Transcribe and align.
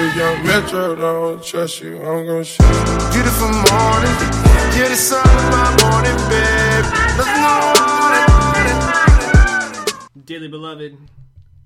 If 0.00 0.14
young 0.14 0.46
Metro 0.46 0.94
don't 0.94 1.42
trust 1.42 1.80
you, 1.80 1.96
I'm 1.96 2.24
gonna 2.24 2.44
shoot 2.44 2.62
you. 2.62 3.10
Beautiful 3.10 3.48
morning, 3.48 4.14
you're 4.78 4.88
the 4.88 4.94
sun 4.94 5.26
of 5.26 5.50
my 5.50 5.74
morning, 5.82 6.14
babe. 6.30 6.84
Nothing 7.18 7.42
more 7.42 7.74
than 10.14 10.24
Dearly 10.24 10.46
beloved, 10.46 10.96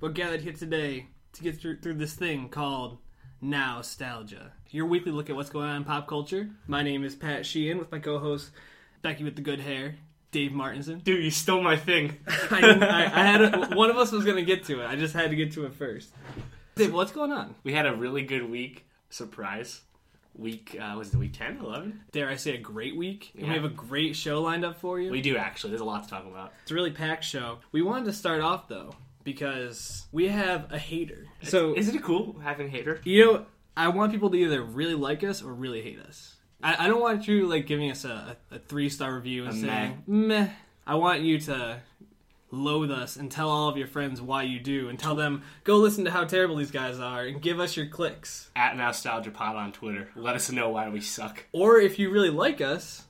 we're 0.01 0.09
gathered 0.09 0.41
here 0.41 0.55
today 0.55 1.09
to 1.35 1.43
get 1.43 1.61
through, 1.61 1.81
through 1.81 1.93
this 1.97 2.15
thing 2.15 2.49
called 2.49 2.97
nostalgia. 3.43 4.53
Your 4.71 4.87
weekly 4.87 5.13
look 5.13 5.29
at 5.29 5.37
what's 5.37 5.51
going 5.51 5.69
on 5.69 5.77
in 5.77 5.85
pop 5.85 6.09
culture. 6.09 6.49
My 6.67 6.83
name 6.83 7.05
is 7.05 7.15
Pat 7.15 7.45
Sheehan 7.45 7.77
with 7.77 7.93
my 7.93 7.99
co-host 7.99 8.51
Becky 9.03 9.25
with 9.25 9.37
the 9.37 9.43
good 9.43 9.61
hair, 9.61 9.97
Dave 10.31 10.53
Martinson. 10.53 11.01
Dude, 11.01 11.23
you 11.23 11.31
stole 11.31 11.61
my 11.61 11.77
thing. 11.77 12.17
I, 12.51 12.79
I, 12.81 13.03
I 13.03 13.27
had 13.27 13.43
a, 13.43 13.77
one 13.77 13.91
of 13.91 13.99
us 13.99 14.11
was 14.11 14.25
gonna 14.25 14.41
get 14.41 14.65
to 14.65 14.81
it. 14.81 14.87
I 14.87 14.97
just 14.97 15.13
had 15.13 15.29
to 15.29 15.37
get 15.37 15.53
to 15.53 15.67
it 15.67 15.75
first. 15.75 16.15
Dave, 16.75 16.93
what's 16.93 17.13
going 17.13 17.33
on? 17.33 17.55
We 17.65 17.73
had 17.73 17.87
a 17.87 17.95
really 17.95 18.23
good 18.23 18.49
week. 18.49 18.87
Surprise. 19.11 19.83
Week, 20.35 20.77
uh, 20.81 20.95
was 20.97 21.13
it 21.13 21.17
week 21.19 21.35
10, 21.35 21.59
11? 21.59 22.01
Dare 22.13 22.29
I 22.31 22.37
say 22.37 22.55
a 22.55 22.59
great 22.59 22.97
week? 22.97 23.33
And 23.35 23.43
Yeah. 23.43 23.49
we 23.49 23.55
have 23.57 23.65
a 23.65 23.69
great 23.75 24.17
show 24.17 24.41
lined 24.41 24.65
up 24.65 24.81
for 24.81 24.99
you. 24.99 25.11
We 25.11 25.21
do 25.21 25.37
actually. 25.37 25.71
There's 25.71 25.83
a 25.83 25.87
lot 25.87 26.05
to 26.05 26.09
talk 26.11 26.27
about. 26.27 26.53
It's 26.63 26.71
a 26.71 26.75
really 26.75 26.91
packed 26.91 27.25
show. 27.25 27.59
We 27.73 27.83
wanted 27.83 28.07
to 28.07 28.13
start 28.15 28.41
off 28.41 28.69
though 28.69 28.95
because 29.25 30.07
we 30.13 30.29
have 30.29 30.73
a 30.73 30.79
hater. 30.79 31.27
So 31.43 31.77
Isn't 31.77 31.95
it 31.95 32.03
cool 32.03 32.39
having 32.43 32.69
a 32.69 32.71
hater? 32.71 33.01
You 33.05 33.25
know, 33.25 33.47
I 33.77 33.89
want 33.89 34.11
people 34.13 34.31
to 34.31 34.37
either 34.37 34.63
really 34.63 34.95
like 34.95 35.23
us 35.23 35.43
or 35.43 35.53
really 35.53 35.83
hate 35.83 35.99
us. 36.01 36.37
I, 36.63 36.87
I 36.87 36.89
don't 36.89 37.01
want 37.03 37.29
you 37.29 37.47
like 37.47 37.67
giving 37.67 37.91
us 37.91 38.07
a, 38.07 38.37
a 38.51 38.59
three 38.59 38.89
star 38.89 39.15
review 39.15 39.45
and 39.45 39.53
A 39.53 39.61
saying 39.61 40.03
meh. 40.07 40.49
I 40.87 40.95
want 40.95 41.21
you 41.21 41.39
to 41.41 41.81
loathe 42.53 42.93
us 42.93 43.17
and 43.17 43.33
tell 43.33 43.49
all 43.49 43.69
of 43.69 43.77
your 43.77 43.89
friends 43.89 44.21
why 44.21 44.43
you 44.43 44.61
do 44.61 44.89
and 44.89 44.99
tell 44.99 45.15
them 45.15 45.43
go 45.65 45.79
listen 45.79 46.05
to 46.05 46.11
how 46.11 46.23
terrible 46.23 46.57
these 46.57 46.71
guys 46.71 47.01
are 47.01 47.25
and 47.25 47.43
give 47.43 47.59
us 47.59 47.77
your 47.77 47.87
clicks. 47.87 48.51
At 48.55 48.77
Nostalgia 48.77 49.31
Pod 49.31 49.57
on 49.57 49.73
Twitter. 49.73 50.11
Let 50.15 50.37
us 50.37 50.53
know 50.53 50.69
why 50.69 50.89
we 50.91 51.01
suck. 51.01 51.47
Or 51.53 51.79
if 51.79 51.99
you 51.99 52.11
really 52.11 52.31
like 52.31 52.61
us, 52.61 53.07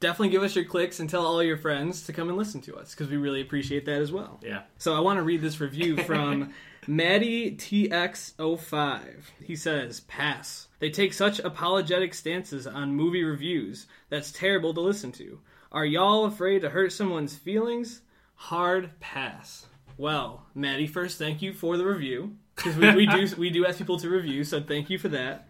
definitely 0.00 0.30
give 0.30 0.42
us 0.42 0.56
your 0.56 0.64
clicks 0.64 0.98
and 0.98 1.08
tell 1.08 1.26
all 1.26 1.42
your 1.42 1.58
friends 1.58 2.04
to 2.06 2.12
come 2.12 2.28
and 2.28 2.38
listen 2.38 2.62
to 2.62 2.76
us 2.76 2.92
because 2.92 3.08
we 3.08 3.18
really 3.18 3.42
appreciate 3.42 3.84
that 3.84 4.00
as 4.00 4.10
well. 4.10 4.40
Yeah. 4.42 4.62
So 4.78 4.96
I 4.96 5.00
want 5.00 5.18
to 5.18 5.22
read 5.22 5.42
this 5.42 5.60
review 5.60 5.96
from 6.04 6.54
Maddie 6.86 7.52
TX05. 7.56 9.02
He 9.44 9.54
says, 9.54 10.00
"Pass. 10.00 10.68
They 10.78 10.88
take 10.88 11.12
such 11.12 11.38
apologetic 11.38 12.14
stances 12.14 12.66
on 12.66 12.94
movie 12.94 13.24
reviews. 13.24 13.86
That's 14.08 14.32
terrible 14.32 14.72
to 14.74 14.80
listen 14.80 15.12
to. 15.12 15.40
Are 15.70 15.84
y'all 15.84 16.24
afraid 16.24 16.62
to 16.62 16.70
hurt 16.70 16.92
someone's 16.92 17.36
feelings? 17.36 18.00
Hard 18.44 18.98
pass." 19.00 19.66
Well, 19.96 20.46
Maddie, 20.54 20.86
first 20.86 21.18
thank 21.18 21.42
you 21.42 21.52
for 21.52 21.76
the 21.76 21.84
review 21.84 22.36
because 22.56 22.74
we, 22.76 22.94
we 22.94 23.06
do 23.06 23.28
we 23.38 23.50
do 23.50 23.66
ask 23.66 23.78
people 23.78 23.98
to 23.98 24.08
review, 24.08 24.44
so 24.44 24.62
thank 24.62 24.88
you 24.88 24.98
for 24.98 25.08
that. 25.08 25.46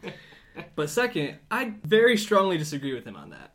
But 0.75 0.91
second, 0.91 1.37
I 1.51 1.75
very 1.85 2.17
strongly 2.17 2.59
disagree 2.59 2.93
with 2.93 3.05
him 3.05 3.15
on 3.17 3.31
that. 3.31 3.55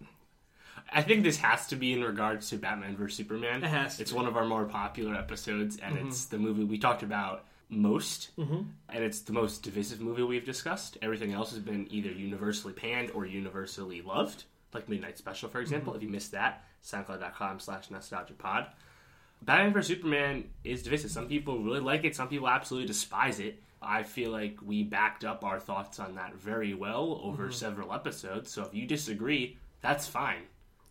I 0.91 1.01
think 1.01 1.23
this 1.23 1.37
has 1.37 1.67
to 1.67 1.75
be 1.75 1.91
in 1.91 2.01
regards 2.01 2.49
to 2.49 2.57
Batman 2.57 2.95
vs 2.95 3.17
Superman. 3.17 3.61
It 3.63 3.67
has 3.67 3.97
to 3.97 4.03
It's 4.03 4.11
be. 4.11 4.17
one 4.17 4.27
of 4.27 4.37
our 4.37 4.45
more 4.45 4.63
popular 4.63 5.13
episodes, 5.15 5.77
and 5.77 5.97
it's 5.97 6.25
the 6.25 6.37
movie 6.37 6.63
we 6.63 6.77
talked 6.77 7.03
about 7.03 7.43
most, 7.67 8.29
mm-hmm. 8.37 8.61
and 8.87 9.03
it's 9.03 9.19
the 9.19 9.33
most 9.33 9.63
divisive 9.63 9.99
movie 9.99 10.23
we've 10.23 10.45
discussed. 10.45 10.97
Everything 11.01 11.33
else 11.33 11.49
has 11.51 11.59
been 11.59 11.87
either 11.91 12.11
universally 12.11 12.73
panned 12.73 13.11
or 13.11 13.25
universally 13.25 14.01
loved, 14.01 14.45
like 14.73 14.87
Midnight 14.87 15.17
Special, 15.17 15.49
for 15.49 15.59
example. 15.59 15.93
If 15.93 16.03
you 16.03 16.09
missed 16.09 16.31
that, 16.31 16.63
soundcloud.com 16.83 17.59
slash 17.59 17.89
nostalgiapod. 17.89 18.67
Batman 19.45 19.73
vs 19.73 19.87
Superman 19.87 20.49
is 20.63 20.83
divisive. 20.83 21.11
Some 21.11 21.27
people 21.27 21.59
really 21.59 21.79
like 21.79 22.03
it, 22.03 22.15
some 22.15 22.27
people 22.27 22.47
absolutely 22.47 22.87
despise 22.87 23.39
it. 23.39 23.61
I 23.81 24.03
feel 24.03 24.31
like 24.31 24.57
we 24.63 24.83
backed 24.83 25.23
up 25.23 25.43
our 25.43 25.59
thoughts 25.59 25.99
on 25.99 26.15
that 26.15 26.35
very 26.35 26.73
well 26.73 27.19
over 27.23 27.43
mm-hmm. 27.43 27.51
several 27.53 27.93
episodes, 27.93 28.51
so 28.51 28.63
if 28.63 28.73
you 28.73 28.87
disagree, 28.87 29.57
that's 29.81 30.07
fine. 30.07 30.41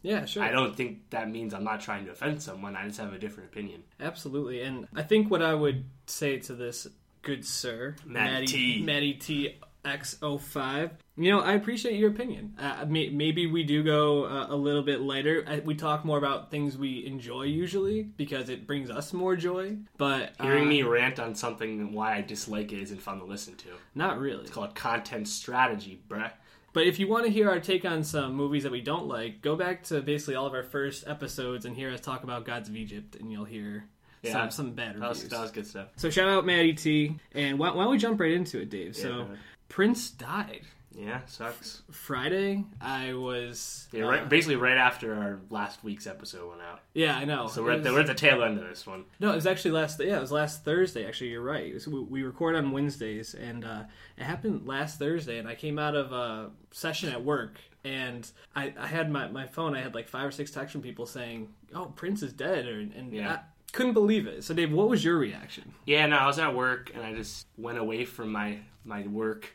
Yeah, 0.02 0.26
sure. 0.26 0.42
I 0.42 0.52
don't 0.52 0.76
think 0.76 1.10
that 1.10 1.30
means 1.30 1.54
I'm 1.54 1.64
not 1.64 1.80
trying 1.80 2.04
to 2.04 2.12
offend 2.12 2.42
someone. 2.42 2.76
I 2.76 2.86
just 2.86 3.00
have 3.00 3.12
a 3.14 3.18
different 3.18 3.50
opinion. 3.50 3.82
Absolutely, 3.98 4.60
and 4.62 4.86
I 4.94 5.02
think 5.02 5.30
what 5.30 5.42
I 5.42 5.54
would 5.54 5.86
say 6.06 6.38
to 6.40 6.54
this 6.54 6.86
good 7.22 7.44
sir, 7.44 7.96
Matty 8.04 8.46
T. 8.46 8.82
Matty 8.82 9.14
T 9.14 9.58
X05, 9.84 10.90
you 11.16 11.30
know, 11.30 11.40
I 11.40 11.52
appreciate 11.54 11.98
your 11.98 12.10
opinion. 12.10 12.54
Uh, 12.58 12.84
may, 12.88 13.08
maybe 13.10 13.46
we 13.46 13.62
do 13.62 13.82
go 13.82 14.24
uh, 14.24 14.46
a 14.48 14.56
little 14.56 14.82
bit 14.82 15.00
lighter. 15.00 15.44
I, 15.46 15.60
we 15.60 15.74
talk 15.74 16.04
more 16.04 16.18
about 16.18 16.50
things 16.50 16.76
we 16.76 17.06
enjoy 17.06 17.42
usually 17.44 18.02
because 18.02 18.48
it 18.48 18.66
brings 18.66 18.90
us 18.90 19.12
more 19.12 19.36
joy. 19.36 19.76
But 19.96 20.32
Hearing 20.40 20.64
uh, 20.64 20.68
me 20.68 20.82
rant 20.82 21.20
on 21.20 21.34
something 21.34 21.80
and 21.80 21.94
why 21.94 22.16
I 22.16 22.20
dislike 22.22 22.72
it 22.72 22.80
isn't 22.82 23.00
fun 23.02 23.18
to 23.18 23.24
listen 23.24 23.54
to. 23.56 23.68
not 23.94 24.18
really. 24.18 24.42
It's 24.42 24.50
called 24.50 24.74
content 24.74 25.28
strategy, 25.28 26.00
bruh. 26.08 26.30
But 26.72 26.88
if 26.88 26.98
you 26.98 27.06
want 27.06 27.24
to 27.26 27.30
hear 27.30 27.48
our 27.48 27.60
take 27.60 27.84
on 27.84 28.02
some 28.02 28.34
movies 28.34 28.64
that 28.64 28.72
we 28.72 28.80
don't 28.80 29.06
like, 29.06 29.40
go 29.42 29.54
back 29.54 29.84
to 29.84 30.00
basically 30.00 30.34
all 30.34 30.46
of 30.46 30.54
our 30.54 30.64
first 30.64 31.06
episodes 31.06 31.66
and 31.66 31.76
hear 31.76 31.92
us 31.92 32.00
talk 32.00 32.24
about 32.24 32.44
Gods 32.44 32.68
of 32.68 32.74
Egypt, 32.74 33.14
and 33.14 33.30
you'll 33.30 33.44
hear 33.44 33.84
Yeah. 34.22 34.32
some, 34.32 34.50
some 34.50 34.70
bad 34.72 35.00
That 35.00 35.08
was, 35.10 35.28
that 35.28 35.40
was 35.40 35.52
good 35.52 35.68
stuff. 35.68 35.90
So 35.94 36.10
shout 36.10 36.28
out 36.28 36.44
Maddie 36.44 36.72
T. 36.72 37.14
And 37.30 37.60
why, 37.60 37.70
why 37.70 37.84
don't 37.84 37.92
we 37.92 37.98
jump 37.98 38.18
right 38.18 38.32
into 38.32 38.60
it, 38.60 38.70
Dave? 38.70 38.96
So. 38.96 39.28
Prince 39.74 40.08
died 40.10 40.60
Yeah, 40.96 41.22
sucks. 41.26 41.82
Friday. 41.90 42.62
I 42.80 43.14
was 43.14 43.88
Yeah, 43.90 44.04
uh, 44.04 44.08
right, 44.08 44.28
basically 44.28 44.54
right 44.54 44.76
after 44.76 45.16
our 45.16 45.40
last 45.50 45.82
week's 45.82 46.06
episode 46.06 46.48
went 46.48 46.62
out. 46.62 46.78
yeah, 46.92 47.16
I 47.16 47.24
know. 47.24 47.48
So 47.48 47.64
we're 47.64 47.72
It 47.72 47.76
at, 47.78 47.82
the, 47.82 47.92
we're 47.92 47.98
at 48.02 48.06
the 48.06 48.14
tail 48.14 48.44
end 48.44 48.56
of 48.60 48.68
this 48.68 48.86
one. 48.86 49.04
no, 49.18 49.32
it 49.32 49.34
was 49.34 49.48
actually 49.48 49.72
last. 49.72 49.98
Yeah, 49.98 50.18
it 50.18 50.20
was 50.20 50.30
last 50.30 50.64
Thursday. 50.64 51.04
Actually, 51.04 51.30
you're 51.30 51.42
right. 51.42 51.66
It 51.66 51.74
was- 51.74 51.88
we, 51.88 51.98
we 52.02 52.22
record 52.22 52.54
on 52.54 52.70
Wednesdays, 52.70 53.34
and 53.34 53.64
uh, 53.64 53.82
it 54.16 54.22
happened 54.22 54.68
last 54.68 55.00
Thursday. 55.00 55.38
And 55.38 55.48
I 55.48 55.56
came 55.56 55.76
out 55.76 55.96
of 55.96 56.12
a 56.12 56.50
session 56.70 57.08
at 57.08 57.24
work, 57.24 57.58
and 57.82 58.30
I, 58.54 58.72
I 58.78 58.86
had 58.86 59.10
my, 59.10 59.26
my 59.26 59.48
phone. 59.48 59.74
I 59.74 59.80
had 59.80 59.96
like 59.96 60.06
five 60.06 60.28
or 60.28 60.30
six 60.30 60.52
texts 60.52 60.70
from 60.70 60.82
people 60.82 61.06
saying, 61.06 61.48
"Oh, 61.74 61.86
Prince 61.96 62.22
is 62.22 62.32
dead," 62.32 62.66
or, 62.68 62.78
and 62.78 63.12
Yeah. 63.12 63.32
I 63.32 63.38
couldn't 63.72 63.94
believe 63.94 64.28
it. 64.28 64.44
So, 64.44 64.54
Dave, 64.54 64.72
what 64.72 64.88
was 64.88 65.04
your 65.04 65.18
reaction? 65.18 65.74
Yeah, 65.84 66.06
no, 66.06 66.18
I 66.18 66.28
was 66.28 66.38
at 66.38 66.54
work 66.54 66.92
and 66.94 67.02
I 67.02 67.12
just 67.12 67.48
went 67.58 67.76
away 67.78 68.04
from 68.04 68.30
my, 68.30 68.58
my 68.84 69.04
work 69.08 69.50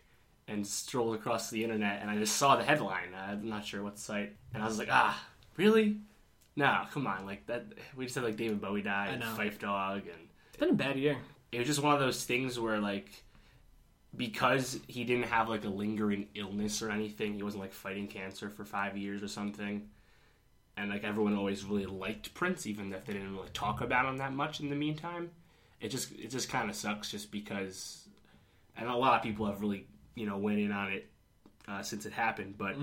and 0.50 0.66
strolled 0.66 1.16
across 1.16 1.50
the 1.50 1.64
internet 1.64 2.02
and 2.02 2.10
I 2.10 2.18
just 2.18 2.36
saw 2.38 2.56
the 2.56 2.64
headline. 2.64 3.14
I'm 3.16 3.48
not 3.48 3.66
sure 3.66 3.84
what 3.84 4.00
site. 4.00 4.36
And 4.54 4.64
I 4.64 4.66
was 4.66 4.78
like, 4.80 4.90
ah, 4.92 5.22
really? 5.58 5.98
No, 6.56 6.82
come 6.92 7.08
on. 7.08 7.26
Like 7.26 7.46
that, 7.48 7.66
we 7.96 8.06
just 8.06 8.16
had 8.16 8.24
like 8.24 8.36
David 8.36 8.60
Bowie 8.60 8.82
died, 8.82 9.10
I 9.10 9.14
and. 9.14 9.24
Phife 9.24 9.60
Dawg, 9.60 10.02
and 10.08 10.28
It's 10.50 10.58
been 10.58 10.70
a 10.72 10.74
bad 10.74 10.98
year. 10.98 11.18
it 11.52 11.60
was 11.60 11.68
just 11.68 11.82
one 11.84 11.94
of 11.94 12.00
those 12.00 12.26
things 12.26 12.60
where 12.60 12.80
like 12.80 13.24
because 14.16 14.80
he 14.88 15.04
didn't 15.04 15.26
have 15.28 15.50
like 15.50 15.66
a 15.66 15.70
lingering 15.70 16.28
illness 16.34 16.82
or 16.82 16.90
anything 16.90 17.36
he 17.36 17.44
wasn't 17.44 17.62
like 17.62 17.72
fighting 17.74 18.08
cancer 18.08 18.50
for 18.50 18.66
five 18.66 18.98
years 18.98 19.22
or 19.22 19.28
something 19.28 19.88
and 20.76 20.90
like 20.90 21.04
everyone 21.04 21.36
always 21.36 21.64
really 21.64 21.86
liked 21.86 22.34
prince 22.34 22.66
even 22.66 22.92
if 22.92 23.06
they 23.06 23.14
didn't 23.14 23.36
really 23.36 23.50
talk 23.54 23.82
about 23.82 24.08
him 24.08 24.18
that 24.18 24.34
much 24.34 24.60
in 24.62 24.70
the 24.70 24.76
meantime 24.76 25.30
it 25.80 25.90
just 25.90 26.12
it 26.14 26.30
just 26.32 26.50
kind 26.50 26.72
of 26.72 26.76
sucks 26.76 27.12
just 27.12 27.32
because 27.32 28.08
and 28.76 28.90
a 28.90 28.96
lot 28.96 29.16
of 29.16 29.22
people 29.22 29.46
have 29.46 29.62
really 29.62 29.86
you 30.20 30.26
know 30.28 30.38
went 30.38 30.60
in 30.60 30.72
on 30.72 30.88
it 30.92 31.04
uh, 31.68 31.82
since 31.82 32.06
it 32.06 32.14
happened 32.14 32.54
but 32.58 32.76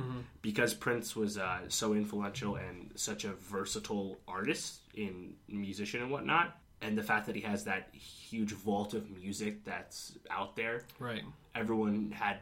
because 0.42 0.72
prince 0.74 1.14
was 1.22 1.36
uh, 1.38 1.58
so 1.68 1.86
influential 1.94 2.56
and 2.56 2.90
such 2.94 3.24
a 3.24 3.32
versatile 3.54 4.18
artist 4.26 4.80
in 4.94 5.34
musician 5.48 6.02
and 6.02 6.10
whatnot 6.10 6.56
and 6.82 6.96
the 6.96 7.02
fact 7.02 7.26
that 7.26 7.34
he 7.34 7.42
has 7.42 7.64
that 7.64 7.82
huge 7.94 8.52
vault 8.52 8.94
of 8.94 9.02
music 9.10 9.64
that's 9.64 9.98
out 10.30 10.56
there 10.56 10.82
Right. 10.98 11.24
everyone 11.54 12.12
had 12.24 12.36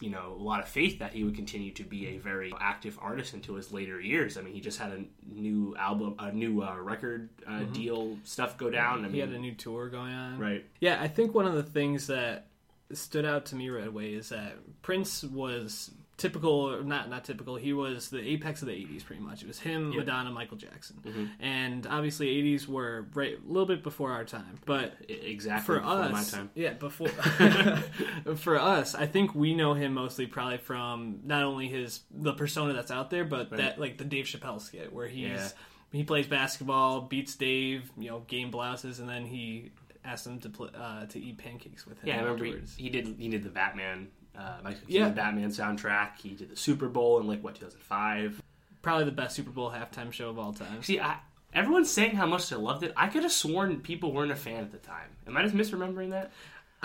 you 0.00 0.10
know 0.10 0.26
a 0.38 0.42
lot 0.42 0.60
of 0.60 0.68
faith 0.68 1.00
that 1.00 1.12
he 1.12 1.24
would 1.24 1.34
continue 1.34 1.72
to 1.72 1.82
be 1.82 2.06
a 2.14 2.18
very 2.18 2.52
active 2.60 2.96
artist 3.02 3.34
into 3.34 3.54
his 3.54 3.72
later 3.72 4.00
years. 4.00 4.38
I 4.38 4.42
mean 4.42 4.54
he 4.54 4.60
just 4.60 4.78
had 4.78 4.92
a 4.92 5.00
new 5.26 5.74
album 5.76 6.14
a 6.20 6.30
new 6.30 6.62
uh, 6.62 6.76
record 6.76 7.28
uh, 7.48 7.64
deal 7.72 8.16
stuff 8.22 8.56
go 8.56 8.70
down. 8.70 9.04
I 9.04 9.08
He 9.08 9.18
had 9.18 9.30
a 9.30 9.38
new 9.40 9.54
tour 9.54 9.88
going 9.88 10.12
on. 10.14 10.38
right. 10.38 10.64
Yeah, 10.80 11.02
I 11.02 11.08
think 11.08 11.34
one 11.34 11.46
of 11.46 11.54
the 11.54 11.64
things 11.64 12.06
that 12.06 12.46
stood 12.92 13.24
out 13.24 13.46
to 13.46 13.56
me 13.56 13.68
right 13.68 13.86
away 13.88 14.14
is 14.14 14.28
that 14.30 14.54
Prince 14.82 15.22
was 15.24 15.90
typical, 16.16 16.50
or 16.70 16.82
not 16.82 17.08
not 17.08 17.24
typical. 17.24 17.54
He 17.56 17.72
was 17.72 18.08
the 18.10 18.18
apex 18.20 18.60
of 18.62 18.66
the 18.68 18.74
'80s, 18.74 19.04
pretty 19.04 19.22
much. 19.22 19.42
It 19.42 19.46
was 19.46 19.60
him, 19.60 19.94
Madonna, 19.94 20.30
Michael 20.30 20.56
Jackson, 20.56 20.96
Mm-hmm. 21.04 21.24
and 21.38 21.86
obviously 21.86 22.26
'80s 22.42 22.66
were 22.66 23.06
right 23.14 23.34
a 23.38 23.46
little 23.46 23.66
bit 23.66 23.82
before 23.84 24.10
our 24.12 24.24
time. 24.24 24.58
But 24.66 24.94
exactly 25.08 25.76
for 25.76 25.84
us, 25.84 26.10
my 26.12 26.24
time 26.24 26.50
yeah, 26.54 26.72
before 26.72 27.08
for 28.36 28.58
us, 28.58 28.94
I 28.94 29.06
think 29.06 29.34
we 29.34 29.54
know 29.54 29.74
him 29.74 29.94
mostly 29.94 30.26
probably 30.26 30.58
from 30.58 31.20
not 31.24 31.42
only 31.44 31.68
his 31.68 32.00
the 32.10 32.32
persona 32.32 32.72
that's 32.72 32.90
out 32.90 33.10
there, 33.10 33.24
but 33.24 33.50
that 33.50 33.78
like 33.78 33.98
the 33.98 34.04
Dave 34.04 34.24
Chappelle 34.26 34.60
skit 34.60 34.92
where 34.92 35.06
he's 35.06 35.28
Yeah. 35.28 35.48
he 35.92 36.04
plays 36.04 36.26
basketball, 36.26 37.02
beats 37.02 37.34
Dave, 37.36 37.90
you 37.96 38.10
know, 38.10 38.20
game 38.26 38.50
blouses, 38.50 38.98
and 38.98 39.08
then 39.08 39.24
he 39.24 39.70
asks 40.08 40.26
him 40.26 40.38
to 40.40 40.48
play, 40.48 40.68
uh, 40.74 41.06
to 41.06 41.20
eat 41.20 41.38
pancakes 41.38 41.86
with 41.86 41.98
him. 42.00 42.08
yeah 42.08 42.16
i 42.16 42.22
remember 42.22 42.44
he, 42.44 42.54
he 42.76 42.88
did 42.88 43.16
he 43.18 43.28
did 43.28 43.42
the 43.42 43.50
batman 43.50 44.08
uh, 44.36 44.58
Michael 44.62 44.80
Keaton 44.86 45.02
Yeah. 45.02 45.08
Batman 45.08 45.48
soundtrack. 45.50 46.10
He 46.22 46.28
did 46.30 46.48
the 46.50 46.54
Super 46.54 46.86
Bowl 46.86 47.18
in 47.18 47.26
like 47.26 47.42
what 47.42 47.56
2005. 47.56 48.40
Probably 48.82 49.04
the 49.04 49.10
best 49.10 49.34
Super 49.34 49.50
Bowl 49.50 49.68
halftime 49.68 50.12
show 50.12 50.30
of 50.30 50.38
all 50.38 50.52
time. 50.52 50.80
See, 50.84 51.00
I, 51.00 51.16
everyone's 51.52 51.90
saying 51.90 52.14
how 52.14 52.26
much 52.26 52.48
they 52.48 52.54
loved 52.54 52.84
it. 52.84 52.92
I 52.96 53.08
could 53.08 53.24
have 53.24 53.32
sworn 53.32 53.80
people 53.80 54.12
weren't 54.12 54.30
a 54.30 54.36
fan 54.36 54.60
at 54.62 54.70
the 54.70 54.78
time. 54.78 55.08
Am 55.26 55.36
I 55.36 55.42
just 55.42 55.56
misremembering 55.56 56.10
that? 56.10 56.30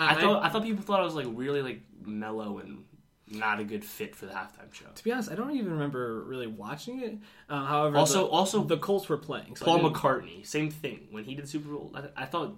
I, 0.00 0.14
thought 0.20 0.42
I 0.42 0.48
thought 0.48 0.64
people 0.64 0.82
thought 0.82 0.98
it 1.00 1.04
was 1.04 1.14
like 1.14 1.26
really 1.30 1.62
like 1.62 1.80
mellow 2.04 2.58
and 2.58 2.82
not 3.30 3.60
a 3.60 3.64
good 3.64 3.84
fit 3.84 4.16
for 4.16 4.26
the 4.26 4.32
halftime 4.32 4.72
show. 4.72 4.86
to 4.92 5.04
be 5.04 5.12
honest, 5.12 5.30
I 5.30 5.36
don't 5.36 5.52
even 5.52 5.70
remember 5.74 6.24
really 6.24 6.48
watching 6.48 7.02
it. 7.04 7.18
Um, 7.48 7.66
however, 7.66 7.98
Also- 7.98 8.24
the, 8.24 8.30
also- 8.30 8.64
the 8.64 8.78
Colts 8.78 9.08
were 9.08 9.16
playing. 9.16 9.54
So 9.54 9.64
Paul 9.64 9.78
McCartney, 9.78 10.44
same 10.44 10.70
thing. 10.72 11.06
When 11.12 11.22
he 11.22 11.36
did 11.36 11.48
Super 11.48 11.68
Bowl, 11.68 11.92
I, 11.94 12.22
I 12.22 12.26
thought 12.26 12.56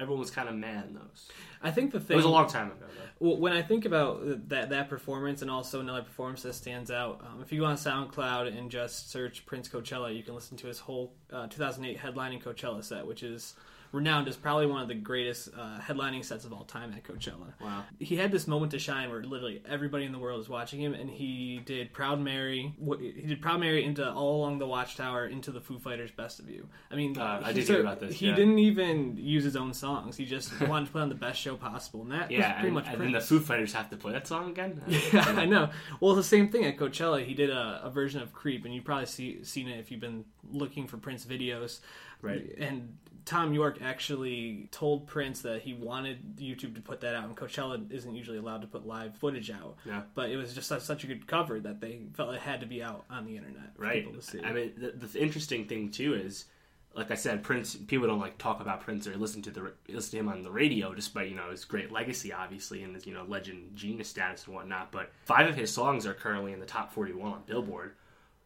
everyone 0.00 0.20
was 0.20 0.30
kind 0.30 0.48
of 0.48 0.54
mad 0.54 0.86
in 0.88 0.94
those. 0.94 1.28
I 1.62 1.70
think 1.70 1.92
the 1.92 1.98
It 1.98 2.04
thing 2.04 2.16
was 2.16 2.24
a 2.24 2.28
long 2.28 2.48
time 2.48 2.68
ago 2.68 2.76
though. 2.80 3.26
Well, 3.28 3.36
when 3.36 3.52
I 3.52 3.62
think 3.62 3.84
about 3.84 4.48
that 4.48 4.70
that 4.70 4.88
performance 4.88 5.42
and 5.42 5.50
also 5.50 5.80
another 5.80 6.02
performance 6.02 6.42
that 6.42 6.54
stands 6.54 6.90
out, 6.90 7.20
um, 7.26 7.42
if 7.42 7.52
you 7.52 7.60
go 7.60 7.66
on 7.66 7.76
SoundCloud 7.76 8.56
and 8.56 8.70
just 8.70 9.10
search 9.10 9.44
Prince 9.44 9.68
Coachella, 9.68 10.14
you 10.16 10.22
can 10.22 10.34
listen 10.34 10.56
to 10.58 10.66
his 10.66 10.78
whole 10.78 11.12
uh, 11.32 11.46
2008 11.48 11.98
headlining 11.98 12.42
Coachella 12.42 12.82
set, 12.82 13.06
which 13.06 13.22
is 13.22 13.54
renowned 13.92 14.28
as 14.28 14.36
probably 14.36 14.66
one 14.66 14.80
of 14.82 14.88
the 14.88 14.94
greatest 14.94 15.48
uh, 15.58 15.78
headlining 15.80 16.24
sets 16.24 16.44
of 16.44 16.52
all 16.52 16.64
time 16.64 16.92
at 16.96 17.02
Coachella. 17.02 17.52
Wow. 17.60 17.82
He 17.98 18.16
had 18.16 18.30
this 18.30 18.46
moment 18.46 18.70
to 18.72 18.78
shine 18.78 19.10
where 19.10 19.22
literally 19.22 19.62
everybody 19.68 20.04
in 20.04 20.12
the 20.12 20.18
world 20.18 20.40
is 20.40 20.48
watching 20.48 20.80
him, 20.80 20.94
and 20.94 21.10
he 21.10 21.60
did 21.64 21.92
Proud 21.92 22.20
Mary. 22.20 22.72
He 23.00 23.26
did 23.26 23.42
Proud 23.42 23.60
Mary 23.60 23.84
into 23.84 24.08
All 24.12 24.36
Along 24.40 24.58
the 24.58 24.66
Watchtower 24.66 25.26
into 25.26 25.50
the 25.50 25.60
Foo 25.60 25.78
Fighters' 25.78 26.10
Best 26.12 26.38
of 26.38 26.48
You. 26.48 26.68
I 26.90 26.94
mean, 26.94 27.18
Uh, 27.18 27.40
I 27.44 27.48
he 27.48 27.54
did 27.60 27.68
hear 27.68 27.80
about 27.80 27.98
this, 28.00 28.14
He 28.16 28.28
yeah. 28.28 28.34
didn't 28.36 28.58
even 28.60 29.16
use 29.16 29.42
his 29.44 29.56
own 29.56 29.74
songs. 29.74 30.16
He 30.16 30.24
just 30.24 30.58
wanted 30.68 30.86
to 30.86 30.92
put 30.92 31.02
on 31.02 31.08
the 31.08 31.14
best 31.16 31.40
show 31.40 31.56
possible, 31.56 32.02
and 32.02 32.12
that 32.12 32.28
was 32.28 32.38
Yeah, 32.38 32.52
pretty 32.52 32.68
and, 32.68 32.74
much 32.74 32.86
and 32.86 32.96
Prince. 32.96 33.12
then 33.12 33.20
the 33.20 33.26
Foo 33.26 33.40
Fighters 33.40 33.72
have 33.72 33.90
to 33.90 33.96
play 33.96 34.12
that 34.12 34.26
song 34.26 34.50
again. 34.50 34.80
Yeah, 35.12 35.24
I 35.36 35.46
know. 35.46 35.70
Well, 35.98 36.14
the 36.14 36.22
same 36.22 36.48
thing 36.50 36.64
at 36.64 36.76
Coachella. 36.76 37.24
He 37.24 37.34
did 37.34 37.50
a, 37.50 37.80
a 37.84 37.90
version 37.90 38.22
of 38.22 38.32
Creep, 38.32 38.64
and 38.64 38.72
you've 38.74 38.84
probably 38.84 39.06
see, 39.06 39.42
seen 39.42 39.66
it 39.68 39.78
if 39.80 39.90
you've 39.90 40.00
been 40.00 40.24
looking 40.52 40.86
for 40.86 40.96
Prince 40.98 41.24
videos. 41.24 41.80
Right. 42.22 42.54
And 42.58 42.96
Thom 43.30 43.54
Yorke 43.54 43.80
actually 43.80 44.68
told 44.72 45.06
Prince 45.06 45.42
that 45.42 45.62
he 45.62 45.72
wanted 45.72 46.36
YouTube 46.36 46.74
to 46.74 46.80
put 46.80 47.00
that 47.02 47.14
out, 47.14 47.26
and 47.26 47.36
Coachella 47.36 47.88
isn't 47.92 48.12
usually 48.12 48.38
allowed 48.38 48.62
to 48.62 48.66
put 48.66 48.88
live 48.88 49.16
footage 49.18 49.52
out. 49.52 49.76
Yeah. 49.86 50.02
But 50.16 50.30
it 50.30 50.36
was 50.36 50.52
just 50.52 50.66
such, 50.66 50.82
such 50.82 51.04
a 51.04 51.06
good 51.06 51.28
cover 51.28 51.60
that 51.60 51.80
they 51.80 52.00
felt 52.14 52.34
it 52.34 52.40
had 52.40 52.58
to 52.58 52.66
be 52.66 52.82
out 52.82 53.04
on 53.08 53.26
the 53.26 53.36
internet 53.36 53.76
for 53.76 53.82
right. 53.82 54.04
people 54.04 54.20
to 54.20 54.20
see. 54.20 54.42
I 54.42 54.52
mean, 54.52 54.72
the, 54.76 55.06
the 55.06 55.22
interesting 55.22 55.66
thing 55.66 55.92
too 55.92 56.14
is, 56.14 56.46
like 56.92 57.12
I 57.12 57.14
said, 57.14 57.44
Prince. 57.44 57.76
People 57.76 58.08
don't 58.08 58.18
like 58.18 58.36
talk 58.36 58.60
about 58.60 58.80
Prince 58.80 59.06
or 59.06 59.16
listen 59.16 59.42
to 59.42 59.52
the 59.52 59.74
listen 59.88 60.10
to 60.10 60.16
him 60.16 60.28
on 60.28 60.42
the 60.42 60.50
radio, 60.50 60.92
despite 60.92 61.28
you 61.28 61.36
know 61.36 61.52
his 61.52 61.64
great 61.64 61.92
legacy, 61.92 62.32
obviously, 62.32 62.82
and 62.82 62.96
his 62.96 63.06
you 63.06 63.14
know 63.14 63.22
legend 63.28 63.76
genius 63.76 64.08
status 64.08 64.46
and 64.46 64.56
whatnot. 64.56 64.90
But 64.90 65.12
five 65.24 65.48
of 65.48 65.54
his 65.54 65.72
songs 65.72 66.04
are 66.04 66.14
currently 66.14 66.52
in 66.52 66.58
the 66.58 66.66
top 66.66 66.92
forty-one 66.92 67.32
on 67.32 67.42
Billboard, 67.46 67.94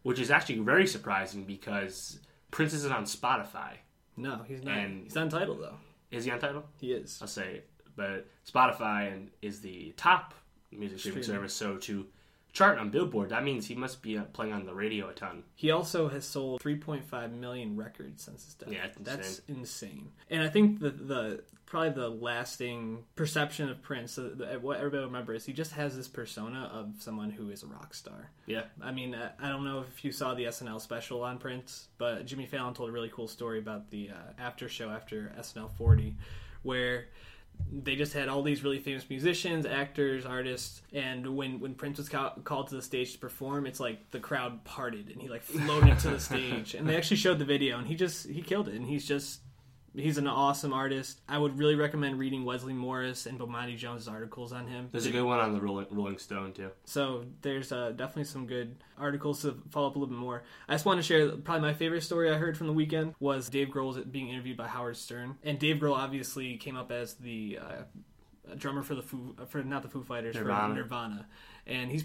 which 0.03 0.19
is 0.19 0.31
actually 0.31 0.59
very 0.59 0.87
surprising 0.87 1.45
because 1.45 2.19
Prince 2.51 2.75
isn't 2.75 2.93
on 2.93 3.05
Spotify. 3.05 3.79
No, 4.17 4.43
he's 4.47 4.63
not. 4.63 4.77
and- 4.79 5.05
he's 5.05 5.15
not 5.15 5.25
entitled 5.25 5.61
though. 5.61 5.77
Is 6.11 6.25
he 6.25 6.31
on 6.31 6.39
Tidal? 6.39 6.65
He 6.81 6.93
is. 6.93 7.19
I'll 7.21 7.27
say, 7.29 7.63
but 7.97 8.29
Spotify 8.49 9.13
and 9.13 9.31
is 9.43 9.61
the 9.61 9.93
top 9.97 10.35
music 10.71 10.99
streaming 11.01 11.23
Streaming. 11.23 11.39
service. 11.41 11.55
So 11.55 11.77
to 11.79 12.07
chart 12.55 12.79
on 12.79 12.89
Billboard, 12.89 13.29
that 13.31 13.45
means 13.45 13.67
he 13.67 13.75
must 13.75 14.01
be 14.01 14.17
uh, 14.17 14.25
playing 14.33 14.55
on 14.55 14.65
the 14.65 14.73
radio 14.73 15.11
a 15.11 15.13
ton. 15.13 15.43
He 15.55 15.71
also 15.71 16.09
has 16.09 16.25
sold 16.25 16.63
3.5 16.63 17.33
million 17.33 17.77
records 17.77 18.23
since 18.23 18.45
his 18.45 18.55
death. 18.55 18.73
Yeah, 18.73 18.87
that's 19.01 19.17
that's 19.17 19.41
insane. 19.49 20.13
And 20.31 20.43
I 20.43 20.49
think 20.49 20.81
the 20.81 20.91
the 20.91 21.43
probably 21.67 21.91
the 21.91 22.09
lasting 22.09 23.05
perception 23.17 23.69
of 23.69 23.83
Prince, 23.83 24.17
uh, 24.17 24.31
the, 24.35 24.47
what 24.61 24.77
everybody 24.77 25.01
will 25.01 25.07
remember 25.07 25.35
is 25.35 25.45
he 25.45 25.53
just 25.53 25.73
has 25.73 25.97
this 25.97 26.07
persona 26.07 26.71
of 26.73 26.95
someone 27.01 27.31
who 27.31 27.51
is 27.51 27.65
a 27.65 27.67
rock 27.67 27.93
star. 27.93 28.31
Yeah, 28.47 28.65
I 28.81 28.93
mean, 28.93 29.15
uh, 29.15 29.33
I 29.41 29.49
don't 29.49 29.65
know 29.65 29.85
if 29.89 30.05
you 30.05 30.13
saw 30.13 30.35
the 30.35 30.45
SNL 30.45 30.81
special 30.81 31.23
on 31.25 31.39
Prince, 31.39 31.89
but 31.99 32.27
Jimmy 32.27 32.47
Fallon 32.47 32.75
told 32.75 32.91
a 32.91 32.93
really 32.93 33.11
cool 33.13 33.27
story 33.27 33.59
about 33.59 33.91
the 33.91 34.11
uh, 34.11 34.33
after 34.41 34.69
show 34.69 34.91
after 34.91 35.35
SNL 35.41 35.71
40, 35.77 36.15
where 36.63 37.07
they 37.83 37.97
just 37.97 38.13
had 38.13 38.29
all 38.29 38.43
these 38.43 38.63
really 38.63 38.79
famous 38.79 39.09
musicians, 39.11 39.67
actors, 39.67 40.25
artists, 40.25 40.83
and 40.93 41.37
when 41.37 41.61
when 41.61 41.75
Prince 41.75 41.99
was 41.99 42.09
ca- 42.09 42.35
called 42.45 42.69
to 42.69 42.77
the 42.77 42.83
stage 42.83 43.13
to 43.15 43.19
perform, 43.19 43.67
it's 43.67 43.81
like 43.81 44.11
the 44.11 44.21
crowd 44.21 44.65
parted 44.65 45.11
and 45.11 45.21
he 45.21 45.29
like 45.29 45.43
floated 45.43 45.99
to 46.01 46.11
the 46.11 46.21
stage, 46.31 46.75
and 46.75 46.89
they 46.89 46.97
actually 46.97 47.17
showed 47.17 47.39
the 47.39 47.45
video, 47.45 47.79
and 47.79 47.87
he 47.87 47.95
just 47.97 48.29
he 48.29 48.43
killed 48.43 48.69
it, 48.69 48.75
and 48.75 48.87
he's 48.87 49.07
just. 49.07 49.41
He's 49.97 50.19
an 50.19 50.27
awesome 50.27 50.73
artist. 50.73 51.21
I 51.29 51.39
would 51.39 51.57
really 51.57 51.77
recommend 51.77 52.19
reading 52.19 52.45
Wesley 52.45 52.73
Morris 52.73 53.27
and 53.27 53.39
Bomani 53.39 53.77
Jones' 53.77 54.09
articles 54.09 54.53
on 54.53 54.67
him. 54.67 54.89
there's 54.91 55.07
a 55.07 55.11
good 55.11 55.23
one 55.23 55.39
on 55.39 55.53
the 55.53 55.61
Rolling, 55.61 55.87
Rolling 55.91 56.19
Stone 56.19 56.53
too. 56.55 56.71
So 56.85 57.27
there's 57.43 57.71
uh, 57.71 57.91
definitely 57.91 58.25
some 58.25 58.47
good 58.47 58.75
articles 58.99 59.43
to 59.43 59.63
follow 59.71 59.87
up 59.87 59.95
a 59.95 59.99
little 60.01 60.13
bit 60.13 60.19
more. 60.19 60.43
I 60.69 60.73
just 60.75 60.85
want 60.85 60.99
to 60.99 61.03
share 61.05 61.29
probably 61.37 61.63
my 61.63 61.75
favorite 61.75 62.03
story 62.03 62.29
I 62.31 62.35
heard 62.35 62.59
from 62.59 62.67
the 62.67 62.73
weekend 62.73 63.15
was 63.21 63.49
Dave 63.49 63.69
Grohl 63.69 64.11
being 64.11 64.29
interviewed 64.31 64.57
by 64.57 64.67
Howard 64.67 64.97
Stern, 64.97 65.37
and 65.45 65.59
Dave 65.61 65.77
Grohl 65.77 65.97
obviously 65.97 66.57
came 66.57 66.77
up 66.77 66.91
as 66.91 67.15
the 67.15 67.61
uh, 67.63 68.55
drummer 68.57 68.83
for 68.83 68.97
the 68.97 69.03
Foo, 69.03 69.37
for 69.49 69.63
not 69.63 69.83
the 69.83 69.89
Foo 69.89 70.03
Fighters 70.03 70.35
Nirvana. 70.35 70.75
for 70.75 70.81
Nirvana, 70.81 71.27
and 71.69 71.91
he's 71.93 72.05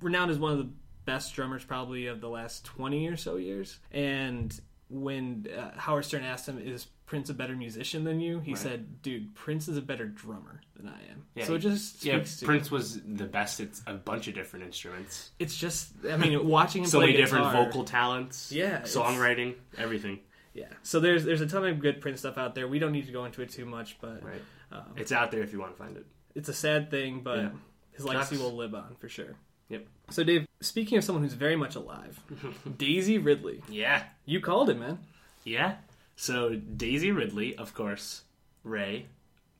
renowned 0.00 0.30
as 0.30 0.38
one 0.38 0.52
of 0.52 0.58
the 0.58 0.70
best 1.04 1.34
drummers 1.34 1.64
probably 1.64 2.06
of 2.06 2.20
the 2.22 2.28
last 2.28 2.64
twenty 2.64 3.06
or 3.08 3.16
so 3.18 3.36
years. 3.36 3.78
And 3.92 4.58
when 4.88 5.46
uh, 5.54 5.78
Howard 5.78 6.06
Stern 6.06 6.22
asked 6.24 6.48
him, 6.48 6.58
"Is 6.58 6.86
Prince 7.08 7.28
a 7.30 7.34
better 7.34 7.56
musician 7.56 8.04
than 8.04 8.20
you?" 8.20 8.38
He 8.40 8.52
Right. 8.52 8.58
said, 8.62 9.02
"Dude, 9.02 9.34
Prince 9.34 9.66
is 9.66 9.76
a 9.76 9.82
better 9.82 10.06
drummer 10.06 10.60
than 10.76 10.88
I 10.88 11.00
am." 11.10 11.24
Yeah, 11.34 11.46
so 11.46 11.54
it 11.56 11.58
just 11.60 12.04
Yeah, 12.04 12.20
to 12.22 12.44
Prince 12.46 12.70
was 12.70 13.00
the 13.02 13.24
best 13.26 13.58
at 13.60 13.70
a 13.88 13.94
bunch 13.94 14.28
of 14.28 14.34
different 14.34 14.64
instruments. 14.66 15.32
it's 15.40 15.56
just 15.58 15.92
I 16.08 16.16
mean 16.16 16.46
watching 16.46 16.82
him 16.84 16.88
So 16.88 16.98
play 16.98 17.06
many 17.08 17.16
different 17.18 17.50
vocal 17.52 17.82
talents. 17.84 18.52
Yeah, 18.52 18.82
songwriting, 18.82 19.56
everything. 19.76 20.20
Yeah. 20.54 20.68
So 20.82 21.00
there's 21.00 21.24
there's 21.24 21.40
a 21.40 21.46
ton 21.46 21.64
of 21.64 21.80
good 21.80 22.00
Prince 22.00 22.20
stuff 22.20 22.38
out 22.38 22.54
there. 22.54 22.68
We 22.68 22.78
don't 22.78 22.92
need 22.92 23.06
to 23.06 23.12
go 23.12 23.24
into 23.24 23.42
it 23.42 23.50
too 23.50 23.64
much, 23.66 23.96
but 24.00 24.22
Right. 24.22 24.42
um, 24.70 24.84
It's 24.96 25.10
out 25.12 25.30
there 25.32 25.42
if 25.42 25.52
you 25.52 25.58
want 25.60 25.72
to 25.72 25.78
find 25.82 25.96
it. 25.96 26.06
it's 26.34 26.48
a 26.48 26.54
sad 26.54 26.90
thing, 26.90 27.22
but 27.22 27.38
Yeah. 27.38 27.50
his 27.92 28.04
legacy 28.04 28.36
Sucks. 28.36 28.42
will 28.42 28.56
live 28.56 28.74
on 28.74 28.94
for 28.96 29.08
sure. 29.08 29.34
Yep. 29.70 29.86
So 30.10 30.24
Dave, 30.24 30.46
speaking 30.60 30.96
of 30.98 31.04
someone 31.04 31.22
who's 31.22 31.34
very 31.34 31.54
much 31.56 31.74
alive, 31.76 32.18
Daisy 32.78 33.18
Ridley, 33.18 33.62
Yeah. 33.68 34.04
you 34.24 34.40
called 34.40 34.70
it, 34.70 34.78
man. 34.78 34.98
Yeah. 35.44 35.76
So 36.20 36.56
Daisy 36.56 37.12
Ridley, 37.12 37.54
of 37.56 37.74
course, 37.74 38.22
Rey, 38.64 39.06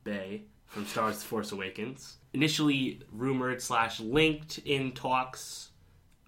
Bay 0.02 0.42
from 0.66 0.86
Star 0.86 1.04
Wars: 1.04 1.20
The 1.20 1.24
Force 1.24 1.52
Awakens. 1.52 2.16
Initially 2.32 3.00
rumored 3.12 3.62
slash 3.62 4.00
linked 4.00 4.58
in 4.64 4.90
talks. 4.90 5.70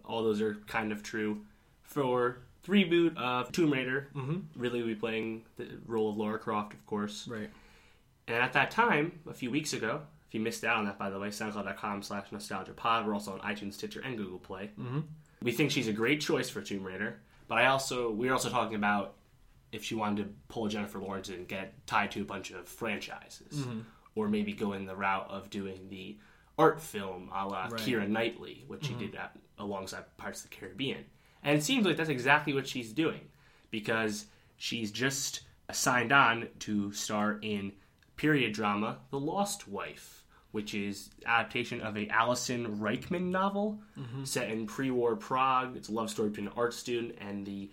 All 0.04 0.22
those 0.22 0.40
are 0.40 0.54
kind 0.68 0.92
of 0.92 1.02
true 1.02 1.40
for 1.82 2.38
the 2.62 2.70
reboot 2.70 3.16
of 3.16 3.50
Tomb 3.50 3.72
Raider. 3.72 4.06
Mm-hmm. 4.14 4.38
Ridley 4.54 4.80
will 4.80 4.86
be 4.86 4.94
playing 4.94 5.42
the 5.56 5.66
role 5.84 6.10
of 6.10 6.16
Lara 6.16 6.38
Croft, 6.38 6.74
of 6.74 6.86
course. 6.86 7.26
Right. 7.26 7.50
And 8.28 8.36
at 8.36 8.52
that 8.52 8.70
time, 8.70 9.18
a 9.28 9.34
few 9.34 9.50
weeks 9.50 9.72
ago, 9.72 10.00
if 10.28 10.34
you 10.34 10.40
missed 10.40 10.62
out 10.64 10.76
on 10.76 10.84
that, 10.84 10.96
by 10.96 11.10
the 11.10 11.18
way, 11.18 11.28
SoundCloud.com 11.28 12.04
slash 12.04 12.30
nostalgia 12.30 12.72
pod. 12.72 13.04
We're 13.04 13.14
also 13.14 13.32
on 13.32 13.40
iTunes, 13.40 13.74
Stitcher, 13.74 14.00
and 14.00 14.16
Google 14.16 14.38
Play. 14.38 14.70
Mm-hmm. 14.78 15.00
We 15.42 15.50
think 15.50 15.72
she's 15.72 15.88
a 15.88 15.92
great 15.92 16.20
choice 16.20 16.48
for 16.48 16.62
Tomb 16.62 16.84
Raider, 16.84 17.18
but 17.48 17.58
I 17.58 17.66
also 17.66 18.12
we're 18.12 18.32
also 18.32 18.48
talking 18.48 18.76
about 18.76 19.16
if 19.72 19.84
she 19.84 19.94
wanted 19.94 20.24
to 20.24 20.30
pull 20.48 20.68
Jennifer 20.68 20.98
Lawrence 20.98 21.28
and 21.28 21.46
get 21.46 21.86
tied 21.86 22.10
to 22.12 22.22
a 22.22 22.24
bunch 22.24 22.50
of 22.50 22.66
franchises, 22.66 23.52
mm-hmm. 23.54 23.80
or 24.14 24.28
maybe 24.28 24.52
go 24.52 24.72
in 24.72 24.86
the 24.86 24.96
route 24.96 25.28
of 25.30 25.50
doing 25.50 25.88
the 25.88 26.18
art 26.58 26.80
film 26.80 27.30
a 27.34 27.46
la 27.46 27.64
Right. 27.64 27.72
Keira 27.74 28.08
Knightley, 28.08 28.64
which 28.66 28.84
she 28.84 28.92
mm-hmm. 28.92 29.06
did 29.06 29.14
at, 29.14 29.36
alongside 29.58 30.04
Pirates 30.16 30.44
of 30.44 30.50
the 30.50 30.56
Caribbean. 30.56 31.04
And 31.42 31.56
it 31.56 31.62
seems 31.62 31.86
like 31.86 31.96
that's 31.96 32.10
exactly 32.10 32.52
what 32.52 32.68
she's 32.68 32.92
doing 32.92 33.20
because 33.70 34.26
she's 34.56 34.90
just 34.90 35.42
signed 35.72 36.12
on 36.12 36.48
to 36.60 36.92
star 36.92 37.38
in 37.40 37.72
period 38.16 38.52
drama 38.52 38.98
The 39.10 39.18
Lost 39.18 39.68
Wife, 39.68 40.24
which 40.50 40.74
is 40.74 41.10
adaptation 41.24 41.80
of 41.80 41.96
a 41.96 42.06
Alyson 42.08 42.80
Richman 42.80 43.30
novel 43.30 43.80
mm-hmm. 43.98 44.24
set 44.24 44.50
in 44.50 44.66
pre-war 44.66 45.16
Prague. 45.16 45.76
It's 45.76 45.88
a 45.88 45.92
love 45.92 46.10
story 46.10 46.28
between 46.28 46.48
an 46.48 46.52
art 46.56 46.74
student 46.74 47.16
and 47.20 47.46
the 47.46 47.70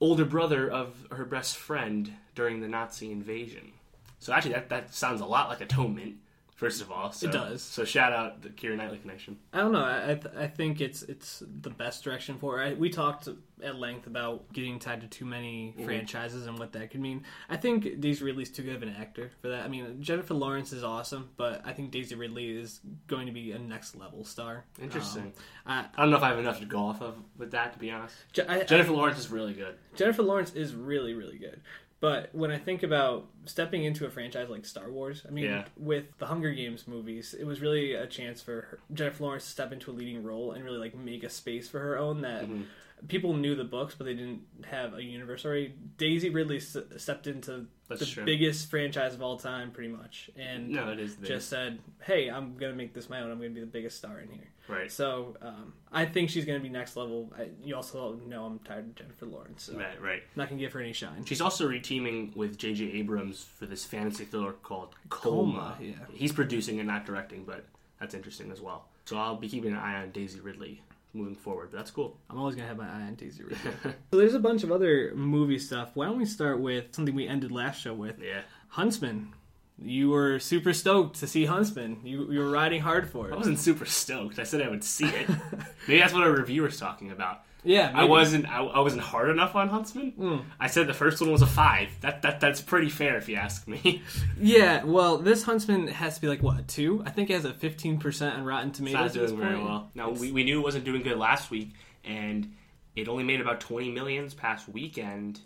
older 0.00 0.24
brother 0.24 0.70
of 0.70 1.06
her 1.10 1.24
best 1.24 1.56
friend 1.56 2.12
during 2.34 2.60
the 2.60 2.68
Nazi 2.68 3.10
invasion. 3.10 3.72
So 4.20 4.32
actually, 4.32 4.54
that, 4.54 4.68
that 4.68 4.94
sounds 4.94 5.20
a 5.20 5.26
lot 5.26 5.48
like 5.48 5.60
Atonement. 5.60 6.16
First 6.58 6.82
of 6.82 6.90
all, 6.90 7.12
so, 7.12 7.28
It 7.28 7.32
does. 7.32 7.62
So 7.62 7.84
shout 7.84 8.12
out 8.12 8.42
the 8.42 8.48
Keira 8.48 8.76
Knightley 8.76 8.98
connection. 8.98 9.38
I 9.52 9.58
don't 9.58 9.70
know. 9.70 9.84
I 9.84 10.10
I, 10.10 10.14
th- 10.16 10.34
I 10.36 10.48
think 10.48 10.80
it's 10.80 11.02
it's 11.04 11.40
the 11.62 11.70
best 11.70 12.02
direction 12.02 12.36
for. 12.36 12.60
It. 12.60 12.70
I, 12.70 12.74
we 12.74 12.90
talked 12.90 13.28
at 13.62 13.76
length 13.76 14.08
about 14.08 14.52
getting 14.52 14.80
tied 14.80 15.00
to 15.02 15.06
too 15.06 15.24
many 15.24 15.72
Mm-hmm. 15.76 15.84
franchises 15.84 16.46
and 16.48 16.58
what 16.58 16.72
that 16.72 16.90
could 16.90 17.00
mean. 17.00 17.22
I 17.48 17.56
think 17.56 18.00
Daisy 18.00 18.24
Ridley's 18.24 18.50
too 18.50 18.64
good 18.64 18.74
of 18.74 18.82
an 18.82 18.88
actor 18.98 19.30
for 19.40 19.48
that. 19.50 19.64
I 19.64 19.68
mean, 19.68 20.02
Jennifer 20.02 20.34
Lawrence 20.34 20.72
is 20.72 20.82
awesome, 20.82 21.28
but 21.36 21.62
I 21.64 21.72
think 21.74 21.92
Daisy 21.92 22.16
Ridley 22.16 22.50
is 22.58 22.80
going 23.06 23.26
to 23.26 23.32
be 23.32 23.52
a 23.52 23.58
next 23.60 23.94
level 23.94 24.24
star. 24.24 24.64
Interesting. 24.82 25.32
Um, 25.64 25.86
I 25.96 26.02
don't 26.02 26.10
know 26.10 26.16
if 26.16 26.22
I 26.24 26.28
have 26.30 26.38
enough 26.40 26.58
to 26.58 26.66
go 26.66 26.78
off 26.80 27.00
of 27.02 27.14
with 27.36 27.52
that, 27.52 27.72
to 27.74 27.78
be 27.78 27.92
honest. 27.92 28.16
Je- 28.32 28.42
I- 28.42 28.60
I- 28.60 28.64
Jennifer 28.64 28.90
Lawrence 28.92 29.18
is 29.20 29.30
really 29.30 29.54
good. 29.54 29.76
Jennifer 29.94 30.24
Lawrence 30.24 30.52
is 30.54 30.74
really, 30.74 31.14
really 31.14 31.38
good. 31.38 31.60
But 32.00 32.32
when 32.32 32.50
I 32.52 32.58
think 32.58 32.82
about 32.84 33.26
stepping 33.44 33.82
into 33.84 34.06
a 34.06 34.10
franchise 34.10 34.48
like 34.48 34.64
Star 34.64 34.88
Wars, 34.90 35.24
I 35.26 35.32
mean, 35.32 35.46
Yeah. 35.46 35.64
with 35.76 36.04
the 36.18 36.26
Hunger 36.26 36.52
Games 36.52 36.86
movies, 36.86 37.34
it 37.34 37.44
was 37.44 37.60
really 37.60 37.94
a 37.94 38.06
chance 38.06 38.40
for 38.40 38.52
her, 38.52 38.78
Jennifer 38.92 39.24
Lawrence 39.24 39.44
to 39.46 39.50
step 39.50 39.72
into 39.72 39.90
a 39.90 39.92
leading 39.94 40.22
role 40.22 40.52
and 40.52 40.64
really 40.64 40.78
like 40.78 40.94
make 40.94 41.24
a 41.24 41.28
space 41.30 41.68
for 41.68 41.80
her 41.80 41.98
own 41.98 42.20
that 42.20 42.44
Mm-hmm. 42.44 42.62
People 43.06 43.34
knew 43.34 43.54
the 43.54 43.64
books, 43.64 43.94
but 43.96 44.04
they 44.04 44.14
didn't 44.14 44.40
have 44.66 44.94
a 44.94 45.02
universe 45.02 45.44
already. 45.44 45.74
Daisy 45.96 46.30
Ridley 46.30 46.56
s- 46.56 46.76
stepped 46.96 47.26
into 47.28 47.66
That's 47.88 48.00
the 48.00 48.06
true. 48.06 48.24
biggest 48.24 48.68
franchise 48.70 49.14
of 49.14 49.22
all 49.22 49.36
time, 49.38 49.70
pretty 49.70 49.90
much, 49.92 50.30
and 50.36 50.70
No, 50.70 50.90
it 50.90 50.98
is 50.98 51.16
the- 51.16 51.26
just 51.28 51.48
said, 51.48 51.78
"Hey, 52.02 52.28
I'm 52.28 52.56
gonna 52.56 52.74
make 52.74 52.94
this 52.94 53.08
my 53.08 53.20
own. 53.20 53.30
I'm 53.30 53.38
gonna 53.38 53.50
be 53.50 53.60
the 53.60 53.66
biggest 53.66 53.96
star 53.98 54.18
in 54.20 54.30
here." 54.30 54.48
Right. 54.66 54.92
So 54.92 55.36
um, 55.40 55.72
I 55.90 56.04
think 56.04 56.28
she's 56.28 56.44
gonna 56.44 56.60
be 56.60 56.68
next 56.68 56.94
level. 56.96 57.32
I, 57.38 57.48
you 57.64 57.74
also 57.74 58.16
know 58.26 58.44
I'm 58.44 58.58
tired 58.58 58.84
of 58.86 58.94
Jennifer 58.96 59.24
Lawrence, 59.26 59.62
so 59.64 59.78
Right, 59.78 60.02
right. 60.02 60.22
not 60.36 60.48
gonna 60.50 60.60
give 60.60 60.72
her 60.74 60.80
any 60.80 60.92
shine. 60.92 61.24
She's 61.24 61.40
also 61.40 61.68
reteaming 61.68 62.36
with 62.36 62.58
J.J. 62.58 62.92
Abrams 62.92 63.44
for 63.44 63.64
this 63.64 63.84
fantasy 63.86 64.24
thriller 64.26 64.52
called 64.52 64.94
Coma. 65.08 65.76
Coma, 65.78 65.78
yeah. 65.80 65.92
He's 66.12 66.32
producing 66.32 66.78
and 66.80 66.86
not 66.88 67.06
directing, 67.06 67.44
but 67.44 67.64
that's 67.98 68.12
interesting 68.14 68.50
as 68.52 68.60
well. 68.60 68.88
So 69.06 69.16
I'll 69.16 69.36
be 69.36 69.48
keeping 69.48 69.72
an 69.72 69.78
eye 69.78 70.02
on 70.02 70.10
Daisy 70.10 70.38
Ridley 70.40 70.82
moving 71.12 71.34
forward. 71.34 71.70
But 71.70 71.78
that's 71.78 71.90
cool. 71.90 72.16
I'm 72.30 72.38
always 72.38 72.54
gonna 72.54 72.68
have 72.68 72.76
my 72.76 72.88
eye 72.88 73.06
on 73.06 73.14
Daisy 73.14 73.42
Ridley. 73.42 73.58
so 73.82 74.18
there's 74.18 74.34
a 74.34 74.40
bunch 74.40 74.62
of 74.64 74.72
other 74.72 75.12
movie 75.14 75.58
stuff. 75.58 75.90
Why 75.94 76.06
don't 76.06 76.18
we 76.18 76.24
start 76.24 76.60
with 76.60 76.94
something 76.94 77.14
we 77.14 77.26
ended 77.26 77.52
last 77.52 77.80
show 77.80 77.94
with? 77.94 78.18
Yeah. 78.20 78.42
Huntsman. 78.68 79.32
You 79.80 80.10
were 80.10 80.38
super 80.40 80.72
stoked 80.72 81.20
to 81.20 81.26
see 81.26 81.44
Huntsman. 81.44 82.00
You 82.04 82.30
you 82.32 82.40
were 82.40 82.50
riding 82.50 82.80
hard 82.80 83.08
for 83.08 83.28
it. 83.30 83.34
I 83.34 83.36
wasn't 83.36 83.58
super 83.60 83.84
stoked. 83.84 84.38
I 84.38 84.42
said 84.42 84.60
I 84.62 84.68
would 84.68 84.82
see 84.84 85.06
it. 85.06 85.28
Maybe 85.88 86.00
that's 86.00 86.12
what 86.12 86.22
our 86.24 86.30
reviewer's 86.32 86.80
talking 86.80 87.12
about. 87.12 87.42
yeah, 87.62 87.92
I 87.94 88.04
wasn't. 88.04 88.48
I, 88.48 88.62
I 88.64 88.80
wasn't 88.80 89.02
hard 89.02 89.30
enough 89.30 89.54
on 89.54 89.68
Huntsman. 89.68 90.10
Hmm. 90.12 90.36
I 90.58 90.66
said 90.66 90.88
the 90.88 90.94
first 90.94 91.20
one 91.20 91.30
was 91.30 91.42
a 91.42 91.46
five. 91.46 91.90
That 92.00 92.22
that 92.22 92.40
that's 92.40 92.60
pretty 92.60 92.88
fair 92.88 93.16
if 93.18 93.28
you 93.28 93.36
ask 93.36 93.68
me. 93.68 94.02
Yeah, 94.40 94.84
well, 94.84 95.18
this 95.18 95.42
Huntsman 95.44 95.88
has 95.88 96.14
to 96.16 96.20
be 96.20 96.26
like 96.28 96.42
what 96.42 96.58
a 96.58 96.62
two? 96.62 97.02
I 97.06 97.10
think 97.10 97.30
it 97.30 97.34
has 97.34 97.44
a 97.44 97.52
15 97.54 97.98
percent 97.98 98.36
on 98.36 98.44
Rotten 98.44 98.70
It's 98.70 98.80
not 98.80 98.86
Tomatoes. 98.90 99.16
at 99.16 99.20
this 99.22 99.30
doing 99.30 99.42
very 99.42 99.54
point. 99.56 99.66
well. 99.68 99.90
Now 99.94 100.10
we, 100.10 100.32
we 100.32 100.42
knew 100.44 100.60
it 100.60 100.64
wasn't 100.64 100.84
doing 100.84 101.02
good 101.02 101.18
last 101.18 101.50
week, 101.52 101.70
and 102.04 102.52
it 102.96 103.06
only 103.08 103.22
made 103.24 103.40
about 103.40 103.60
twenty 103.60 103.90
millions 103.92 104.34
past 104.34 104.68
weekend, 104.68 105.38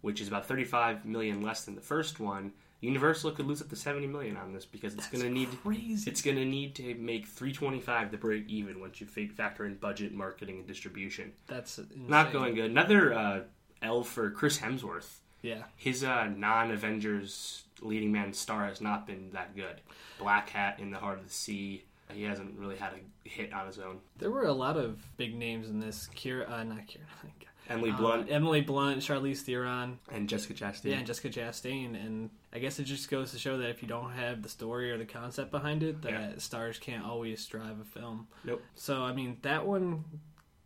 which 0.00 0.20
is 0.20 0.26
about 0.26 0.46
thirty-five 0.46 1.04
million 1.04 1.40
less 1.42 1.64
than 1.64 1.76
the 1.76 1.80
first 1.80 2.18
one. 2.18 2.52
Universal 2.80 3.32
could 3.32 3.46
lose 3.46 3.62
up 3.62 3.68
to 3.70 3.76
seventy 3.76 4.06
million 4.06 4.36
on 4.36 4.52
this 4.52 4.64
because 4.66 4.94
it's 4.94 5.08
going 5.08 5.24
to 5.24 5.30
need 5.30 5.48
crazy. 5.62 6.10
it's 6.10 6.20
going 6.22 6.36
to 6.36 6.44
need 6.44 6.74
to 6.76 6.94
make 6.96 7.26
three 7.26 7.52
twenty-five 7.52 8.10
to 8.10 8.18
break 8.18 8.48
even 8.48 8.80
once 8.80 9.00
you 9.00 9.06
factor 9.06 9.64
in 9.64 9.76
budget, 9.76 10.12
marketing, 10.12 10.56
and 10.58 10.66
distribution. 10.66 11.32
That's 11.46 11.78
insane. 11.78 12.04
Not 12.08 12.32
going 12.32 12.54
good. 12.54 12.70
Another 12.70 13.14
uh, 13.14 13.40
L 13.82 14.04
for 14.04 14.30
Chris 14.30 14.58
Hemsworth. 14.58 15.18
Yeah, 15.42 15.62
His 15.76 16.02
uh, 16.02 16.28
non-Avengers 16.34 17.64
leading 17.80 18.10
man 18.10 18.32
star 18.32 18.66
has 18.66 18.80
not 18.80 19.06
been 19.06 19.30
that 19.32 19.54
good. 19.54 19.80
Black 20.18 20.48
Hat 20.50 20.80
in 20.80 20.90
the 20.90 20.98
Heart 20.98 21.18
of 21.20 21.24
the 21.26 21.32
Sea. 21.32 21.84
He 22.12 22.22
hasn't 22.22 22.58
really 22.58 22.76
had 22.76 22.92
a 22.94 23.28
hit 23.28 23.52
on 23.52 23.66
his 23.66 23.78
own. 23.78 23.98
there 24.18 24.30
were 24.30 24.46
a 24.46 24.52
lot 24.52 24.76
of 24.76 24.98
big 25.16 25.34
names 25.36 25.68
in 25.68 25.78
this. 25.80 26.08
Keira, 26.16 26.50
uh, 26.50 26.62
not 26.64 26.78
Keira. 26.86 27.00
Emily 27.68 27.90
Uh, 27.90 27.96
Blunt 27.96 28.30
Emily 28.30 28.60
Blunt, 28.60 28.98
Charlize 29.02 29.40
Theron, 29.40 29.98
and 30.10 30.28
Jessica 30.28 30.54
Chastain. 30.54 30.84
yeah, 30.90 30.96
and 30.98 31.06
Jessica 31.06 31.28
Chastain, 31.30 31.94
and 31.94 32.30
I 32.52 32.58
guess 32.58 32.78
it 32.78 32.84
just 32.84 33.10
goes 33.10 33.32
to 33.32 33.38
show 33.38 33.58
that 33.58 33.70
if 33.70 33.82
you 33.82 33.88
don't 33.88 34.12
have 34.12 34.42
the 34.42 34.48
story 34.48 34.90
or 34.92 34.98
the 34.98 35.04
concept 35.04 35.50
behind 35.50 35.82
it, 35.82 36.02
that 36.02 36.10
Yeah. 36.12 36.32
stars 36.38 36.78
can't 36.78 37.04
always 37.04 37.44
drive 37.46 37.80
a 37.80 37.84
film. 37.84 38.28
Nope. 38.44 38.62
So 38.74 39.02
I 39.02 39.12
mean, 39.12 39.38
that 39.42 39.66
one 39.66 40.04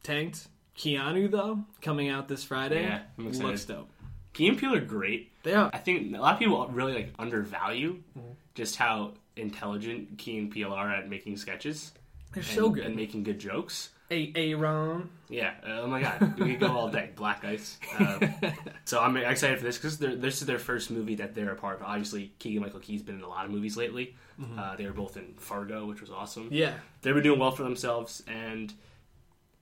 tanked. 0.02 0.48
Keanu 0.76 1.30
though, 1.30 1.64
coming 1.82 2.08
out 2.08 2.28
this 2.28 2.44
Friday, 2.44 2.82
Yeah, 2.82 3.02
I'm 3.18 3.26
excited. 3.28 3.46
looks 3.48 3.64
dope. 3.64 3.90
Key 4.32 4.48
and 4.48 4.56
Peele 4.58 4.74
are 4.76 4.80
great. 4.80 5.32
They 5.42 5.52
are. 5.54 5.68
I 5.72 5.78
think 5.78 6.14
a 6.16 6.20
lot 6.20 6.34
of 6.34 6.38
people 6.38 6.66
really 6.68 6.94
like 6.94 7.12
undervalue 7.18 8.02
Mm-hmm. 8.16 8.30
just 8.54 8.76
how 8.76 9.14
intelligent 9.36 10.16
Key 10.18 10.38
and 10.38 10.50
Peele 10.50 10.72
are 10.72 10.90
at 10.90 11.08
making 11.08 11.36
sketches. 11.36 11.92
They're 12.32 12.42
and, 12.42 12.52
so 12.52 12.70
good. 12.70 12.84
and 12.84 12.94
making 12.96 13.24
good 13.24 13.38
jokes. 13.40 13.90
A 14.10 14.32
Aaron. 14.34 15.08
Yeah. 15.28 15.52
Oh 15.64 15.86
my 15.86 16.02
god, 16.02 16.38
we 16.38 16.50
could 16.52 16.60
go 16.60 16.68
all 16.68 16.88
day. 16.88 17.10
Black 17.16 17.44
Ice. 17.44 17.78
Uh, 17.98 18.18
so 18.84 19.00
I'm 19.00 19.16
excited 19.16 19.58
for 19.58 19.64
this 19.64 19.76
because 19.78 19.98
this 19.98 20.40
is 20.40 20.46
their 20.46 20.58
first 20.58 20.90
movie 20.90 21.14
that 21.16 21.34
they're 21.34 21.52
a 21.52 21.56
part 21.56 21.80
of. 21.80 21.86
Obviously, 21.86 22.32
Keegan 22.40 22.62
Michael 22.62 22.80
Key's 22.80 23.02
been 23.02 23.16
in 23.16 23.22
a 23.22 23.28
lot 23.28 23.44
of 23.44 23.50
movies 23.52 23.76
lately. 23.76 24.16
Uh, 24.56 24.74
they 24.74 24.86
were 24.86 24.92
both 24.92 25.18
in 25.18 25.34
Fargo, 25.36 25.84
which 25.86 26.00
was 26.00 26.10
awesome. 26.10 26.44
Mm-hmm. 26.46 26.54
Yeah. 26.54 26.72
They've 27.02 27.12
been 27.12 27.22
doing 27.22 27.38
well 27.38 27.50
for 27.50 27.62
themselves, 27.62 28.22
and 28.26 28.72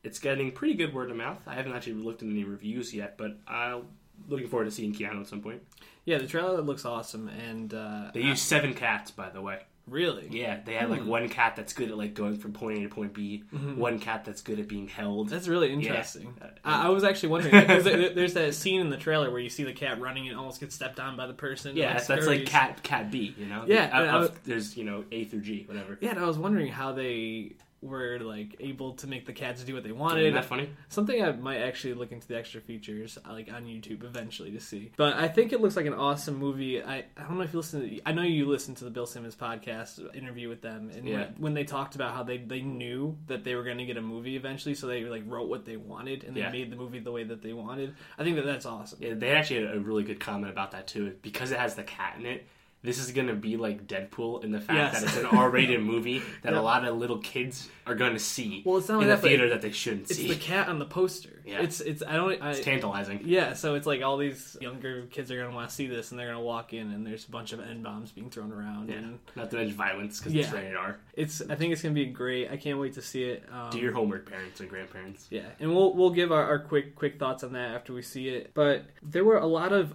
it's 0.04 0.20
getting 0.20 0.52
pretty 0.52 0.74
good 0.74 0.94
word 0.94 1.10
of 1.10 1.16
mouth. 1.16 1.40
I 1.48 1.54
haven't 1.54 1.72
actually 1.72 1.94
looked 1.94 2.22
at 2.22 2.28
any 2.28 2.44
reviews 2.44 2.94
yet, 2.94 3.18
but 3.18 3.38
I'm 3.48 3.86
looking 4.28 4.46
forward 4.46 4.66
to 4.66 4.70
seeing 4.70 4.94
Keanu 4.94 5.20
at 5.20 5.26
some 5.26 5.40
point. 5.40 5.62
Yeah, 6.04 6.18
the 6.18 6.28
trailer 6.28 6.60
looks 6.62 6.84
awesome, 6.84 7.28
and 7.28 7.74
uh, 7.74 8.12
They 8.14 8.20
use 8.20 8.40
seven 8.40 8.72
cats, 8.72 9.10
by 9.10 9.30
the 9.30 9.42
way. 9.42 9.58
Really, 9.90 10.28
Yeah, 10.30 10.60
they 10.64 10.74
have 10.74 10.90
like 10.90 11.04
one 11.04 11.28
cat 11.28 11.56
that's 11.56 11.72
good 11.72 11.90
at 11.90 11.96
like 11.98 12.14
going 12.14 12.38
from 12.38 12.52
point 12.52 12.78
A 12.78 12.82
to 12.82 12.88
point 12.88 13.12
B, 13.14 13.44
one 13.76 13.98
cat 13.98 14.24
that's 14.24 14.40
good 14.42 14.58
at 14.58 14.68
being 14.68 14.88
held. 14.88 15.28
that's 15.28 15.48
really 15.48 15.72
interesting. 15.72 16.34
Uh, 16.40 16.46
I, 16.64 16.86
I 16.86 16.88
was 16.90 17.04
actually 17.04 17.30
wondering 17.30 17.60
because 17.60 17.84
there's 17.84 18.34
that 18.34 18.54
scene 18.54 18.80
in 18.80 18.90
the 18.90 18.96
trailer 18.96 19.30
where 19.30 19.40
you 19.40 19.50
see 19.50 19.64
the 19.64 19.72
cat 19.72 20.00
running 20.00 20.28
and 20.28 20.36
almost 20.38 20.60
gets 20.60 20.74
stepped 20.74 21.00
on 21.00 21.16
by 21.16 21.26
the 21.26 21.34
person. 21.34 21.76
yeah, 21.76 21.92
that's, 21.94 22.06
that's 22.06 22.26
like 22.26 22.46
cat 22.46 22.82
cat 22.82 23.10
B, 23.10 23.34
you 23.38 23.46
know. 23.46 23.64
Yeah, 23.66 23.84
Uh, 23.92 24.00
and 24.02 24.10
I 24.10 24.14
of- 24.16 24.20
was- 24.30 24.38
there's 24.44 24.76
you 24.76 24.84
know 24.84 25.04
A 25.12 25.24
through 25.24 25.40
G, 25.40 25.64
whatever. 25.66 25.98
Yeah, 26.00 26.10
and 26.10 26.18
I 26.18 26.24
was 26.26 26.38
wondering 26.38 26.68
how 26.68 26.92
they 26.92 27.52
were 27.80 28.18
like 28.18 28.56
able 28.60 28.94
to 28.94 29.06
make 29.06 29.24
the 29.26 29.32
cats 29.32 29.62
do 29.62 29.72
what 29.74 29.82
they 29.84 29.90
Isn't 29.90 29.98
wanted. 30.00 30.34
that 30.34 30.44
funny? 30.44 30.68
Something 30.88 31.22
I 31.22 31.32
might 31.32 31.58
actually 31.58 31.94
look 31.94 32.10
into 32.12 32.26
the 32.26 32.36
extra 32.36 32.60
features 32.60 33.18
uh, 33.24 33.32
like 33.32 33.52
on 33.52 33.66
YouTube 33.66 34.02
eventually 34.04 34.50
to 34.50 34.60
see. 34.60 34.90
But 34.96 35.14
I 35.14 35.28
think 35.28 35.52
it 35.52 35.60
looks 35.60 35.76
like 35.76 35.86
an 35.86 35.94
awesome 35.94 36.36
movie. 36.36 36.82
I, 36.82 37.04
I 37.16 37.22
don't 37.22 37.36
know 37.38 37.44
if 37.44 37.52
you 37.52 37.60
listen. 37.60 37.88
To, 37.88 38.00
I 38.04 38.12
know 38.12 38.22
you 38.22 38.46
listened 38.46 38.78
to 38.78 38.84
the 38.84 38.90
Bill 38.90 39.06
Simmons 39.06 39.36
podcast 39.36 40.04
uh, 40.04 40.10
interview 40.12 40.48
with 40.48 40.60
them, 40.60 40.90
and 40.94 41.06
Yeah. 41.06 41.16
when, 41.18 41.34
when 41.38 41.54
they 41.54 41.64
talked 41.64 41.94
about 41.94 42.14
how 42.14 42.22
they 42.24 42.38
they 42.38 42.62
knew 42.62 43.16
that 43.28 43.44
they 43.44 43.54
were 43.54 43.62
going 43.64 43.78
to 43.78 43.84
get 43.86 43.96
a 43.96 44.02
movie 44.02 44.36
eventually, 44.36 44.74
so 44.74 44.86
they 44.86 45.04
like 45.04 45.22
wrote 45.26 45.48
what 45.48 45.64
they 45.64 45.76
wanted 45.76 46.24
and 46.24 46.34
they 46.36 46.40
Yeah. 46.40 46.50
made 46.50 46.70
the 46.70 46.76
movie 46.76 46.98
the 46.98 47.12
way 47.12 47.24
that 47.24 47.42
they 47.42 47.52
wanted. 47.52 47.94
I 48.18 48.24
think 48.24 48.36
that 48.36 48.44
that's 48.44 48.66
awesome. 48.66 48.98
Yeah, 49.00 49.14
they 49.14 49.30
actually 49.30 49.64
had 49.66 49.76
a 49.76 49.80
really 49.80 50.02
good 50.02 50.18
comment 50.20 50.50
about 50.52 50.72
that 50.72 50.88
too. 50.88 51.14
Because 51.22 51.52
it 51.52 51.58
has 51.58 51.74
the 51.76 51.84
cat 51.84 52.16
in 52.18 52.26
it, 52.26 52.46
this 52.82 52.98
is 52.98 53.10
gonna 53.12 53.34
be 53.34 53.56
like 53.56 53.86
Deadpool 53.88 54.44
in 54.44 54.52
the 54.52 54.60
fact 54.60 54.76
Yes. 54.94 55.00
that 55.00 55.02
it's 55.08 55.16
an 55.16 55.26
R-rated 55.26 55.82
movie 55.82 56.22
that 56.42 56.52
Yeah. 56.52 56.60
a 56.60 56.62
lot 56.62 56.84
of 56.86 56.96
little 56.96 57.18
kids 57.18 57.68
are 57.86 57.94
gonna 57.94 58.18
see. 58.18 58.62
Well, 58.64 58.76
it's 58.78 58.88
not 58.88 58.94
in 58.94 59.04
only 59.04 59.06
the 59.08 59.16
that, 59.16 59.22
theater 59.22 59.48
that 59.48 59.62
they 59.62 59.72
shouldn't 59.72 60.02
It's 60.10 60.16
see. 60.16 60.26
It's 60.28 60.34
the 60.38 60.40
cat 60.44 60.68
on 60.68 60.78
the 60.78 60.84
poster. 60.84 61.42
Yeah. 61.44 61.60
It's 61.62 61.80
it's 61.80 62.02
I 62.06 62.14
don't 62.14 62.40
I, 62.42 62.50
It's 62.50 62.60
tantalizing. 62.60 63.22
Yeah, 63.24 63.54
so 63.54 63.74
it's 63.74 63.86
like 63.86 64.02
all 64.02 64.16
these 64.16 64.56
younger 64.60 65.06
kids 65.10 65.30
are 65.32 65.42
gonna 65.42 65.54
want 65.54 65.68
to 65.70 65.74
see 65.74 65.86
this, 65.86 66.10
and 66.12 66.20
they're 66.20 66.28
gonna 66.28 66.40
walk 66.40 66.72
in, 66.72 66.92
and 66.92 67.04
there's 67.06 67.26
a 67.26 67.30
bunch 67.30 67.52
of 67.52 67.60
n 67.60 67.82
bombs 67.82 68.12
being 68.12 68.30
thrown 68.30 68.52
around, 68.52 68.90
Yeah, 68.90 68.96
and 68.96 69.18
not 69.34 69.50
to 69.50 69.56
mention 69.56 69.76
violence 69.76 70.18
because 70.18 70.34
Yeah. 70.34 70.44
it's 70.44 70.52
rated 70.52 70.76
R. 70.76 70.98
it's. 71.14 71.40
I 71.48 71.54
think 71.56 71.72
it's 71.72 71.82
gonna 71.82 71.94
be 71.94 72.06
great. 72.06 72.50
I 72.50 72.56
can't 72.58 72.78
wait 72.78 72.92
to 72.94 73.02
see 73.02 73.24
it. 73.24 73.44
Um, 73.52 73.70
Do 73.70 73.78
your 73.78 73.92
homework, 73.92 74.28
parents 74.30 74.60
and 74.60 74.68
grandparents. 74.68 75.26
yeah, 75.30 75.42
and 75.58 75.74
we'll 75.74 75.94
we'll 75.94 76.10
give 76.10 76.30
our, 76.30 76.44
our 76.44 76.58
quick 76.60 76.94
quick 76.94 77.18
thoughts 77.18 77.42
on 77.42 77.54
that 77.54 77.74
after 77.74 77.92
we 77.92 78.02
see 78.02 78.28
it. 78.28 78.52
But 78.54 78.84
there 79.02 79.24
were 79.24 79.38
a 79.38 79.46
lot 79.46 79.72
of 79.72 79.94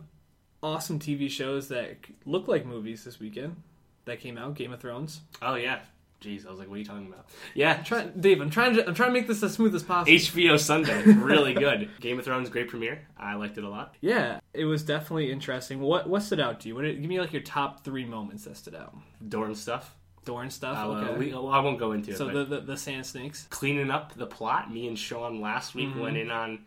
awesome 0.63 0.97
TV 0.99 1.29
shows 1.29 1.67
that 1.67 1.97
look 2.25 2.47
like 2.47 2.65
movies 2.65 3.03
this 3.03 3.19
weekend 3.19 3.57
that 4.05 4.19
came 4.19 4.37
out. 4.37 4.55
Game 4.55 4.73
of 4.73 4.79
Thrones. 4.79 5.21
Oh 5.41 5.55
yeah, 5.55 5.79
jeez, 6.21 6.47
I 6.47 6.49
was 6.49 6.57
like, 6.59 6.69
what 6.69 6.75
are 6.75 6.79
you 6.79 6.85
talking 6.85 7.07
about? 7.07 7.27
Yeah, 7.53 7.83
Try, 7.83 8.05
Dave, 8.07 8.41
I'm 8.41 8.49
trying 8.49 8.75
to 8.75 8.87
I'm 8.87 8.95
trying 8.95 9.09
to 9.09 9.13
make 9.13 9.27
this 9.27 9.43
as 9.43 9.53
smooth 9.53 9.75
as 9.75 9.83
possible. 9.83 10.17
HBO 10.17 10.59
Sunday, 10.59 11.03
really 11.03 11.53
good. 11.53 11.89
Game 11.99 12.17
of 12.17 12.25
Thrones, 12.25 12.49
great 12.49 12.69
premiere. 12.69 13.01
I 13.17 13.35
liked 13.35 13.57
it 13.57 13.63
a 13.63 13.69
lot. 13.69 13.95
yeah, 14.01 14.39
it 14.53 14.65
was 14.65 14.83
definitely 14.83 15.31
interesting. 15.31 15.79
What 15.81 16.09
what 16.09 16.21
stood 16.23 16.39
out 16.39 16.61
to 16.61 16.67
you? 16.69 16.75
What 16.75 16.83
did, 16.83 16.99
give 17.01 17.09
me 17.09 17.19
like 17.19 17.33
your 17.33 17.41
top 17.43 17.83
three 17.83 18.05
moments 18.05 18.45
that 18.45 18.57
stood 18.57 18.75
out. 18.75 18.95
Dorne 19.27 19.55
stuff. 19.55 19.95
Dorne 20.25 20.49
stuff. 20.49 20.77
Uh, 20.77 20.87
okay. 20.91 21.17
we- 21.17 21.33
well, 21.33 21.49
I 21.49 21.59
won't 21.59 21.77
go 21.77 21.91
into 21.91 22.11
it. 22.11 22.17
so 22.17 22.27
the, 22.29 22.45
the 22.45 22.61
the 22.61 22.77
sand 22.77 23.05
snakes. 23.05 23.45
cleaning 23.49 23.91
up 23.91 24.13
the 24.15 24.25
plot. 24.25 24.71
Me 24.73 24.87
and 24.87 24.97
Sean 24.97 25.41
last 25.41 25.75
week 25.75 25.89
Mm-hmm. 25.89 25.99
went 25.99 26.15
in 26.17 26.31
on 26.31 26.59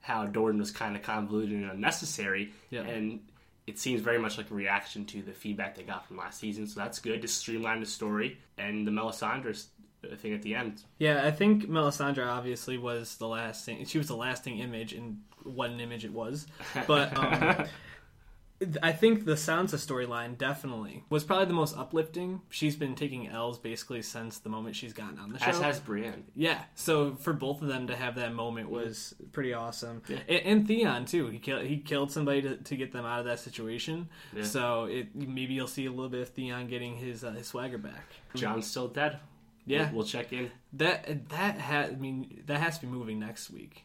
how 0.00 0.26
Dorne 0.26 0.58
was 0.58 0.70
kind 0.70 0.94
of 0.94 1.02
convoluted 1.02 1.54
and 1.56 1.70
unnecessary, 1.70 2.52
Yeah. 2.70 2.82
and 2.82 3.20
it 3.68 3.78
seems 3.78 4.00
very 4.00 4.18
much 4.18 4.38
like 4.38 4.50
a 4.50 4.54
reaction 4.54 5.04
to 5.06 5.22
the 5.22 5.32
feedback 5.32 5.76
they 5.76 5.82
got 5.82 6.06
from 6.06 6.16
last 6.16 6.40
season. 6.40 6.66
So 6.66 6.80
that's 6.80 6.98
good 6.98 7.20
to 7.22 7.28
streamline 7.28 7.80
the 7.80 7.86
story 7.86 8.38
and 8.56 8.86
the 8.86 8.90
Melisandre 8.90 9.62
thing 10.16 10.32
at 10.32 10.42
the 10.42 10.54
end. 10.54 10.82
Yeah, 10.98 11.26
I 11.26 11.30
think 11.30 11.68
Melisandre 11.68 12.26
obviously 12.26 12.78
was 12.78 13.16
the 13.16 13.28
lasting. 13.28 13.84
She 13.84 13.98
was 13.98 14.08
the 14.08 14.16
lasting 14.16 14.58
image, 14.58 14.92
and 14.94 15.18
what 15.42 15.70
an 15.70 15.80
image 15.80 16.04
it 16.04 16.12
was. 16.12 16.46
But 16.86 17.16
um, 17.16 17.66
I 18.82 18.90
think 18.90 19.24
the 19.24 19.34
Sansa 19.34 19.76
storyline 19.76 20.36
definitely 20.36 21.04
was 21.10 21.22
probably 21.22 21.46
the 21.46 21.52
most 21.52 21.76
uplifting. 21.76 22.40
She's 22.50 22.74
been 22.74 22.96
taking 22.96 23.28
L's 23.28 23.56
basically 23.58 24.02
since 24.02 24.38
the 24.38 24.48
moment 24.48 24.74
she's 24.74 24.92
gotten 24.92 25.18
on 25.18 25.32
the 25.32 25.38
show. 25.38 25.46
As 25.46 25.60
has 25.60 25.78
Brienne. 25.78 26.24
Yeah, 26.34 26.60
so 26.74 27.14
for 27.14 27.32
both 27.32 27.62
of 27.62 27.68
them 27.68 27.86
to 27.86 27.94
have 27.94 28.16
that 28.16 28.34
moment 28.34 28.68
was 28.68 29.14
pretty 29.30 29.52
awesome, 29.54 30.02
and, 30.08 30.20
and 30.28 30.66
Theon 30.66 31.04
too. 31.04 31.28
He 31.28 31.38
killed 31.38 31.66
he 31.66 31.78
killed 31.78 32.10
somebody 32.10 32.42
to, 32.42 32.56
to 32.56 32.76
get 32.76 32.90
them 32.92 33.06
out 33.06 33.20
of 33.20 33.26
that 33.26 33.38
situation. 33.38 34.08
Yeah. 34.34 34.42
So 34.42 34.84
it 34.86 35.14
maybe 35.14 35.54
you'll 35.54 35.68
see 35.68 35.86
a 35.86 35.90
little 35.90 36.08
bit 36.08 36.22
of 36.22 36.30
Theon 36.30 36.66
getting 36.66 36.96
his 36.96 37.22
uh, 37.22 37.30
his 37.30 37.46
swagger 37.46 37.78
back. 37.78 38.12
Jon's 38.34 38.66
still 38.66 38.88
dead. 38.88 39.20
Yeah. 39.66 39.86
we'll, 39.90 39.98
we'll 39.98 40.06
check 40.06 40.32
in. 40.32 40.50
That 40.72 41.28
that 41.28 41.60
ha- 41.60 41.88
I 41.90 41.94
mean 41.94 42.42
that 42.46 42.60
has 42.60 42.78
to 42.80 42.86
be 42.86 42.92
moving 42.92 43.20
next 43.20 43.50
week. 43.50 43.84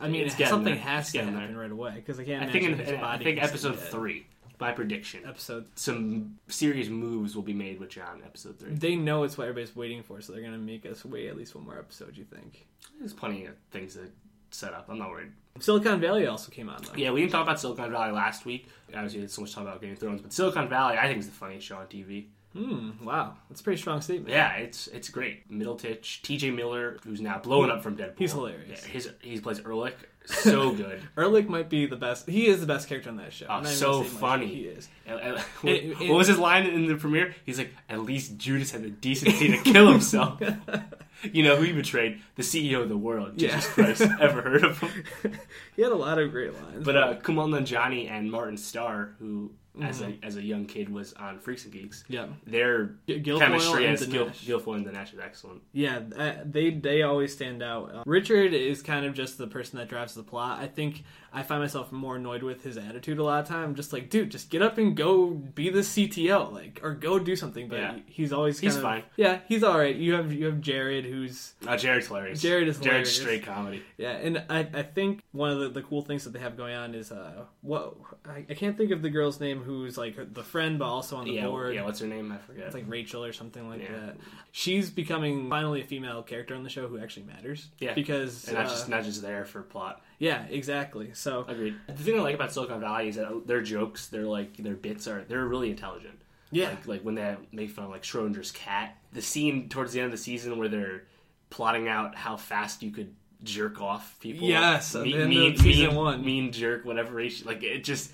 I 0.00 0.08
mean, 0.08 0.24
It's 0.24 0.34
getting 0.34 0.50
something 0.50 0.74
there. 0.74 0.82
has 0.82 1.04
It's 1.04 1.12
to 1.12 1.18
happen 1.24 1.34
there. 1.52 1.58
right 1.62 1.70
away 1.70 1.92
because 1.96 2.18
I 2.20 2.24
can't. 2.24 2.42
I 2.48 2.52
think 2.52 2.64
in, 2.80 2.96
I 3.02 3.18
think 3.18 3.42
episode 3.42 3.78
three. 3.78 4.26
by 4.58 4.70
prediction. 4.72 5.22
Episode. 5.26 5.66
Some 5.74 6.38
serious 6.48 6.88
moves 6.88 7.34
will 7.34 7.42
be 7.42 7.54
made 7.54 7.80
with 7.80 7.88
Jon. 7.90 8.22
Episode 8.24 8.58
three. 8.58 8.72
They 8.74 8.94
know 8.96 9.24
it's 9.24 9.36
what 9.36 9.48
everybody's 9.48 9.74
waiting 9.74 10.02
for, 10.02 10.20
so 10.20 10.32
they're 10.32 10.42
gonna 10.42 10.58
make 10.58 10.86
us 10.86 11.04
wait 11.04 11.28
at 11.28 11.36
least 11.36 11.54
one 11.56 11.64
more 11.64 11.78
episode. 11.78 12.16
You 12.16 12.24
think? 12.24 12.66
There's 13.00 13.12
plenty 13.12 13.46
of 13.46 13.54
things 13.72 13.94
to 13.94 14.10
set 14.50 14.72
up. 14.72 14.86
I'm 14.88 14.98
not 14.98 15.10
worried. 15.10 15.32
Silicon 15.58 16.00
Valley 16.00 16.26
also 16.26 16.50
came 16.52 16.68
on 16.68 16.80
though. 16.82 16.92
Yeah, 16.96 17.10
we 17.10 17.20
didn't 17.20 17.32
talk 17.32 17.42
about 17.42 17.58
Silicon 17.60 17.90
Valley 17.90 18.12
last 18.12 18.44
week. 18.44 18.68
Obviously, 18.94 19.20
there's 19.20 19.32
so 19.34 19.42
much 19.42 19.52
talk 19.54 19.62
about 19.64 19.80
Game 19.80 19.92
of 19.92 19.98
Thrones, 19.98 20.20
but 20.20 20.32
Silicon 20.32 20.68
Valley, 20.68 20.96
I 20.98 21.06
think, 21.08 21.18
is 21.18 21.26
the 21.26 21.32
funniest 21.32 21.66
show 21.66 21.76
on 21.76 21.86
TV. 21.86 22.26
Hmm, 22.56 23.04
wow, 23.04 23.34
that's 23.48 23.60
a 23.60 23.64
pretty 23.64 23.80
strong 23.80 24.00
statement. 24.00 24.30
Yeah, 24.30 24.52
it's 24.54 24.86
it's 24.86 25.08
great. 25.08 25.50
Middleditch, 25.50 26.22
T.J. 26.22 26.52
Miller, 26.52 26.98
who's 27.04 27.20
now 27.20 27.38
blowing 27.38 27.68
up 27.70 27.82
from 27.82 27.96
Deadpool. 27.96 28.18
He's 28.18 28.32
hilarious. 28.32 28.82
Yeah, 28.86 28.92
his 28.92 29.10
he 29.20 29.40
plays 29.40 29.58
Ehrlich, 29.58 29.96
so 30.24 30.70
good. 30.76 31.02
Ehrlich 31.18 31.48
might 31.48 31.68
be 31.68 31.86
the 31.86 31.96
best. 31.96 32.28
He 32.28 32.46
is 32.46 32.60
the 32.60 32.66
best 32.66 32.88
character 32.88 33.10
on 33.10 33.16
that 33.16 33.32
show. 33.32 33.46
Oh, 33.48 33.54
I'm 33.54 33.62
not 33.64 33.70
even 33.70 33.78
so 33.80 34.02
funny. 34.04 34.46
He 34.46 34.60
is. 34.62 34.88
And- 35.04 35.20
and- 35.20 35.38
what, 35.38 35.72
It- 35.72 35.84
it- 36.00 36.08
what 36.08 36.16
was 36.18 36.28
his 36.28 36.38
line 36.38 36.66
in 36.66 36.86
the 36.86 36.94
premiere? 36.94 37.34
He's 37.44 37.58
like, 37.58 37.74
"At 37.88 38.00
least 38.02 38.36
Judas 38.38 38.70
had 38.70 38.84
the 38.84 38.90
decency 38.90 39.48
to 39.48 39.56
kill 39.58 39.90
himself." 39.90 40.40
you 41.32 41.42
know 41.42 41.56
who 41.56 41.64
he 41.64 41.72
betrayed? 41.72 42.20
The 42.36 42.42
CEO 42.44 42.82
of 42.82 42.88
the 42.88 42.96
world. 42.96 43.36
Jesus 43.36 43.64
Yeah. 43.66 43.72
Christ, 43.84 44.02
ever 44.20 44.42
heard 44.42 44.62
of 44.64 44.78
him? 44.78 45.38
He 45.74 45.82
had 45.82 45.90
a 45.90 45.96
lot 45.96 46.20
of 46.20 46.30
great 46.30 46.54
lines. 46.54 46.84
But 46.84 46.96
uh, 46.96 47.14
Kumail 47.16 47.48
Nanjiani 47.48 48.08
and 48.08 48.30
Martin 48.30 48.56
Starr, 48.56 49.14
who 49.18 49.50
as 49.82 50.00
Mm-hmm. 50.00 50.22
a 50.22 50.26
as 50.26 50.36
a 50.36 50.42
young 50.42 50.66
kid 50.66 50.88
was 50.88 51.12
on 51.14 51.38
Freaks 51.40 51.64
and 51.64 51.72
Geeks, 51.72 52.04
yeah, 52.08 52.26
their 52.46 52.94
G- 53.08 53.20
Gilfoyle 53.20 53.38
chemistry 53.40 53.84
and 53.86 53.94
as 53.94 54.06
Gil. 54.06 54.26
Gilfoyle 54.26 54.76
and 54.76 54.86
Dinesh 54.86 55.12
is 55.14 55.18
excellent. 55.20 55.62
yeah, 55.72 56.00
uh, 56.16 56.34
they 56.44 56.70
they 56.70 57.02
always 57.02 57.32
stand 57.32 57.62
out. 57.62 57.92
Uh, 57.94 58.02
Richard 58.06 58.54
is 58.54 58.82
kind 58.82 59.04
of 59.04 59.14
just 59.14 59.36
the 59.38 59.46
person 59.48 59.78
that 59.78 59.88
drives 59.88 60.14
the 60.14 60.22
plot. 60.22 60.60
I 60.60 60.68
think 60.68 61.02
I 61.32 61.42
find 61.42 61.60
myself 61.60 61.90
more 61.90 62.14
annoyed 62.16 62.44
with 62.44 62.62
his 62.62 62.76
attitude 62.78 63.18
a 63.18 63.24
lot 63.24 63.40
of 63.42 63.48
time. 63.48 63.74
Just 63.74 63.92
like, 63.92 64.10
dude, 64.10 64.30
just 64.30 64.48
get 64.50 64.62
up 64.62 64.78
and 64.78 64.96
go 64.96 65.30
be 65.30 65.70
the 65.70 65.80
CTO, 65.80 66.52
like, 66.52 66.78
or 66.84 66.94
go 66.94 67.18
do 67.18 67.34
something. 67.34 67.66
But 67.68 67.78
Yeah. 67.80 67.96
he's 68.06 68.32
always 68.32 68.60
He's 68.60 68.76
of- 68.76 68.82
fine. 68.82 69.02
Yeah, 69.16 69.40
he's 69.48 69.64
all 69.64 69.76
right. 69.76 69.96
You 69.96 70.12
have 70.14 70.32
you 70.32 70.46
have 70.46 70.60
Jared, 70.60 71.04
who's 71.04 71.54
Uh, 71.66 71.76
Jared's 71.76 72.06
hilarious. 72.06 72.40
Jared 72.40 72.68
is 72.68 72.78
hilarious. 72.78 73.16
Jared's 73.16 73.20
straight 73.20 73.42
comedy. 73.44 73.82
Yeah, 73.98 74.12
and 74.12 74.44
I, 74.48 74.60
I 74.72 74.82
think 74.84 75.22
one 75.32 75.50
of 75.50 75.58
the, 75.58 75.68
the 75.70 75.82
cool 75.82 76.02
things 76.02 76.22
that 76.24 76.32
they 76.32 76.38
have 76.38 76.56
going 76.56 76.74
on 76.76 76.94
is 76.94 77.10
uh 77.10 77.44
what 77.62 77.96
I, 78.24 78.44
I 78.48 78.54
can't 78.54 78.76
think 78.78 78.92
of 78.92 79.02
the 79.02 79.10
girl's 79.10 79.40
name 79.40 79.63
who's 79.64 79.98
like 79.98 80.32
the 80.34 80.44
friend 80.44 80.78
but 80.78 80.84
also 80.86 81.16
on 81.16 81.24
the 81.24 81.32
Yeah, 81.32 81.46
board. 81.46 81.74
yeah. 81.74 81.84
What's 81.84 82.00
her 82.00 82.06
name? 82.06 82.30
I 82.30 82.38
forget. 82.38 82.66
It's 82.66 82.74
like 82.74 82.84
Rachel 82.86 83.24
or 83.24 83.32
something 83.32 83.68
like 83.68 83.82
Yeah. 83.82 83.92
that. 83.98 84.16
She's 84.52 84.90
becoming 84.90 85.50
finally 85.50 85.80
a 85.80 85.84
female 85.84 86.22
character 86.22 86.54
on 86.54 86.62
the 86.62 86.70
show 86.70 86.86
who 86.86 86.98
actually 86.98 87.26
matters. 87.26 87.68
Yeah. 87.80 87.94
because 87.94 88.46
and 88.46 88.56
not 88.56 88.66
uh, 88.66 88.68
just 88.70 88.88
not 88.88 89.04
just 89.04 89.22
there 89.22 89.44
for 89.44 89.62
plot. 89.62 90.00
yeah, 90.18 90.44
exactly. 90.50 91.10
So 91.14 91.44
Agreed. 91.48 91.74
The 91.88 91.94
thing 91.94 92.18
I 92.18 92.22
like 92.22 92.34
about 92.34 92.52
Silicon 92.52 92.80
Valley 92.80 93.08
is 93.08 93.16
that 93.16 93.46
their 93.46 93.62
jokes, 93.62 94.06
their 94.08 94.24
like 94.24 94.56
their 94.56 94.76
bits 94.76 95.08
are 95.08 95.24
they're 95.28 95.44
really 95.46 95.70
intelligent. 95.70 96.20
yeah, 96.52 96.68
Like 96.70 96.86
like 96.86 97.00
when 97.02 97.14
they 97.16 97.36
make 97.52 97.70
fun 97.70 97.86
of 97.86 97.90
like 97.90 98.02
Schrodinger's 98.04 98.52
cat. 98.52 98.96
The 99.12 99.22
scene 99.22 99.68
towards 99.68 99.92
the 99.92 100.00
end 100.00 100.06
of 100.06 100.12
the 100.12 100.18
season 100.22 100.58
where 100.58 100.68
they're 100.68 101.04
plotting 101.50 101.88
out 101.88 102.14
how 102.16 102.36
fast 102.36 102.82
you 102.82 102.90
could 102.90 103.14
jerk 103.42 103.80
off 103.80 104.18
people. 104.20 104.48
Yes, 104.48 104.94
at 104.94 105.02
Me- 105.02 105.12
the 105.12 105.18
end 105.20 105.28
mean, 105.30 105.56
season 105.58 105.86
mean, 105.88 105.96
one. 105.96 106.24
mean 106.24 106.50
jerk, 106.52 106.84
whatever. 106.84 107.22
Like 107.44 107.62
it 107.62 107.84
just. 107.84 108.12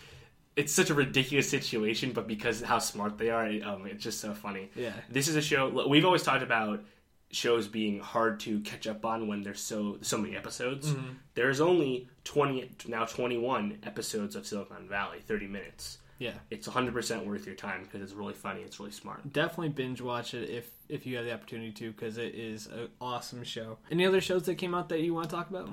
It's 0.60 0.72
such 0.72 0.90
a 0.90 0.94
ridiculous 0.94 1.48
situation, 1.48 2.12
but 2.12 2.26
because 2.28 2.60
of 2.62 2.68
how 2.68 2.78
smart 2.78 3.18
they 3.18 3.30
are, 3.30 3.46
it, 3.46 3.62
um, 3.62 3.86
it's 3.86 4.04
just 4.04 4.20
so 4.20 4.34
funny. 4.34 4.70
Yeah. 4.76 4.92
this 5.08 5.26
is 5.28 5.36
a 5.36 5.42
show. 5.42 5.86
We've 5.88 6.04
always 6.04 6.22
talked 6.22 6.42
about 6.42 6.82
shows 7.32 7.68
being 7.68 8.00
hard 8.00 8.40
to 8.40 8.58
catch 8.60 8.86
up 8.88 9.04
on 9.04 9.28
when 9.28 9.42
there's 9.42 9.60
so 9.60 9.98
so 10.00 10.18
many 10.18 10.36
episodes. 10.36 10.90
Mm-hmm. 10.90 11.12
There's 11.34 11.60
only 11.60 12.08
twenty 12.24 12.70
now 12.86 13.04
twenty 13.04 13.38
one 13.38 13.78
episodes 13.84 14.34
of 14.36 14.46
Silicon 14.46 14.88
Valley, 14.88 15.18
thirty 15.26 15.46
minutes. 15.46 15.98
yeah. 16.18 16.32
It's 16.50 16.66
hundred 16.66 16.92
percent 16.92 17.24
worth 17.26 17.46
your 17.46 17.54
time 17.54 17.84
because 17.84 18.02
it's 18.02 18.12
really 18.12 18.34
funny. 18.34 18.62
It's 18.62 18.80
really 18.80 18.90
smart. 18.92 19.32
Definitely 19.32 19.68
binge 19.70 20.00
watch 20.00 20.34
it 20.34 20.50
if 20.50 20.70
if 20.88 21.06
you 21.06 21.16
have 21.16 21.24
the 21.24 21.32
opportunity 21.32 21.70
to 21.72 21.92
because 21.92 22.18
it 22.18 22.34
is 22.34 22.66
an 22.66 22.88
awesome 23.00 23.44
show. 23.44 23.78
Any 23.92 24.04
other 24.06 24.20
shows 24.20 24.42
that 24.46 24.56
came 24.56 24.74
out 24.74 24.88
that 24.88 25.00
you 25.00 25.14
want 25.14 25.30
to 25.30 25.36
talk 25.36 25.50
about? 25.50 25.68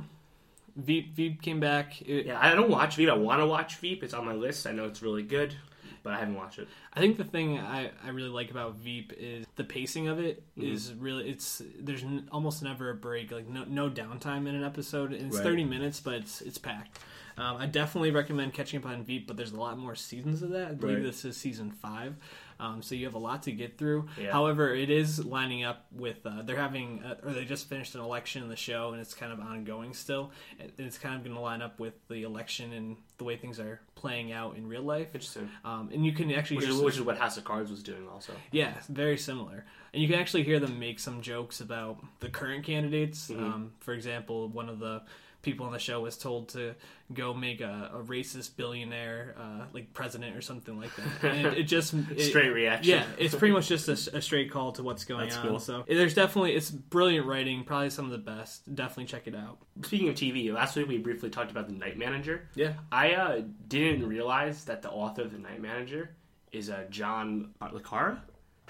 Veep 0.77 1.15
Veep 1.15 1.41
came 1.41 1.59
back. 1.59 2.01
It, 2.01 2.27
Yeah, 2.27 2.39
I 2.41 2.53
don't 2.55 2.69
watch 2.69 2.95
Veep. 2.95 3.09
I 3.09 3.13
want 3.15 3.41
to 3.41 3.45
watch 3.45 3.75
Veep. 3.77 4.03
It's 4.03 4.13
on 4.13 4.25
my 4.25 4.33
list. 4.33 4.65
I 4.67 4.71
know 4.71 4.85
it's 4.85 5.01
really 5.01 5.23
good, 5.23 5.55
but 6.03 6.13
I 6.13 6.19
haven't 6.19 6.35
watched 6.35 6.59
it. 6.59 6.67
I 6.93 6.99
think 6.99 7.17
the 7.17 7.23
thing 7.23 7.59
I, 7.59 7.91
I 8.05 8.09
really 8.09 8.29
like 8.29 8.51
about 8.51 8.75
Veep 8.75 9.13
is 9.17 9.45
the 9.55 9.63
pacing 9.63 10.07
of 10.07 10.19
it 10.19 10.43
is 10.55 10.91
Mm-hmm. 10.91 11.03
really 11.03 11.29
it's 11.29 11.61
there's 11.79 12.03
n- 12.03 12.27
almost 12.31 12.61
never 12.63 12.89
a 12.91 12.95
break 12.95 13.31
like 13.31 13.47
no 13.47 13.63
no 13.67 13.89
downtime 13.89 14.47
in 14.47 14.55
an 14.55 14.63
episode. 14.63 15.13
It's 15.13 15.35
Right. 15.35 15.43
30 15.43 15.63
minutes, 15.65 15.99
but 15.99 16.13
it's 16.15 16.41
it's 16.41 16.57
packed. 16.57 16.99
Um, 17.39 17.57
I 17.57 17.67
definitely 17.67 18.09
recommend 18.09 18.53
catching 18.55 18.79
up 18.79 18.87
on 18.87 19.03
Veep, 19.03 19.27
but 19.27 19.37
there's 19.37 19.51
a 19.51 19.59
lot 19.59 19.77
more 19.77 19.93
seasons 19.93 20.41
of 20.41 20.49
that. 20.51 20.69
I 20.69 20.73
believe 20.73 20.97
Right. 20.97 21.03
this 21.05 21.23
is 21.23 21.37
season 21.37 21.69
five, 21.69 22.15
um, 22.59 22.81
so 22.81 22.95
you 22.95 23.05
have 23.05 23.13
a 23.15 23.19
lot 23.19 23.43
to 23.43 23.51
get 23.51 23.77
through. 23.77 24.07
Yeah. 24.21 24.31
However, 24.31 24.73
it 24.73 24.89
is 24.89 25.23
lining 25.23 25.63
up 25.63 25.85
with 25.91 26.25
uh, 26.25 26.41
they're 26.43 26.55
having 26.57 27.03
uh, 27.03 27.15
or 27.23 27.31
they 27.33 27.45
just 27.45 27.69
finished 27.69 27.95
an 27.95 28.01
election 28.01 28.43
in 28.43 28.49
the 28.49 28.55
show, 28.55 28.91
and 28.91 29.01
it's 29.01 29.13
kind 29.13 29.31
of 29.31 29.39
ongoing 29.39 29.93
still. 29.93 30.31
And 30.59 30.71
It's 30.77 30.97
kind 30.97 31.15
of 31.15 31.23
going 31.23 31.35
to 31.35 31.41
line 31.41 31.61
up 31.61 31.79
with 31.79 31.93
the 32.07 32.23
election 32.23 32.73
and 32.73 32.97
the 33.17 33.23
way 33.23 33.35
things 33.37 33.59
are 33.59 33.79
playing 33.95 34.31
out 34.31 34.57
in 34.57 34.67
real 34.67 34.83
life. 34.83 35.07
Interesting. 35.13 35.49
Um, 35.65 35.89
and 35.93 36.05
you 36.05 36.11
can 36.13 36.31
actually 36.31 36.57
Which 36.57 36.65
hear 36.65 36.71
is 36.71 36.77
some- 36.77 36.85
which 36.85 36.95
is 36.95 37.01
what 37.01 37.17
House 37.17 37.37
of 37.37 37.43
Cards 37.43 37.69
was 37.71 37.81
doing 37.83 38.07
also. 38.07 38.33
yeah, 38.51 38.73
very 38.89 39.17
similar. 39.17 39.65
And 39.93 40.01
you 40.01 40.07
can 40.07 40.19
actually 40.19 40.43
hear 40.43 40.59
them 40.59 40.77
make 40.79 40.99
some 40.99 41.21
jokes 41.21 41.61
about 41.61 41.97
the 42.19 42.29
current 42.29 42.63
candidates. 42.65 43.29
Mm-hmm. 43.29 43.43
Um, 43.43 43.71
for 43.79 43.93
example, 43.93 44.47
one 44.49 44.69
of 44.69 44.79
the 44.79 45.01
people 45.47 45.65
on 45.65 45.71
the 45.71 45.79
show 45.79 46.01
was 46.01 46.17
told 46.17 46.49
to 46.49 46.75
go 47.13 47.33
make 47.33 47.61
a, 47.61 47.89
a 47.93 48.03
racist 48.03 48.57
billionaire 48.57 49.33
uh, 49.39 49.63
like 49.71 49.93
president 49.93 50.35
or 50.35 50.41
something 50.41 50.77
like 50.77 50.93
that. 50.97 51.31
And 51.31 51.47
it, 51.47 51.59
it 51.59 51.63
just 51.63 51.93
it- 52.11 52.19
Straight 52.19 52.49
reaction. 52.49 52.91
Yeah, 52.99 53.05
it's 53.17 53.33
pretty 53.33 53.53
much 53.53 53.69
just 53.69 53.87
a, 53.87 54.17
a 54.17 54.21
straight 54.21 54.51
call 54.51 54.73
to 54.73 54.83
what's 54.83 55.05
going 55.05 55.21
That's 55.29 55.37
on. 55.37 55.47
cool. 55.47 55.59
So 55.59 55.85
there's 55.87 56.13
definitely 56.13 56.53
it's 56.53 56.69
brilliant 56.69 57.25
writing, 57.25 57.63
probably 57.63 57.89
some 57.91 58.03
of 58.03 58.11
the 58.11 58.17
best. 58.17 58.75
Definitely 58.75 59.05
check 59.05 59.25
it 59.25 59.35
out. 59.35 59.59
Speaking 59.83 60.09
of 60.09 60.15
TV, 60.15 60.51
last 60.53 60.75
week 60.75 60.89
we 60.89 60.97
briefly 60.97 61.29
talked 61.29 61.49
about 61.49 61.67
the 61.67 61.73
Night 61.73 61.97
Manager. 61.97 62.49
Yeah, 62.53 62.73
I 62.91 63.13
uh, 63.13 63.41
didn't 63.69 64.05
realize 64.05 64.65
that 64.65 64.81
the 64.81 64.91
author 64.91 65.21
of 65.21 65.31
the 65.31 65.39
Night 65.39 65.61
Manager 65.61 66.11
is 66.51 66.69
uh, 66.69 66.83
John 66.89 67.51
le 67.61 67.79
Carré. 67.79 68.19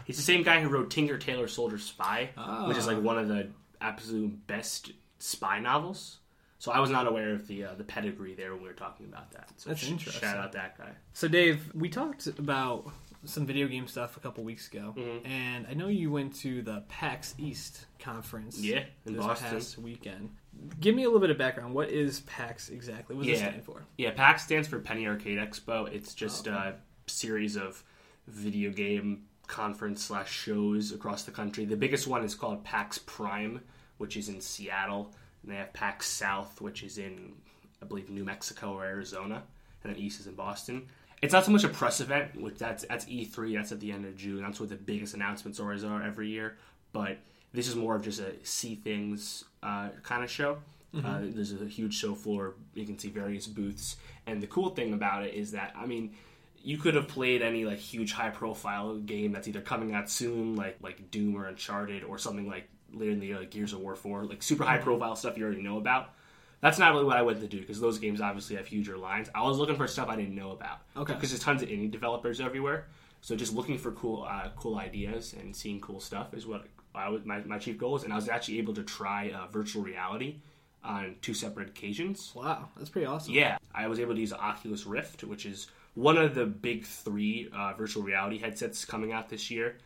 He's 0.06 0.18
the 0.18 0.22
same 0.24 0.44
guy 0.44 0.62
who 0.62 0.70
wrote 0.70 0.92
Tinker 0.92 1.18
Tailor 1.18 1.48
Soldier 1.48 1.80
Spy, 1.80 2.30
which 2.68 2.78
is 2.78 2.86
like 2.86 3.02
one 3.02 3.18
of 3.18 3.28
the 3.28 3.50
absolute 3.82 4.46
best 4.46 4.92
spy 5.20 5.60
novels. 5.60 6.20
So 6.60 6.72
I 6.72 6.80
was 6.80 6.89
not 6.89 7.06
aware 7.08 7.34
of 7.34 7.48
the 7.48 7.65
uh, 7.65 7.76
the 7.76 7.84
pedigree 7.84 8.34
there 8.34 8.54
when 8.54 8.63
we 8.63 8.67
were 8.67 8.74
talking 8.74 9.06
about 9.06 9.32
that. 9.32 9.50
So 9.58 9.70
That's 9.70 9.82
sh- 9.82 9.91
interesting. 9.91 10.22
Shout 10.28 10.38
out 10.38 10.52
that 10.54 10.78
guy. 10.78 10.89
So, 11.13 11.28
Dave, 11.28 11.72
we 11.76 11.88
talked 11.89 12.26
about 12.28 12.89
some 13.26 13.46
video 13.46 13.67
game 13.67 13.88
stuff 13.88 14.17
a 14.17 14.20
couple 14.20 14.43
weeks 14.43 14.67
ago, 14.67 14.93
Mm-hmm. 14.98 15.26
and 15.28 15.67
I 15.70 15.74
know 15.74 15.88
you 15.88 16.12
went 16.12 16.36
to 16.38 16.62
the 16.63 16.84
PAX 16.88 17.36
East 17.38 17.86
conference. 18.00 18.60
Yeah, 18.60 18.84
in 19.06 19.13
this 19.13 19.26
Boston. 19.26 19.50
past 19.52 19.78
weekend. 19.78 20.32
Give 20.80 20.96
me 20.96 21.04
a 21.04 21.06
little 21.06 21.20
bit 21.22 21.30
of 21.30 21.38
background. 21.38 21.76
What 21.76 21.89
is 21.89 22.22
PAX 22.22 22.70
exactly? 22.70 23.15
What 23.15 23.26
does 23.26 23.38
it 23.39 23.41
Yeah. 23.43 23.50
stand 23.50 23.63
for? 23.63 23.84
Yeah, 23.98 24.12
PAX 24.12 24.43
stands 24.43 24.67
for 24.67 24.80
Penny 24.80 25.06
Arcade 25.08 25.38
Expo. 25.38 25.88
It's 25.93 26.13
Oh, 26.13 26.15
just 26.17 26.48
a 26.48 26.76
series 27.06 27.56
of 27.56 27.84
video 28.28 28.72
game 28.72 29.26
conference 29.46 30.04
slash 30.04 30.32
shows 30.32 30.91
across 30.91 31.24
the 31.24 31.32
country. 31.32 31.65
The 31.65 31.78
biggest 31.78 32.08
one 32.08 32.24
is 32.24 32.34
called 32.34 32.63
PAX 32.63 32.98
Prime, 32.98 33.62
which 33.98 34.17
is 34.17 34.30
in 34.30 34.41
Seattle, 34.41 35.13
and 35.43 35.52
they 35.52 35.56
have 35.56 35.73
PAX 35.73 36.08
South, 36.08 36.62
which 36.62 36.84
is 36.84 36.97
in 36.97 37.34
I 37.82 37.86
believe 37.86 38.10
New 38.10 38.23
Mexico 38.23 38.73
or 38.73 38.86
Arizona, 38.86 39.43
and 39.84 39.93
then 39.93 40.02
East 40.02 40.19
is 40.19 40.28
in 40.28 40.36
Boston. 40.36 40.88
It's 41.21 41.34
not 41.34 41.45
so 41.45 41.52
much 41.52 41.63
a 41.63 41.69
press 41.69 42.00
event, 42.00 42.39
which 42.39 42.58
that's 42.58 42.86
that's 42.86 43.06
E3. 43.06 43.56
That's 43.56 43.71
at 43.71 43.80
the 43.80 43.91
end 43.91 44.06
of 44.06 44.15
June. 44.15 44.41
That's 44.41 44.60
where 44.60 44.69
the 44.69 44.76
biggest 44.76 45.13
announcements 45.13 45.60
always 45.60 45.84
are 45.84 46.04
every 46.04 46.30
year. 46.30 46.58
But 46.91 47.17
this 47.54 47.67
is 47.67 47.76
more 47.76 47.95
of 47.95 48.04
just 48.04 48.19
a 48.19 48.34
see 48.43 48.76
things 48.76 49.43
uh, 49.63 49.89
kind 50.04 50.23
of 50.23 50.30
show. 50.30 50.60
Uh, 50.95 51.19
there's 51.21 51.54
a 51.54 51.65
huge 51.65 51.93
show 51.93 52.15
floor. 52.15 52.56
You 52.73 52.86
can 52.86 52.97
see 52.97 53.10
various 53.10 53.45
booths, 53.45 53.97
and 54.26 54.41
the 54.41 54.47
cool 54.47 54.69
thing 54.69 54.93
about 54.93 55.26
it 55.26 55.36
is 55.36 55.52
that 55.52 55.73
I 55.76 55.86
mean, 55.86 56.15
you 56.63 56.78
could 56.78 56.95
have 56.95 57.08
played 57.08 57.41
any 57.41 57.65
like 57.65 57.78
huge 57.78 58.13
high 58.13 58.32
profile 58.32 58.97
game 58.97 59.32
that's 59.32 59.47
either 59.47 59.62
coming 59.62 59.93
out 59.93 60.10
soon, 60.10 60.56
like 60.56 60.78
like 60.82 61.12
Doom 61.12 61.36
or 61.36 61.45
Uncharted, 61.45 62.04
or 62.04 62.17
something 62.17 62.47
like 62.47 62.67
later 62.93 63.12
in 63.12 63.19
the 63.19 63.28
year, 63.28 63.39
like 63.39 63.52
Gears 63.52 63.73
of 63.73 63.80
War 63.80 63.95
Four, 63.95 64.26
like 64.26 64.43
super 64.43 64.63
high 64.63 64.78
profile 64.78 65.15
stuff 65.15 65.38
you 65.38 65.45
already 65.45 65.62
know 65.62 65.78
about. 65.78 66.13
That's 66.60 66.80
not 66.80 66.91
really 66.93 67.06
what 67.06 67.17
I 67.17 67.21
went 67.21 67.39
to 67.41 67.47
do 67.47 67.60
because 67.60 67.80
those 67.80 68.00
games 68.00 68.19
obviously 68.19 68.56
have 68.56 68.65
huger 68.65 68.97
lines. 68.97 69.30
I 69.36 69.43
was 69.43 69.58
looking 69.58 69.76
for 69.76 69.88
stuff 69.88 70.10
I 70.10 70.15
didn't 70.15 70.36
know 70.36 70.52
about. 70.52 70.80
Okay. 70.95 71.13
Because 71.13 71.30
there's 71.30 71.43
tons 71.43 71.62
of 71.62 71.69
indie 71.69 71.91
developers 71.91 72.41
everywhere. 72.41 72.88
So 73.21 73.36
just 73.36 73.54
looking 73.54 73.78
for 73.78 73.91
cool, 73.91 74.26
uh, 74.28 74.50
cool 74.56 74.78
ideas 74.78 75.36
and 75.39 75.56
seeing 75.56 75.80
cool 75.80 76.00
stuff 76.00 76.34
is 76.34 76.47
what 76.47 76.65
I 76.95 77.10
was, 77.10 77.26
my, 77.26 77.41
my 77.41 77.60
chief 77.60 77.78
goal 77.78 77.95
is. 77.95 78.04
And 78.04 78.12
I 78.12 78.15
was 78.15 78.28
actually 78.28 78.58
able 78.58 78.73
to 78.73 78.84
try 78.84 79.32
uh, 79.32 79.47
virtual 79.52 79.84
reality 79.84 80.38
on 80.84 81.15
two 81.21 81.34
separate 81.34 81.69
occasions. 81.69 82.32
Wow, 82.34 82.69
that's 82.78 82.89
pretty 82.89 83.06
awesome. 83.06 83.34
Yeah, 83.34 83.58
I 83.73 83.88
was 83.88 84.00
able 84.00 84.15
to 84.15 84.19
use 84.19 84.34
Oculus 84.34 84.86
Rift, 84.86 85.23
which 85.23 85.45
is 85.45 85.67
one 85.93 86.17
of 86.17 86.36
the 86.36 86.45
big 86.45 86.86
three 86.86 87.50
uh, 87.54 87.73
virtual 87.73 88.04
reality 88.04 88.39
headsets 88.39 88.86
coming 88.86 89.12
out 89.12 89.30
this 89.30 89.52
year. 89.52 89.78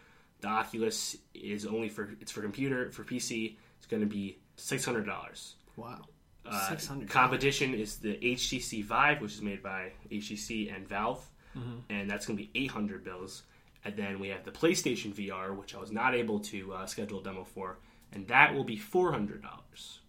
The 0.41 0.47
Oculus 0.47 1.17
is 1.34 1.65
only 1.65 1.89
for 1.89 2.10
it's 2.19 2.32
for 2.32 2.41
computer 2.41 2.91
for 2.91 3.04
PC. 3.04 3.56
It's 3.77 3.88
going 3.88 4.01
to 4.01 4.08
be 4.10 4.38
six 4.58 4.84
hundred 4.86 5.06
dollars. 5.06 5.56
Wow. 5.77 6.01
Uh, 6.43 6.69
Six 6.69 6.88
hundred. 6.88 7.08
competition 7.10 7.75
is 7.75 7.97
the 7.97 8.15
HTC 8.15 8.84
Vive, 8.84 9.21
which 9.21 9.34
is 9.34 9.41
made 9.43 9.62
by 9.62 9.91
HTC 10.12 10.75
and 10.75 10.88
Valve, 10.88 11.23
Mm-hmm. 11.58 11.80
and 11.89 12.10
that's 12.10 12.25
going 12.25 12.38
to 12.38 12.43
be 12.43 12.49
800 12.63 13.04
bills. 13.04 13.43
And 13.84 13.95
then 13.97 14.19
we 14.19 14.30
have 14.30 14.45
the 14.45 14.51
PlayStation 14.51 15.13
VR, 15.13 15.54
which 15.56 15.75
I 15.75 15.80
was 15.80 15.91
not 15.91 16.15
able 16.15 16.39
to 16.39 16.73
uh, 16.73 16.86
schedule 16.86 17.19
a 17.19 17.23
demo 17.23 17.43
for, 17.43 17.77
and 18.13 18.25
that 18.30 18.56
will 18.56 18.63
be 18.63 18.77
$400. 18.77 19.39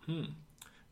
Hmm. 0.06 0.22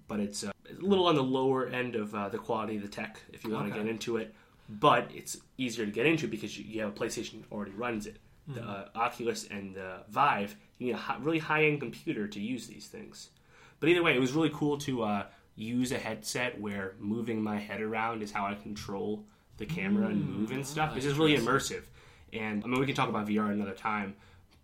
But 0.08 0.18
it's 0.20 0.42
uh, 0.44 0.50
a 0.68 0.84
little 0.84 1.06
on 1.06 1.14
the 1.14 1.22
lower 1.22 1.66
end 1.68 1.94
of 1.94 2.14
uh, 2.14 2.28
the 2.30 2.38
quality 2.38 2.76
of 2.76 2.82
the 2.82 2.88
tech 2.88 3.20
if 3.32 3.44
you 3.44 3.50
want 3.52 3.66
to 3.68 3.72
Okay. 3.72 3.82
get 3.84 3.88
into 3.90 4.16
it, 4.16 4.34
but 4.68 5.08
it's 5.14 5.36
easier 5.56 5.86
to 5.86 5.92
get 5.92 6.04
into 6.06 6.26
because 6.26 6.58
you, 6.58 6.64
you 6.64 6.80
have 6.80 6.90
a 6.90 6.92
PlayStation 6.92 7.44
already 7.52 7.70
runs 7.72 8.06
it. 8.06 8.16
The 8.48 8.62
uh, 8.62 8.88
Oculus 8.94 9.46
and 9.48 9.74
the 9.74 9.98
Vive, 10.08 10.56
you 10.78 10.86
need 10.86 10.92
a 10.94 10.98
hi- 10.98 11.18
really 11.20 11.38
high 11.38 11.64
end 11.64 11.80
computer 11.80 12.26
to 12.26 12.40
use 12.40 12.66
these 12.66 12.86
things. 12.88 13.30
But 13.78 13.88
either 13.88 14.02
way, 14.02 14.14
it 14.14 14.20
was 14.20 14.32
really 14.32 14.50
cool 14.52 14.76
to 14.78 15.02
uh, 15.02 15.26
use 15.56 15.92
a 15.92 15.98
headset 15.98 16.60
where 16.60 16.94
moving 16.98 17.42
my 17.42 17.58
head 17.58 17.80
around 17.80 18.22
is 18.22 18.32
how 18.32 18.46
I 18.46 18.54
control 18.54 19.24
the 19.58 19.66
camera 19.66 20.06
and 20.08 20.28
move 20.28 20.50
and 20.52 20.66
stuff. 20.66 20.96
It's 20.96 21.04
just 21.04 21.18
really 21.18 21.36
immersive. 21.36 21.82
And 22.32 22.64
I 22.64 22.66
mean, 22.66 22.80
we 22.80 22.86
can 22.86 22.94
talk 22.94 23.08
about 23.08 23.26
VR 23.26 23.52
another 23.52 23.74
time, 23.74 24.14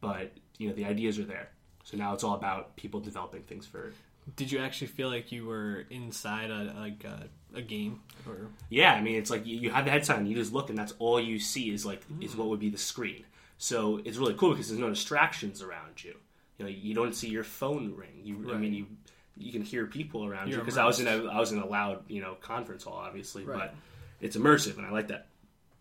but 0.00 0.32
you 0.58 0.68
know, 0.68 0.74
the 0.74 0.84
ideas 0.84 1.18
are 1.18 1.24
there. 1.24 1.50
So 1.84 1.96
now 1.96 2.14
it's 2.14 2.24
all 2.24 2.34
about 2.34 2.76
people 2.76 3.00
developing 3.00 3.42
things 3.42 3.66
for. 3.66 3.92
Did 4.34 4.50
you 4.50 4.58
actually 4.58 4.88
feel 4.88 5.08
like 5.08 5.30
you 5.30 5.46
were 5.46 5.84
inside 5.90 6.50
a 6.50 6.74
like 6.78 7.04
a, 7.04 7.28
a 7.54 7.62
game 7.62 8.00
or 8.26 8.48
Yeah, 8.70 8.92
I 8.92 9.00
mean, 9.00 9.16
it's 9.16 9.30
like 9.30 9.46
you, 9.46 9.56
you 9.58 9.70
have 9.70 9.84
the 9.84 9.90
headset 9.92 10.16
on, 10.16 10.26
you 10.26 10.34
just 10.34 10.52
look, 10.52 10.68
and 10.68 10.76
that's 10.78 10.94
all 10.98 11.20
you 11.20 11.38
see 11.38 11.70
is 11.70 11.86
like 11.86 12.02
is 12.20 12.34
what 12.34 12.48
would 12.48 12.58
be 12.60 12.70
the 12.70 12.78
screen. 12.78 13.24
So 13.58 14.00
it's 14.04 14.16
really 14.18 14.34
cool 14.34 14.50
because 14.50 14.68
there's 14.68 14.80
no 14.80 14.90
distractions 14.90 15.62
around 15.62 16.02
you. 16.04 16.14
You 16.58 16.64
know, 16.64 16.70
you 16.70 16.94
don't 16.94 17.14
see 17.14 17.28
your 17.28 17.44
phone 17.44 17.94
ring. 17.94 18.20
You, 18.22 18.52
I 18.52 18.56
mean, 18.58 18.74
you 18.74 18.86
you 19.38 19.52
can 19.52 19.62
hear 19.62 19.86
people 19.86 20.24
around 20.24 20.48
you 20.48 20.54
You're 20.54 20.62
because 20.64 20.78
I 20.78 20.84
was 20.86 21.00
in 21.00 21.06
a 21.06 21.26
I 21.26 21.38
was 21.38 21.52
in 21.52 21.58
a 21.58 21.66
loud 21.66 22.04
you 22.08 22.20
know 22.22 22.34
conference 22.40 22.84
hall, 22.84 22.94
obviously, 22.96 23.44
Right. 23.44 23.58
but 23.58 23.74
it's 24.20 24.36
immersive, 24.36 24.78
and 24.78 24.86
I 24.86 24.90
like 24.90 25.08
that. 25.08 25.26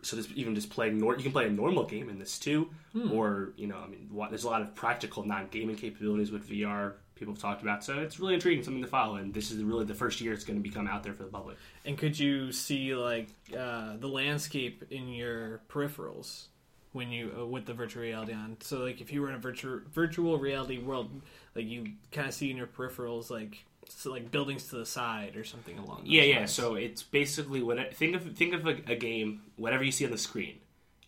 So 0.02 0.16
this, 0.18 0.28
even 0.36 0.54
just 0.54 0.70
playing, 0.70 1.00
nor- 1.00 1.16
you 1.18 1.24
can 1.24 1.32
play 1.32 1.48
a 1.48 1.50
normal 1.50 1.84
game 1.86 2.10
in 2.10 2.20
this 2.20 2.38
too, 2.38 2.70
Hmm. 2.94 3.12
or 3.12 3.54
you 3.58 3.68
know, 3.68 3.78
I 3.78 3.88
mean, 3.88 4.10
there's 4.30 4.44
a 4.44 4.50
lot 4.50 4.62
of 4.62 4.76
practical 4.76 5.24
non-gaming 5.26 5.78
capabilities 5.78 6.32
with 6.32 6.48
VR. 6.50 6.94
People 7.16 7.34
have 7.34 7.42
talked 7.42 7.62
about, 7.62 7.82
so 7.84 7.98
it's 8.00 8.20
really 8.20 8.34
intriguing, 8.34 8.62
something 8.64 8.84
to 8.84 8.90
follow. 8.90 9.16
And 9.16 9.34
this 9.34 9.50
is 9.50 9.64
really 9.64 9.86
the 9.86 9.94
first 9.94 10.20
year 10.20 10.34
it's 10.34 10.44
going 10.44 10.60
to 10.62 10.64
become 10.64 10.86
out 10.86 11.02
there 11.02 11.14
for 11.14 11.24
the 11.24 11.30
public. 11.30 11.56
and 11.86 11.98
could 11.98 12.20
you 12.20 12.52
see 12.52 12.94
like 12.94 13.30
uh, 13.58 13.96
the 13.98 14.08
landscape 14.10 14.84
in 14.92 15.08
your 15.08 15.62
peripherals 15.70 16.48
when 16.96 17.12
you 17.12 17.32
uh, 17.40 17.46
with 17.46 17.66
the 17.66 17.74
virtual 17.74 18.02
reality 18.04 18.34
on? 18.34 18.58
So 18.62 18.80
like 18.80 19.02
if 19.02 19.12
you 19.14 19.22
were 19.22 19.30
in 19.30 19.36
a 19.36 19.40
virtual 19.40 19.82
virtual 19.94 20.38
reality 20.40 20.80
world, 20.80 21.22
like 21.56 21.66
you 21.66 21.92
kind 22.12 22.28
of 22.28 22.34
see 22.34 22.50
in 22.50 22.58
your 22.58 22.68
peripherals 22.68 23.30
like 23.30 23.64
so 23.88 24.10
like 24.12 24.32
buildings 24.32 24.68
to 24.70 24.78
the 24.78 24.86
side 24.86 25.36
or 25.36 25.44
something 25.44 25.78
along. 25.78 26.00
Those 26.06 26.08
Yeah, 26.14 26.24
yeah. 26.24 26.46
So 26.46 26.76
it's 26.76 27.04
basically 27.04 27.62
what 27.62 27.94
think 27.94 28.16
of 28.16 28.24
think 28.36 28.54
of 28.54 28.66
a, 28.66 28.78
a 28.88 28.96
game, 28.96 29.42
whatever 29.58 29.84
you 29.84 29.92
see 29.92 30.06
on 30.06 30.12
the 30.12 30.18
screen, 30.18 30.56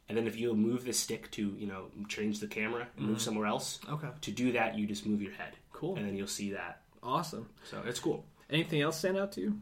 and 0.09 0.17
then 0.17 0.27
if 0.27 0.37
you 0.37 0.53
move 0.53 0.83
the 0.85 0.93
stick 0.93 1.31
to 1.31 1.55
you 1.57 1.65
know 1.67 1.85
change 2.07 2.39
the 2.39 2.47
camera 2.47 2.87
and 2.97 3.07
move 3.07 3.21
somewhere 3.21 3.47
else, 3.47 3.79
Okay. 3.89 4.09
to 4.21 4.31
do 4.31 4.51
that 4.51 4.77
you 4.77 4.85
just 4.85 5.05
move 5.07 5.21
your 5.21 5.31
head, 5.33 5.53
Cool. 5.73 5.95
and 5.95 6.05
then 6.05 6.15
you'll 6.15 6.27
see 6.27 6.51
that. 6.51 6.81
awesome. 7.01 7.47
So 7.63 7.81
it's 7.85 7.99
cool. 7.99 8.25
Anything 8.49 8.81
else 8.81 8.97
stand 8.99 9.17
out 9.17 9.31
to 9.33 9.41
you? 9.41 9.59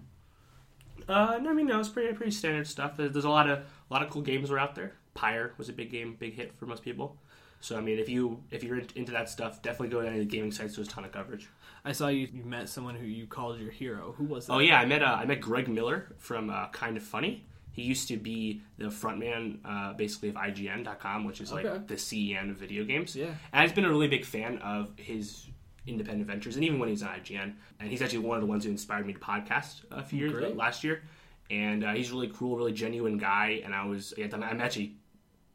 Uh, 1.07 1.37
no, 1.41 1.49
I 1.51 1.53
mean, 1.53 1.67
no, 1.67 1.79
it's 1.79 1.89
pretty 1.89 2.13
pretty 2.13 2.31
standard 2.31 2.67
stuff. 2.67 2.97
There's, 2.97 3.11
there's 3.13 3.25
a 3.25 3.29
lot 3.29 3.49
of 3.49 3.59
a 3.59 3.93
lot 3.93 4.01
of 4.03 4.09
cool 4.09 4.21
games 4.23 4.49
are 4.51 4.57
out 4.59 4.75
there. 4.75 4.93
Pyre 5.15 5.53
was 5.57 5.69
a 5.69 5.73
big 5.73 5.89
game, 5.89 6.15
big 6.19 6.35
hit 6.35 6.53
for 6.55 6.67
most 6.67 6.83
people. 6.83 7.17
So 7.61 7.75
I 7.77 7.81
mean, 7.81 7.97
if 7.97 8.07
you 8.07 8.43
if 8.51 8.63
you're 8.63 8.79
into 8.95 9.11
that 9.13 9.27
stuff, 9.29 9.61
definitely 9.63 9.87
go 9.87 10.01
to 10.01 10.07
any 10.07 10.19
of 10.19 10.29
the 10.29 10.29
gaming 10.29 10.51
sites. 10.51 10.75
There's 10.75 10.87
a 10.87 10.91
ton 10.91 11.03
of 11.03 11.11
coverage. 11.11 11.49
I 11.83 11.93
saw 11.93 12.09
you, 12.09 12.27
you 12.31 12.43
met 12.43 12.69
someone 12.69 12.95
who 12.95 13.07
you 13.07 13.25
called 13.25 13.59
your 13.59 13.71
hero. 13.71 14.13
Who 14.17 14.25
was 14.25 14.45
that? 14.45 14.53
Oh 14.53 14.59
yeah, 14.59 14.79
I 14.79 14.85
met 14.85 15.01
uh, 15.01 15.17
I 15.19 15.25
met 15.25 15.41
Greg 15.41 15.67
Miller 15.67 16.13
from 16.17 16.51
uh, 16.51 16.67
Kind 16.69 16.95
of 16.97 17.03
Funny. 17.03 17.43
He 17.71 17.81
used 17.81 18.07
to 18.07 18.17
be 18.17 18.61
the 18.77 18.85
frontman, 18.85 19.57
uh, 19.65 19.93
basically 19.93 20.29
of 20.29 20.35
IGN.com, 20.35 21.25
which 21.25 21.41
is 21.41 21.51
like 21.51 21.87
the 21.87 21.97
CEN 21.97 22.51
of 22.51 22.55
video 22.55 22.85
games. 22.85 23.15
Yeah. 23.15 23.25
and 23.25 23.35
I've 23.61 23.75
been 23.75 23.83
a 23.83 23.89
really 23.89 24.07
big 24.07 24.23
fan 24.23 24.59
of 24.59 24.93
his 24.95 25.47
independent 25.85 26.27
ventures, 26.27 26.55
and 26.55 26.63
even 26.63 26.79
when 26.79 26.87
he's 26.87 27.03
on 27.03 27.09
IGN, 27.09 27.53
and 27.79 27.89
he's 27.89 28.01
actually 28.01 28.19
one 28.19 28.37
of 28.37 28.41
the 28.41 28.47
ones 28.47 28.63
who 28.63 28.71
inspired 28.71 29.05
me 29.05 29.13
to 29.13 29.19
podcast 29.19 29.81
a 29.91 30.03
few 30.03 30.19
years 30.19 30.31
Great. 30.31 30.55
last 30.55 30.83
year. 30.83 31.01
And 31.49 31.83
uh, 31.83 31.93
he's 31.93 32.11
a 32.11 32.13
really 32.13 32.31
cool, 32.33 32.57
really 32.57 32.73
genuine 32.73 33.17
guy. 33.17 33.61
And 33.63 33.73
I 33.73 33.85
was, 33.85 34.13
yeah, 34.17 34.27
I'm 34.31 34.61
actually 34.61 34.95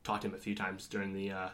talked 0.04 0.22
to 0.22 0.28
him 0.28 0.34
a 0.34 0.38
few 0.38 0.54
times 0.54 0.86
during 0.86 1.12
the 1.12 1.30
uh, 1.30 1.48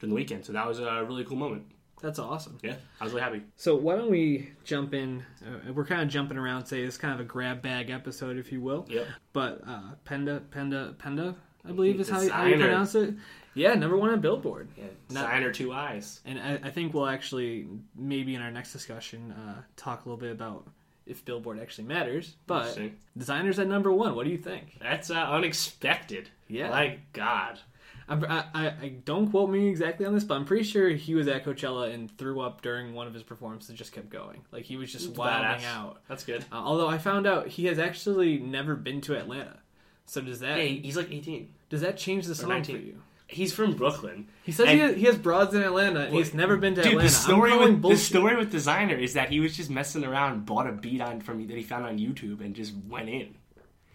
during 0.00 0.10
the 0.10 0.16
weekend, 0.16 0.44
so 0.44 0.52
that 0.52 0.66
was 0.66 0.78
a 0.80 1.04
really 1.04 1.24
cool 1.24 1.36
moment. 1.36 1.66
That's 2.02 2.18
awesome. 2.18 2.58
Yeah, 2.62 2.74
I 3.00 3.04
was 3.04 3.12
really 3.12 3.22
happy. 3.22 3.42
So 3.56 3.74
why 3.74 3.96
don't 3.96 4.10
we 4.10 4.50
jump 4.64 4.92
in? 4.92 5.24
Uh, 5.42 5.72
we're 5.72 5.86
kind 5.86 6.02
of 6.02 6.08
jumping 6.08 6.36
around 6.36 6.64
today. 6.64 6.82
It's 6.82 6.98
kind 6.98 7.14
of 7.14 7.20
a 7.20 7.24
grab 7.24 7.62
bag 7.62 7.88
episode, 7.90 8.36
if 8.36 8.52
you 8.52 8.60
will. 8.60 8.86
Yep. 8.88 9.06
But 9.32 9.62
uh, 9.66 9.80
Penda, 10.04 10.42
Penda, 10.50 10.94
Penda, 10.98 11.34
I 11.64 11.72
believe 11.72 11.98
is 11.98 12.08
how 12.10 12.20
you, 12.20 12.30
how 12.30 12.44
you 12.44 12.56
pronounce 12.56 12.94
it. 12.94 13.14
Yeah, 13.54 13.74
number 13.74 13.96
one 13.96 14.10
on 14.10 14.20
Billboard. 14.20 14.68
Yeah, 14.76 14.84
Not- 15.10 15.22
designer 15.22 15.52
two 15.52 15.72
eyes. 15.72 16.20
And 16.26 16.38
I, 16.38 16.68
I 16.68 16.70
think 16.70 16.92
we'll 16.92 17.06
actually 17.06 17.66
maybe 17.96 18.34
in 18.34 18.42
our 18.42 18.50
next 18.50 18.72
discussion 18.74 19.32
uh, 19.32 19.62
talk 19.76 20.04
a 20.04 20.08
little 20.08 20.20
bit 20.20 20.32
about 20.32 20.68
if 21.06 21.24
Billboard 21.24 21.58
actually 21.58 21.84
matters. 21.84 22.36
But 22.46 22.78
designers 23.16 23.58
at 23.58 23.68
number 23.68 23.90
one. 23.90 24.14
What 24.14 24.24
do 24.24 24.30
you 24.30 24.38
think? 24.38 24.76
That's 24.82 25.10
uh, 25.10 25.14
unexpected. 25.14 26.28
Yeah. 26.48 26.68
my 26.68 26.98
God. 27.14 27.58
I'm, 28.08 28.24
I, 28.24 28.44
I, 28.54 28.66
I 28.68 28.88
don't 29.04 29.30
quote 29.30 29.50
me 29.50 29.68
exactly 29.68 30.06
on 30.06 30.14
this, 30.14 30.22
but 30.24 30.34
I'm 30.34 30.44
pretty 30.44 30.62
sure 30.62 30.90
he 30.90 31.14
was 31.14 31.26
at 31.26 31.44
Coachella 31.44 31.92
and 31.92 32.16
threw 32.18 32.40
up 32.40 32.62
during 32.62 32.94
one 32.94 33.06
of 33.08 33.14
his 33.14 33.22
performances. 33.24 33.70
and 33.70 33.78
Just 33.78 33.92
kept 33.92 34.10
going, 34.10 34.42
like 34.52 34.64
he 34.64 34.76
was 34.76 34.92
just 34.92 35.16
wilding 35.16 35.64
out. 35.64 35.98
That's 36.08 36.24
good. 36.24 36.44
Uh, 36.52 36.56
although 36.56 36.88
I 36.88 36.98
found 36.98 37.26
out 37.26 37.48
he 37.48 37.66
has 37.66 37.78
actually 37.78 38.38
never 38.38 38.76
been 38.76 39.00
to 39.02 39.16
Atlanta. 39.18 39.58
So 40.06 40.20
does 40.20 40.38
that 40.40 40.56
Hey, 40.58 40.78
he's 40.78 40.96
like 40.96 41.10
18. 41.10 41.48
does 41.68 41.80
that 41.80 41.96
change 41.96 42.26
the 42.26 42.34
song 42.36 42.50
19. 42.50 42.76
for 42.76 42.82
you? 42.82 43.02
He's 43.28 43.52
from 43.52 43.74
Brooklyn. 43.74 44.28
He 44.44 44.52
says 44.52 44.68
he, 44.68 44.78
has, 44.78 44.94
he 44.94 45.02
has 45.06 45.18
broads 45.18 45.52
in 45.52 45.60
Atlanta 45.62 46.02
and 46.04 46.14
he's 46.14 46.32
never 46.32 46.56
been 46.56 46.76
to 46.76 46.82
Dude, 46.82 46.92
Atlanta. 46.92 47.08
the 47.08 47.12
story 47.14 47.58
with 47.58 47.82
bullshit. 47.82 47.98
the 47.98 48.04
story 48.04 48.36
with 48.36 48.52
Desiigner 48.52 48.96
is 49.00 49.14
that 49.14 49.30
he 49.30 49.40
was 49.40 49.56
just 49.56 49.68
messing 49.68 50.04
around, 50.04 50.46
bought 50.46 50.68
a 50.68 50.72
beat 50.72 51.00
on 51.00 51.20
from 51.20 51.44
that 51.48 51.56
he 51.56 51.64
found 51.64 51.84
on 51.86 51.98
YouTube, 51.98 52.40
and 52.40 52.54
just 52.54 52.72
went 52.88 53.08
in. 53.08 53.34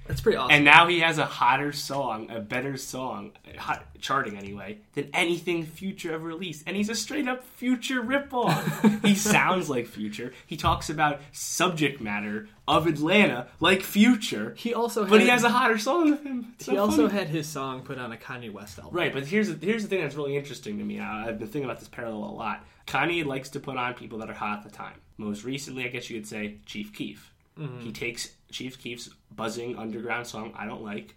That's 0.08 0.22
pretty 0.22 0.38
awesome. 0.38 0.56
And 0.56 0.66
now 0.66 0.88
he 0.88 1.00
has 1.02 1.18
a 1.18 1.26
hotter 1.26 1.72
song, 1.72 2.32
a 2.32 2.40
better 2.40 2.76
song, 2.78 3.32
hot, 3.58 3.86
charting 4.00 4.38
anyway, 4.38 4.80
than 4.94 5.10
anything 5.14 5.66
Future 5.66 6.14
ever 6.14 6.26
released. 6.26 6.64
And 6.68 6.76
he's 6.76 6.90
a 6.90 6.96
straight 6.96 7.28
up 7.28 7.44
Future 7.44 8.02
ripoff. 8.02 9.02
he 9.06 9.16
sounds 9.16 9.70
like 9.70 9.88
Future. 9.88 10.34
He 10.48 10.58
talks 10.58 10.90
about 10.90 11.22
subject 11.32 12.02
matter 12.02 12.48
of 12.68 12.88
Atlanta 12.88 13.48
like 13.60 13.82
Future. 13.84 14.54
he 14.58 14.74
also 14.74 15.06
but 15.06 15.22
he 15.22 15.28
has 15.28 15.44
a 15.44 15.50
hotter 15.50 15.78
song 15.78 16.12
than 16.12 16.26
him. 16.26 16.54
It's 16.56 16.66
he 16.66 16.76
so 16.76 16.82
also 16.82 17.08
funny. 17.08 17.20
had 17.20 17.28
his 17.30 17.48
song 17.48 17.82
put 17.82 17.98
on 17.98 18.12
a 18.12 18.18
Kanye 18.18 18.52
West 18.52 18.80
album. 18.80 18.96
Right, 18.96 19.14
but 19.14 19.26
here's 19.26 19.50
the, 19.50 19.66
here's 19.66 19.84
the 19.84 19.90
thing 19.90 20.02
that's 20.02 20.16
really 20.16 20.36
interesting 20.36 20.78
to 20.78 20.84
me. 20.84 21.00
I, 21.00 21.28
I've 21.28 21.40
been 21.40 21.48
thinking 21.48 21.66
about 21.66 21.80
this 21.80 21.90
parallel 21.90 22.30
a 22.30 22.34
lot. 22.34 22.66
Kanye 22.88 23.26
likes 23.26 23.50
to 23.50 23.60
put 23.60 23.78
on 23.78 23.94
people 23.94 24.20
that 24.20 24.30
are 24.30 24.34
hot 24.34 24.60
at 24.60 24.64
the 24.64 24.76
time. 24.76 24.96
Most 25.18 25.44
recently, 25.44 25.86
I 25.86 25.90
guess 25.90 26.10
you 26.10 26.20
could 26.20 26.28
say 26.28 26.58
Chief 26.66 26.94
Keef. 26.94 27.32
Mm-hmm. 27.58 27.82
He 27.82 27.92
takes 27.92 28.30
Chief 28.52 28.80
Keef's 28.80 29.10
buzzing 29.36 29.78
underground 29.78 30.28
song 30.28 30.54
"I 30.56 30.66
Don't 30.66 30.84
Like," 30.84 31.16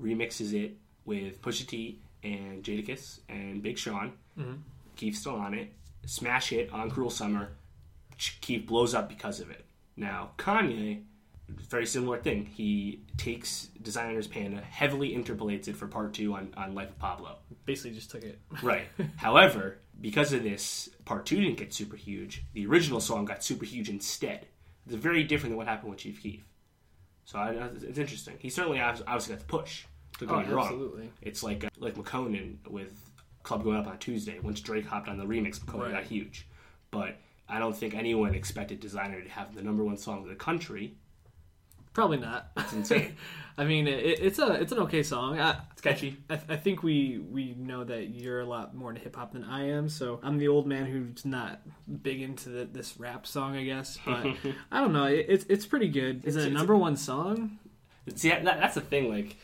remixes 0.00 0.52
it 0.52 0.76
with 1.04 1.40
Pusha 1.42 1.66
T 1.66 2.00
and 2.22 2.62
Jadakiss 2.62 3.20
and 3.28 3.62
Big 3.62 3.78
Sean. 3.78 4.12
Mm-hmm. 4.38 4.54
Keef's 4.96 5.20
still 5.20 5.36
on 5.36 5.54
it. 5.54 5.72
Smash 6.06 6.50
hit 6.50 6.72
on 6.72 6.90
"Cruel 6.90 7.10
Summer." 7.10 7.50
Keef 8.18 8.66
blows 8.66 8.94
up 8.94 9.08
because 9.08 9.40
of 9.40 9.50
it. 9.50 9.66
Now 9.96 10.30
Kanye, 10.38 11.02
very 11.48 11.86
similar 11.86 12.18
thing. 12.18 12.46
He 12.46 13.02
takes 13.16 13.68
Desiigner's 13.82 14.26
Panda, 14.26 14.60
heavily 14.60 15.14
interpolates 15.14 15.68
it 15.68 15.76
for 15.76 15.86
part 15.86 16.14
two 16.14 16.34
on, 16.34 16.52
on 16.56 16.74
Life 16.74 16.90
of 16.90 16.98
Pablo. 16.98 17.36
Basically, 17.64 17.92
just 17.92 18.10
took 18.10 18.22
it. 18.22 18.40
Right. 18.62 18.86
However, 19.16 19.78
because 20.00 20.32
of 20.32 20.42
this, 20.42 20.88
part 21.04 21.26
two 21.26 21.36
didn't 21.40 21.58
get 21.58 21.72
super 21.72 21.96
huge. 21.96 22.44
The 22.54 22.66
original 22.66 23.00
song 23.00 23.24
got 23.26 23.44
super 23.44 23.64
huge 23.64 23.88
instead. 23.88 24.46
It's 24.86 24.94
very 24.94 25.24
different 25.24 25.52
than 25.52 25.56
what 25.58 25.66
happened 25.66 25.90
with 25.90 26.00
Chief 26.00 26.22
Keef. 26.22 26.44
So 27.26 27.38
I, 27.38 27.50
it's 27.82 27.98
interesting. 27.98 28.36
He 28.38 28.48
certainly 28.48 28.78
obvi- 28.78 29.02
obviously 29.06 29.34
got 29.34 29.40
the 29.40 29.46
push. 29.46 29.84
Don't 30.18 30.28
get 30.28 30.34
Oh, 30.36 30.40
me 30.42 30.54
wrong. 30.54 30.66
absolutely. 30.66 31.10
It's 31.20 31.42
like 31.42 31.64
uh, 31.64 31.68
like 31.78 31.94
Makonnen 31.96 32.56
with 32.70 32.98
Club 33.42 33.62
Going 33.64 33.76
Up 33.76 33.86
on 33.86 33.98
Tuesday. 33.98 34.38
Once 34.40 34.60
Drake 34.60 34.86
hopped 34.86 35.08
on 35.08 35.18
the 35.18 35.24
remix, 35.26 35.58
Makonnen 35.60 35.82
Right. 35.82 35.92
got 35.92 36.04
huge. 36.04 36.46
But 36.90 37.16
I 37.48 37.58
don't 37.58 37.76
think 37.76 37.94
anyone 37.94 38.34
expected 38.34 38.80
Desiigner 38.80 39.22
to 39.22 39.28
have 39.30 39.54
the 39.54 39.62
number 39.62 39.84
one 39.84 39.96
song 39.98 40.22
in 40.22 40.28
the 40.28 40.34
country. 40.36 40.94
Probably 41.96 42.18
not. 42.18 42.50
It's 42.58 42.74
insane. 42.74 43.16
I 43.58 43.64
mean, 43.64 43.88
it, 43.88 44.20
it's 44.20 44.38
a 44.38 44.52
it's 44.52 44.70
an 44.70 44.80
okay 44.80 45.02
song. 45.02 45.40
I, 45.40 45.56
It's 45.72 45.80
catchy. 45.80 46.18
I, 46.28 46.34
I 46.46 46.56
think 46.56 46.82
we 46.82 47.18
we 47.30 47.54
know 47.54 47.84
that 47.84 48.10
you're 48.10 48.40
a 48.40 48.44
lot 48.44 48.74
more 48.74 48.90
into 48.90 49.00
hip 49.00 49.16
hop 49.16 49.32
than 49.32 49.44
I 49.44 49.68
am, 49.70 49.88
so 49.88 50.20
I'm 50.22 50.36
the 50.36 50.48
old 50.48 50.66
man 50.66 50.84
who's 50.84 51.24
not 51.24 51.62
big 52.02 52.20
into 52.20 52.50
the, 52.50 52.64
this 52.66 52.98
rap 53.00 53.26
song, 53.26 53.56
I 53.56 53.64
guess. 53.64 53.98
But 54.04 54.26
I 54.70 54.80
don't 54.82 54.92
know. 54.92 55.06
It, 55.06 55.24
it's 55.26 55.46
it's 55.48 55.64
pretty 55.64 55.88
good. 55.88 56.26
Is 56.26 56.36
it 56.36 56.40
a 56.40 56.42
It's- 56.48 56.58
number 56.58 56.76
one 56.76 56.96
song? 56.96 57.58
See, 58.14 58.28
that, 58.28 58.44
that's 58.44 58.74
the 58.74 58.82
thing. 58.82 59.08
Like, 59.08 59.36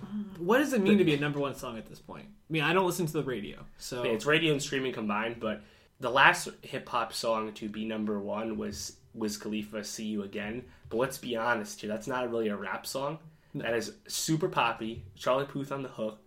What 0.38 0.58
does 0.58 0.72
it 0.72 0.80
mean 0.82 0.96
to 0.96 1.04
be 1.04 1.12
a 1.12 1.20
number 1.20 1.38
one 1.38 1.54
song 1.54 1.76
at 1.76 1.86
this 1.90 2.00
point? 2.00 2.24
I 2.26 2.52
mean, 2.52 2.62
I 2.62 2.72
don't 2.72 2.86
listen 2.86 3.04
to 3.04 3.12
the 3.12 3.22
radio, 3.22 3.66
so 3.76 4.02
it's 4.02 4.24
radio 4.24 4.52
and 4.52 4.62
streaming 4.62 4.94
combined. 4.94 5.40
But 5.40 5.60
the 6.00 6.08
last 6.10 6.48
hip 6.62 6.88
hop 6.88 7.12
song 7.12 7.52
to 7.52 7.68
be 7.68 7.84
number 7.84 8.18
one 8.18 8.56
was 8.56 8.96
Wiz 9.14 9.36
Khalifa 9.36 9.84
"See 9.84 10.04
You 10.06 10.22
Again." 10.22 10.64
But 10.88 10.96
let's 10.98 11.18
be 11.18 11.36
honest 11.36 11.80
here, 11.80 11.88
that's 11.88 12.06
not 12.06 12.30
really 12.30 12.48
a 12.48 12.56
rap 12.56 12.86
song. 12.86 13.18
That 13.54 13.74
is 13.74 13.92
super 14.08 14.48
poppy. 14.48 15.04
Charlie 15.14 15.44
Puth 15.44 15.72
on 15.72 15.82
the 15.82 15.88
hook, 15.88 16.18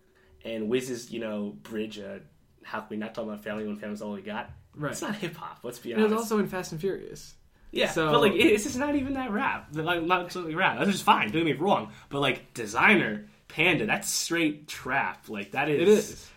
and 0.44 0.68
Wiz's 0.68 1.10
you 1.10 1.20
know 1.20 1.56
bridge. 1.62 1.98
Uh, 1.98 2.18
how 2.62 2.80
can 2.80 2.88
we 2.90 2.96
not 2.96 3.14
talk 3.14 3.24
about 3.24 3.42
family 3.42 3.66
when 3.66 3.76
family's 3.76 4.02
all 4.02 4.12
we 4.12 4.22
got? 4.22 4.50
Right. 4.74 4.92
It's 4.92 5.02
not 5.02 5.14
hip 5.16 5.36
hop. 5.36 5.60
Let's 5.62 5.78
be 5.78 5.92
And 5.92 6.00
it 6.00 6.04
was 6.04 6.12
also 6.12 6.38
in 6.38 6.48
Fast 6.48 6.72
and 6.72 6.80
Furious. 6.80 7.34
Yeah, 7.72 7.90
So- 7.90 8.10
but 8.12 8.20
like 8.20 8.32
it's 8.34 8.64
just 8.64 8.78
not 8.78 8.94
even 8.94 9.14
that 9.14 9.30
rap. 9.32 9.68
Like 9.72 10.02
not 10.02 10.30
something 10.32 10.54
rap. 10.54 10.78
That's 10.78 10.90
just 10.90 11.04
fine. 11.04 11.30
Don't 11.30 11.44
get 11.44 11.58
me 11.58 11.64
wrong. 11.64 11.92
But 12.10 12.20
like 12.20 12.54
Desiigner 12.54 13.26
panda, 13.48 13.86
that's 13.86 14.08
straight 14.10 14.68
trap. 14.68 15.28
Like 15.28 15.52
that 15.52 15.68
is. 15.68 15.80
It 15.80 15.88
is. 15.88 16.30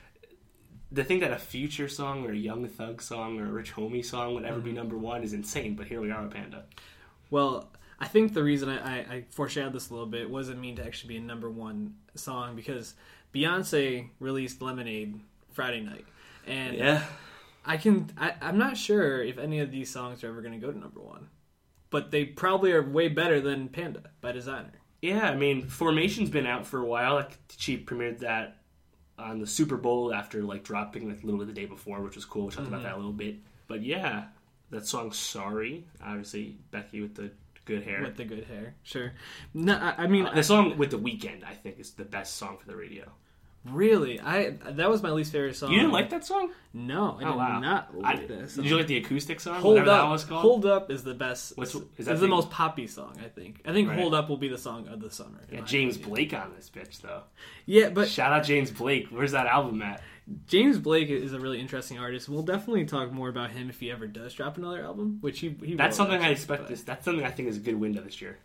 The 0.91 1.03
thing 1.03 1.19
that 1.19 1.31
a 1.31 1.37
future 1.37 1.87
song 1.87 2.25
or 2.25 2.31
a 2.31 2.35
Young 2.35 2.67
Thug 2.67 3.01
song 3.01 3.39
or 3.39 3.45
a 3.45 3.51
Rich 3.51 3.73
Homie 3.75 4.03
song 4.03 4.33
would 4.33 4.43
ever 4.43 4.57
Mm-hmm. 4.57 4.65
be 4.65 4.71
number 4.73 4.97
one 4.97 5.23
is 5.23 5.33
insane. 5.33 5.75
But 5.75 5.87
here 5.87 6.01
we 6.01 6.11
are 6.11 6.23
with 6.23 6.33
Panda. 6.33 6.65
Well, 7.29 7.69
I 7.99 8.07
think 8.07 8.33
the 8.33 8.43
reason 8.43 8.69
I, 8.69 8.77
I, 8.79 8.97
I 9.15 9.25
foreshadowed 9.29 9.73
this 9.73 9.89
a 9.89 9.93
little 9.93 10.07
bit 10.07 10.29
wasn't 10.29 10.59
mean 10.59 10.75
to 10.77 10.85
actually 10.85 11.09
be 11.09 11.17
a 11.17 11.21
number 11.21 11.49
one 11.49 11.95
song 12.15 12.55
because 12.55 12.95
Beyonce 13.35 14.09
released 14.19 14.61
Lemonade 14.61 15.19
Friday 15.51 15.81
night, 15.81 16.05
and 16.47 16.75
Yeah. 16.75 17.03
I 17.65 17.77
can 17.77 18.09
I, 18.17 18.33
I'm 18.41 18.57
not 18.57 18.77
sure 18.77 19.21
if 19.21 19.37
any 19.37 19.59
of 19.59 19.69
these 19.71 19.91
songs 19.91 20.23
are 20.23 20.29
ever 20.29 20.41
going 20.41 20.59
to 20.59 20.65
go 20.65 20.71
to 20.71 20.79
number 20.79 21.01
one, 21.01 21.27
but 21.91 22.09
they 22.09 22.25
probably 22.25 22.71
are 22.71 22.81
way 22.81 23.09
better 23.09 23.39
than 23.41 23.67
Panda 23.67 24.03
by 24.21 24.31
Desiigner. 24.31 24.71
Yeah, 25.01 25.29
I 25.29 25.35
mean, 25.35 25.67
Formation's 25.67 26.29
been 26.29 26.47
out 26.47 26.65
for 26.65 26.79
a 26.79 26.85
while. 26.85 27.15
Like, 27.15 27.37
she 27.57 27.77
premiered 27.77 28.19
that 28.19 28.57
on 29.19 29.39
the 29.39 29.47
Super 29.47 29.77
Bowl 29.77 30.13
after 30.13 30.41
like 30.41 30.63
dropping 30.63 31.07
like 31.07 31.23
a 31.23 31.25
little 31.25 31.39
literally 31.39 31.53
the 31.53 31.61
day 31.61 31.65
before, 31.65 32.01
which 32.01 32.15
was 32.15 32.25
cool. 32.25 32.45
We 32.45 32.51
talked 32.51 32.67
about 32.67 32.83
that 32.83 32.89
a 32.89 32.91
mm-hmm. 32.91 32.99
little 32.99 33.13
bit. 33.13 33.35
But 33.67 33.83
yeah, 33.83 34.25
that 34.71 34.87
song 34.87 35.11
"Sorry," 35.11 35.85
obviously 36.03 36.57
Becky 36.71 37.01
with 37.01 37.15
the 37.15 37.31
good 37.65 37.83
hair. 37.83 38.01
with 38.01 38.17
the 38.17 38.25
good 38.25 38.45
hair. 38.45 38.75
Sure. 38.83 39.13
No, 39.53 39.75
I, 39.75 40.03
I 40.03 40.07
mean, 40.07 40.25
uh, 40.25 40.33
the 40.33 40.43
song 40.43 40.77
with 40.77 40.91
the 40.91 40.99
Weeknd, 40.99 41.43
I 41.43 41.53
think, 41.53 41.79
is 41.79 41.91
the 41.91 42.05
best 42.05 42.35
song 42.35 42.57
for 42.57 42.67
the 42.67 42.75
radio. 42.75 43.11
Really, 43.65 44.19
I 44.19 44.51
that 44.71 44.89
was 44.89 45.03
my 45.03 45.11
least 45.11 45.31
favorite 45.31 45.55
song. 45.55 45.71
You 45.71 45.79
didn't 45.79 45.91
like 45.91 46.09
that 46.11 46.25
song? 46.25 46.51
No, 46.73 47.15
I 47.17 47.23
did 47.23 47.27
Oh 47.27 47.35
wow! 47.37 47.59
not 47.59 47.89
I, 48.03 48.13
like 48.13 48.27
that. 48.27 48.37
did 48.39 48.49
song. 48.51 48.63
you 48.65 48.77
like 48.77 48.87
the 48.87 48.97
acoustic 48.97 49.39
song? 49.39 49.59
Hold 49.61 49.79
up, 49.79 49.85
that 49.85 50.03
was 50.09 50.23
called. 50.23 50.41
Hold 50.41 50.65
up 50.65 50.91
is 50.91 51.03
the 51.03 51.13
best. 51.13 51.57
What's- 51.57 51.75
is 51.75 51.81
is 51.97 52.05
that 52.05 52.15
the 52.15 52.21
the- 52.21 52.27
most 52.27 52.49
poppy 52.49 52.87
song? 52.87 53.17
I 53.23 53.27
think. 53.27 53.61
I 53.65 53.73
think 53.73 53.89
Right. 53.89 53.99
Hold 53.99 54.13
Up 54.13 54.29
will 54.29 54.37
be 54.37 54.47
the 54.47 54.57
song 54.57 54.87
of 54.87 55.01
the 55.01 55.09
summer. 55.11 55.39
yeah, 55.51 55.61
James 55.61 55.95
opinion. 55.95 56.13
Blake 56.15 56.33
on 56.33 56.53
this 56.55 56.69
bitch 56.69 57.01
though. 57.01 57.23
Yeah, 57.65 57.89
but 57.89 58.07
Shout 58.07 58.31
out 58.33 58.43
James 58.45 58.71
Blake. 58.71 59.07
Where's 59.09 59.31
that 59.33 59.47
album 59.47 59.81
at? 59.81 60.01
James 60.47 60.77
Blake 60.77 61.09
is 61.09 61.33
a 61.33 61.39
really 61.39 61.59
interesting 61.59 61.97
artist. 61.97 62.29
We'll 62.29 62.43
definitely 62.43 62.85
talk 62.85 63.11
more 63.11 63.29
about 63.29 63.49
him 63.49 63.69
if 63.69 63.79
he 63.79 63.89
ever 63.91 64.05
does 64.05 64.33
drop 64.35 64.57
another 64.57 64.83
album, 64.83 65.17
which 65.21 65.39
he. 65.39 65.55
he 65.63 65.73
That's 65.73 65.97
something 65.97 66.21
I 66.21 66.29
expect. 66.29 66.63
but- 66.63 66.69
This. 66.69 66.83
That's 66.83 67.03
something 67.03 67.25
I 67.25 67.31
think 67.31 67.49
is 67.49 67.57
a 67.57 67.61
good 67.61 67.79
window 67.79 68.01
this 68.01 68.21
year. 68.21 68.37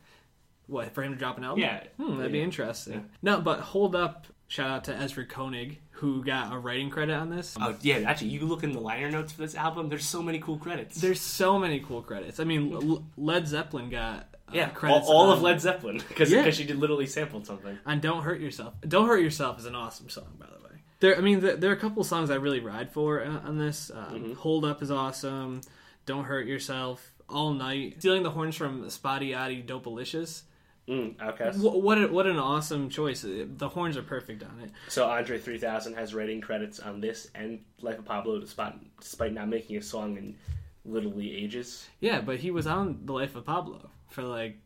What 0.66 0.94
for 0.94 1.02
him 1.02 1.12
to 1.12 1.18
drop 1.18 1.36
an 1.36 1.44
album? 1.44 1.60
Yeah. 1.60 1.82
Hmm, 1.98 2.16
that'd 2.16 2.32
be 2.32 2.40
interesting. 2.40 2.94
Yeah. 2.94 3.00
No, 3.20 3.40
but 3.42 3.60
hold 3.60 3.94
up. 3.94 4.26
Shout 4.54 4.70
out 4.70 4.84
to 4.84 4.94
Ezra 4.96 5.26
Koenig 5.26 5.80
who 5.90 6.22
got 6.22 6.52
a 6.52 6.58
writing 6.58 6.88
credit 6.88 7.14
on 7.16 7.28
this. 7.28 7.56
Oh 7.60 7.74
yeah, 7.80 7.96
actually, 8.06 8.28
you 8.28 8.46
look 8.46 8.62
in 8.62 8.72
the 8.72 8.78
liner 8.78 9.10
notes 9.10 9.32
for 9.32 9.40
this 9.42 9.56
album. 9.56 9.88
There's 9.88 10.06
so 10.06 10.22
many 10.22 10.38
cool 10.38 10.58
credits. 10.58 11.00
There's 11.00 11.20
so 11.20 11.58
many 11.58 11.80
cool 11.80 12.02
credits. 12.02 12.38
I 12.38 12.44
mean, 12.44 12.72
L- 12.72 13.04
Led 13.16 13.48
Zeppelin 13.48 13.90
got 13.90 14.28
uh, 14.48 14.52
yeah, 14.52 14.66
all, 14.66 14.70
credits 14.74 15.06
all 15.08 15.30
on, 15.30 15.36
of 15.38 15.42
Led 15.42 15.60
Zeppelin 15.60 16.00
because 16.06 16.30
Yeah. 16.30 16.48
she 16.50 16.62
did 16.62 16.76
literally 16.76 17.06
sampled 17.08 17.46
something. 17.46 17.76
And 17.84 18.00
"Don't 18.00 18.22
Hurt 18.22 18.40
Yourself." 18.40 18.74
"Don't 18.86 19.08
Hurt 19.08 19.22
Yourself" 19.22 19.58
is 19.58 19.66
an 19.66 19.74
awesome 19.74 20.08
song, 20.08 20.36
by 20.38 20.46
the 20.46 20.62
way. 20.64 20.82
There, 21.00 21.16
I 21.18 21.20
mean, 21.20 21.40
there, 21.40 21.56
there 21.56 21.70
are 21.70 21.74
a 21.74 21.80
couple 21.80 22.04
songs 22.04 22.30
I 22.30 22.36
really 22.36 22.60
ride 22.60 22.92
for 22.92 23.24
uh, 23.24 23.40
on 23.48 23.58
this. 23.58 23.90
Um, 23.92 24.04
Mm-hmm. 24.04 24.32
"Hold 24.34 24.64
Up" 24.64 24.82
is 24.82 24.90
awesome. 24.92 25.62
"Don't 26.06 26.26
Hurt 26.26 26.46
Yourself." 26.46 27.12
"All 27.28 27.52
Night." 27.54 27.96
Stealing 27.98 28.22
the 28.22 28.30
horns 28.30 28.54
from 28.54 28.84
Spottie 28.84 29.34
Ottie, 29.36 29.66
"Dopaliscious." 29.66 30.42
Mm, 30.88 31.20
okay. 31.20 31.50
What 31.58 31.82
what, 31.82 31.98
a, 31.98 32.08
what 32.08 32.26
an 32.26 32.38
awesome 32.38 32.90
choice! 32.90 33.24
The 33.26 33.68
horns 33.68 33.96
are 33.96 34.02
perfect 34.02 34.42
on 34.42 34.60
it. 34.62 34.70
So 34.88 35.08
Andre 35.08 35.38
3000 35.38 35.94
has 35.94 36.14
writing 36.14 36.40
credits 36.42 36.78
on 36.78 37.00
this 37.00 37.30
and 37.34 37.60
Life 37.80 37.98
of 37.98 38.04
Pablo, 38.04 38.38
despite 38.38 38.74
despite 39.00 39.32
not 39.32 39.48
making 39.48 39.76
a 39.78 39.82
song 39.82 40.18
in 40.18 40.36
literally 40.84 41.34
ages, 41.34 41.86
Yeah, 42.00 42.20
but 42.20 42.38
he 42.38 42.50
was 42.50 42.66
on 42.66 43.00
The 43.06 43.12
Life 43.14 43.34
of 43.36 43.46
Pablo 43.46 43.88
for 44.10 44.22
like 44.22 44.58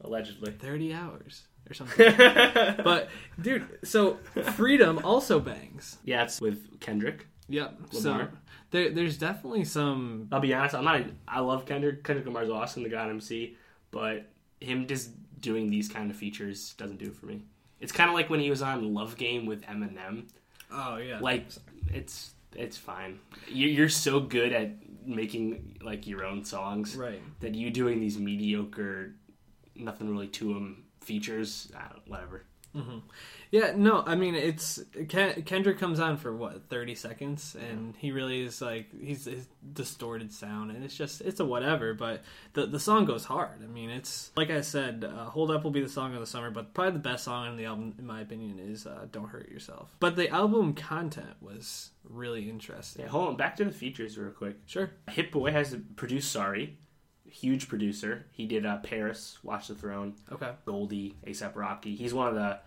allegedly. 0.00 0.52
30 0.52 0.94
hours 0.94 1.42
or 1.68 1.74
something. 1.74 2.14
but 2.82 3.08
dude, 3.40 3.66
so 3.84 4.18
Freedom 4.54 4.98
also 5.04 5.38
bangs. 5.38 5.98
Yeah, 6.04 6.22
it's 6.24 6.40
with 6.40 6.80
Kendrick. 6.80 7.26
Yep. 7.48 7.78
Lamar. 7.92 8.30
So 8.32 8.38
there, 8.70 8.90
there's 8.90 9.18
definitely 9.18 9.64
some. 9.64 10.28
I'll 10.32 10.40
be 10.40 10.54
honest, 10.54 10.74
I'm 10.74 10.84
not. 10.84 11.02
I 11.28 11.40
love 11.40 11.66
Kendrick. 11.66 12.02
Kendrick 12.02 12.26
Lamar's 12.26 12.50
awesome, 12.50 12.82
the 12.82 12.88
God 12.88 13.10
MC, 13.10 13.56
but 13.90 14.30
him 14.60 14.86
just 14.86 15.10
doing 15.46 15.70
these 15.70 15.88
kind 15.88 16.10
of 16.10 16.16
features 16.16 16.74
doesn't 16.76 16.98
do 16.98 17.06
it 17.06 17.14
for 17.16 17.26
me. 17.26 17.42
It's 17.80 17.92
kind 17.92 18.08
of 18.10 18.14
like 18.14 18.28
when 18.28 18.40
he 18.40 18.50
was 18.50 18.62
on 18.62 18.92
Love 18.92 19.16
Game 19.16 19.46
with 19.46 19.62
Eminem. 19.62 20.24
Oh 20.72 20.96
yeah. 20.96 21.20
Like, 21.20 21.46
it's 21.92 22.32
it's 22.54 22.76
fine. 22.76 23.20
You- 23.48 23.68
You're 23.68 23.88
so 23.88 24.18
good 24.20 24.52
at 24.52 24.70
making 25.06 25.78
like 25.82 26.06
your 26.06 26.24
own 26.24 26.44
songs 26.44 26.96
right. 26.96 27.20
that 27.40 27.54
you 27.54 27.70
doing 27.70 28.00
these 28.00 28.18
mediocre, 28.18 29.14
nothing 29.76 30.10
really 30.10 30.26
to 30.28 30.52
them 30.54 30.84
features. 31.00 31.68
Don't, 31.72 32.08
whatever. 32.08 32.42
Mm-hmm. 32.74 32.98
Yeah. 33.50 33.72
No. 33.76 34.02
I 34.06 34.14
mean, 34.14 34.34
it's 34.34 34.82
Ken, 35.08 35.42
Kendrick 35.42 35.78
comes 35.78 36.00
on 36.00 36.16
for 36.16 36.34
what 36.34 36.68
30 36.68 36.94
seconds, 36.94 37.56
and 37.58 37.94
he 37.96 38.10
really 38.12 38.42
is 38.42 38.60
like 38.60 38.86
he's 39.00 39.24
his 39.24 39.48
distorted 39.72 40.32
sound, 40.32 40.70
and 40.70 40.84
it's 40.84 40.96
just 40.96 41.20
it's 41.20 41.40
a 41.40 41.44
whatever. 41.44 41.94
But 41.94 42.22
the 42.52 42.66
the 42.66 42.80
song 42.80 43.04
goes 43.04 43.24
hard. 43.24 43.62
I 43.62 43.66
mean, 43.66 43.90
it's 43.90 44.30
like 44.36 44.50
I 44.50 44.60
said, 44.60 45.04
uh, 45.04 45.24
"Hold 45.26 45.50
Up" 45.50 45.64
will 45.64 45.70
be 45.70 45.82
the 45.82 45.88
song 45.88 46.14
of 46.14 46.20
the 46.20 46.26
summer, 46.26 46.50
but 46.50 46.74
probably 46.74 46.92
the 46.92 46.98
best 46.98 47.24
song 47.24 47.46
on 47.48 47.56
the 47.56 47.64
album, 47.66 47.94
in 47.98 48.06
my 48.06 48.20
opinion, 48.20 48.58
is 48.58 48.86
uh, 48.86 49.06
"Don't 49.12 49.28
Hurt 49.28 49.48
Yourself." 49.48 49.94
But 50.00 50.16
the 50.16 50.28
album 50.30 50.74
content 50.74 51.36
was 51.40 51.90
really 52.04 52.48
interesting. 52.48 53.02
Yeah, 53.02 53.08
hold 53.10 53.28
on. 53.28 53.36
Back 53.36 53.56
to 53.56 53.64
the 53.64 53.72
features 53.72 54.16
real 54.18 54.30
quick. 54.30 54.56
Sure. 54.66 54.90
Hit 55.10 55.30
Boy 55.32 55.50
has 55.52 55.76
produced 55.96 56.30
Sorry, 56.32 56.78
huge 57.28 57.68
producer. 57.68 58.26
He 58.32 58.46
did 58.46 58.64
uh, 58.66 58.78
Paris, 58.78 59.38
Watch 59.42 59.68
the 59.68 59.74
Throne, 59.74 60.14
Okay. 60.32 60.50
Goldie, 60.64 61.16
ASAP 61.26 61.54
Rocky. 61.56 61.96
He's 61.96 62.14
one 62.14 62.28
of 62.28 62.34
the 62.34 62.58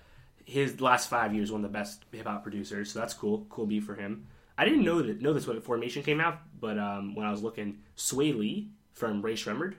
his 0.50 0.82
last 0.82 1.10
five 1.10 1.34
years 1.34 1.52
one 1.52 1.64
of 1.64 1.72
the 1.72 1.78
best 1.78 2.06
hip 2.12 2.26
hop 2.26 2.44
producers. 2.44 2.92
So 2.92 3.00
that's 3.00 3.14
cool. 3.14 3.46
Cool 3.50 3.66
beat 3.68 3.84
for 3.84 3.96
him. 3.96 4.28
I 4.58 4.66
didn't 4.66 4.84
know 4.84 5.02
that 5.02 5.22
know 5.22 5.32
this 5.34 5.48
when 5.48 5.62
Formation 5.62 6.04
came 6.04 6.20
out, 6.20 6.40
but 6.60 6.78
um, 6.78 7.16
when 7.16 7.26
I 7.26 7.32
was 7.32 7.42
looking, 7.42 7.80
Swae 7.96 8.38
Lee 8.38 8.70
from 8.94 9.22
Rae 9.22 9.36
Sremmurd 9.36 9.76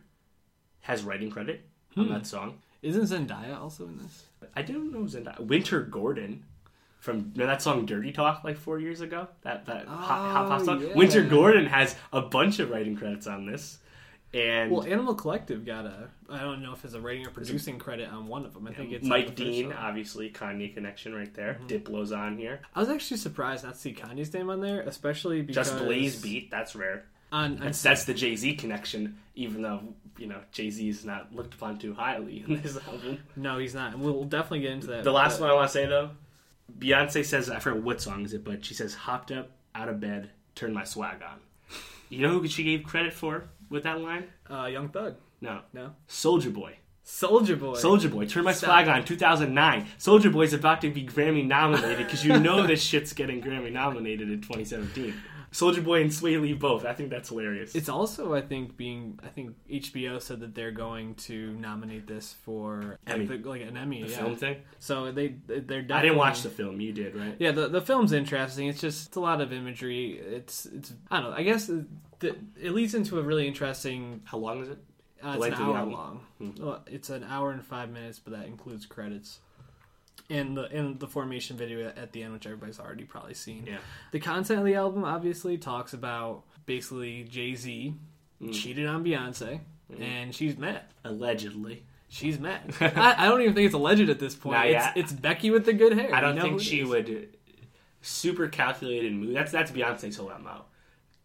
has 0.82 1.02
writing 1.02 1.30
credit 1.30 1.66
on 1.96 2.08
that 2.08 2.26
song. 2.26 2.58
Isn't 2.82 3.02
Zendaya 3.02 3.60
also 3.60 3.84
in 3.86 3.98
this? 3.98 4.24
I 4.56 4.62
didn't 4.62 4.90
know 4.92 5.00
Zendaya. 5.00 5.38
Wynter 5.40 5.82
Gordon 5.82 6.44
from 6.98 7.32
you 7.34 7.40
know 7.40 7.46
that 7.46 7.60
song 7.60 7.84
"Dirty 7.84 8.10
Talk" 8.12 8.42
like 8.44 8.56
four 8.56 8.78
years 8.78 9.02
ago. 9.02 9.28
That 9.42 9.66
that 9.66 9.86
hot, 9.86 9.98
hot 10.06 10.48
pop 10.48 10.60
Oh, 10.62 10.64
song. 10.64 10.80
yeah. 10.80 10.94
Wynter 10.94 11.22
Gordon 11.28 11.66
has 11.66 11.94
a 12.12 12.22
bunch 12.22 12.58
of 12.58 12.70
writing 12.70 12.96
credits 12.96 13.26
on 13.26 13.44
this, 13.44 13.78
and 14.32 14.70
Well, 14.70 14.84
Animal 14.84 15.14
Collective 15.14 15.64
got 15.66 15.86
a. 15.86 16.08
I 16.28 16.40
don't 16.40 16.62
know 16.62 16.72
if 16.72 16.84
it's 16.84 16.94
a 16.94 17.00
writing 17.00 17.26
or 17.26 17.30
producing 17.30 17.78
credit 17.78 18.08
on 18.10 18.28
one 18.28 18.44
of 18.44 18.54
them. 18.54 18.66
I 18.68 18.72
think 18.72 18.92
it's 18.92 19.04
Mike 19.06 19.34
Dean, 19.34 19.72
obviously 19.72 20.30
Kanye 20.30 20.72
connection 20.72 21.14
right 21.14 21.32
there. 21.34 21.54
Mm-hmm. 21.54 21.66
Diplo's 21.66 22.12
on 22.12 22.36
here. 22.38 22.60
I 22.74 22.80
was 22.80 22.88
actually 22.88 23.16
surprised 23.16 23.64
not 23.64 23.74
to 23.74 23.80
see 23.80 23.92
Kanye's 23.92 24.32
name 24.32 24.48
on 24.50 24.60
there, 24.60 24.82
especially 24.82 25.42
because 25.42 25.68
Just 25.70 25.78
Blaze 25.78 26.22
beat. 26.22 26.50
That's 26.50 26.76
rare. 26.76 27.04
on, 27.32 27.54
on 27.54 27.58
That's 27.60 27.82
that's 27.82 28.04
the 28.04 28.14
Jay 28.14 28.36
Z 28.36 28.54
connection. 28.54 29.18
Even 29.34 29.62
though 29.62 29.80
you 30.18 30.26
know 30.28 30.38
Jay 30.52 30.70
Z 30.70 30.88
is 30.88 31.04
not 31.04 31.34
looked 31.34 31.54
upon 31.54 31.78
too 31.78 31.94
highly 31.94 32.44
in 32.46 32.62
this 32.62 32.76
album. 32.86 33.18
no, 33.34 33.58
he's 33.58 33.74
not. 33.74 33.94
And 33.94 34.02
we'll 34.02 34.24
definitely 34.24 34.60
get 34.60 34.72
into 34.72 34.86
that. 34.88 35.02
The 35.04 35.12
last 35.12 35.38
but- 35.38 35.46
one 35.46 35.50
I 35.50 35.54
want 35.54 35.68
to 35.68 35.72
say 35.72 35.86
though, 35.86 36.10
Beyonce 36.78 37.24
says 37.24 37.50
I 37.50 37.58
forget 37.58 37.82
what 37.82 38.00
song 38.00 38.24
is 38.24 38.32
it, 38.32 38.44
but 38.44 38.64
she 38.64 38.74
says 38.74 38.94
hopped 38.94 39.32
up 39.32 39.50
out 39.74 39.88
of 39.88 39.98
bed, 39.98 40.30
turned 40.54 40.74
my 40.74 40.84
swag 40.84 41.22
on. 41.22 41.38
You 42.08 42.22
know 42.26 42.38
who 42.38 42.46
she 42.48 42.62
gave 42.64 42.84
credit 42.84 43.12
for 43.12 43.44
with 43.70 43.84
that 43.84 44.00
line? 44.00 44.24
uh, 44.50 44.66
Young 44.66 44.88
Thug, 44.90 45.16
No, 45.40 45.60
no, 45.72 45.92
Soulja 46.08 46.52
Boy. 46.52 46.76
Soulja 47.04 47.58
Boy. 47.58 47.74
Soulja 47.76 48.10
Boy, 48.10 48.26
turn 48.26 48.44
my 48.44 48.52
Stop. 48.52 48.68
swag 48.68 48.88
on, 48.88 49.04
2009. 49.04 49.86
Soulja 49.98 50.30
Boy's 50.32 50.52
about 50.52 50.80
to 50.82 50.90
be 50.90 51.04
Grammy 51.06 51.44
nominated 51.46 51.98
because 51.98 52.24
you 52.24 52.38
know 52.38 52.66
this 52.66 52.82
shit's 52.82 53.12
getting 53.14 53.40
Grammy 53.42 53.72
nominated 53.72 54.28
in 54.30 54.40
2017. 54.42 55.14
Soulja 55.50 55.82
Boy 55.82 56.02
and 56.02 56.10
Swae 56.10 56.40
Lee 56.40 56.52
both. 56.52 56.84
I 56.84 56.92
think 56.92 57.10
that's 57.10 57.30
hilarious. 57.30 57.74
It's 57.74 57.88
also, 57.88 58.34
I 58.34 58.40
think, 58.40 58.76
being. 58.76 59.18
I 59.24 59.26
think 59.28 59.56
HBO 59.68 60.22
said 60.22 60.38
that 60.40 60.54
they're 60.54 60.70
going 60.70 61.16
to 61.26 61.52
nominate 61.54 62.06
this 62.06 62.36
for 62.44 62.98
Emmy. 63.04 63.26
like, 63.26 63.42
the- 63.42 63.48
like 63.48 63.62
an 63.62 63.76
Emmy. 63.76 64.04
the 64.04 64.10
yeah. 64.10 64.16
film 64.18 64.36
thing. 64.36 64.56
So 64.78 65.10
they 65.10 65.34
they're 65.48 65.58
definitely. 65.82 65.92
I 65.94 66.02
didn't 66.02 66.18
watch 66.18 66.42
the 66.42 66.50
film. 66.50 66.80
You 66.80 66.92
did, 66.92 67.16
right? 67.16 67.34
Yeah, 67.40 67.50
the 67.50 67.66
the 67.66 67.80
film's 67.80 68.12
interesting. 68.12 68.68
It's 68.68 68.80
just 68.80 69.08
it's 69.08 69.16
a 69.16 69.20
lot 69.20 69.40
of 69.40 69.52
imagery. 69.52 70.20
It's 70.24 70.66
it's 70.66 70.92
I 71.10 71.20
don't 71.20 71.30
know. 71.30 71.36
I 71.36 71.42
guess 71.42 71.68
it, 72.22 72.38
it 72.60 72.70
leads 72.72 72.94
into 72.94 73.18
a 73.18 73.22
really 73.22 73.46
interesting 73.46 74.22
How 74.24 74.38
long 74.38 74.62
is 74.62 74.68
it? 74.68 74.78
Uh, 75.22 75.36
The 75.36 75.36
it's 75.36 75.36
an 75.36 75.40
length 75.40 75.60
of 75.60 75.66
the 75.66 75.72
hour 75.72 75.76
album? 75.78 75.92
long. 75.94 76.20
Hmm. 76.38 76.64
Well, 76.64 76.82
it's 76.86 77.10
an 77.10 77.24
hour 77.24 77.50
and 77.50 77.64
five 77.64 77.90
minutes, 77.90 78.18
but 78.18 78.32
that 78.32 78.46
includes 78.46 78.86
credits. 78.86 79.40
And 80.28 80.56
the 80.56 80.64
and 80.70 81.00
the 81.00 81.08
formation 81.08 81.56
video 81.56 81.88
at 81.88 82.12
the 82.12 82.22
end, 82.22 82.32
which 82.32 82.46
everybody's 82.46 82.78
already 82.78 83.04
probably 83.04 83.34
seen. 83.34 83.66
Yeah. 83.66 83.78
The 84.12 84.20
content 84.20 84.60
of 84.60 84.64
the 84.64 84.74
album 84.74 85.04
obviously 85.04 85.58
talks 85.58 85.92
about 85.92 86.44
basically 86.66 87.24
Jay 87.24 87.54
Z 87.54 87.94
Hmm. 88.40 88.50
cheated 88.52 88.86
on 88.86 89.04
Beyonce, 89.04 89.60
and 89.98 90.34
she's 90.34 90.56
mad. 90.56 90.82
Allegedly. 91.04 91.82
She's 92.08 92.38
mad. 92.38 92.74
I, 92.80 93.14
I 93.18 93.28
don't 93.28 93.42
even 93.42 93.54
think 93.54 93.66
it's 93.66 93.74
alleged 93.74 94.08
at 94.08 94.18
this 94.18 94.34
point. 94.34 94.56
Nah, 94.56 94.64
it's, 94.64 94.72
yeah. 94.72 94.92
it's 94.96 95.12
Becky 95.12 95.50
with 95.50 95.64
the 95.66 95.72
good 95.74 95.92
hair. 95.92 96.14
I 96.14 96.20
don't 96.22 96.36
know 96.36 96.42
think 96.42 96.60
she 96.62 96.82
would 96.82 97.36
super 98.00 98.48
calculated 98.48 99.12
move. 99.12 99.34
That's 99.34 99.52
that's 99.52 99.70
Beyonce's 99.70 100.16
whole 100.16 100.32
MO. 100.42 100.62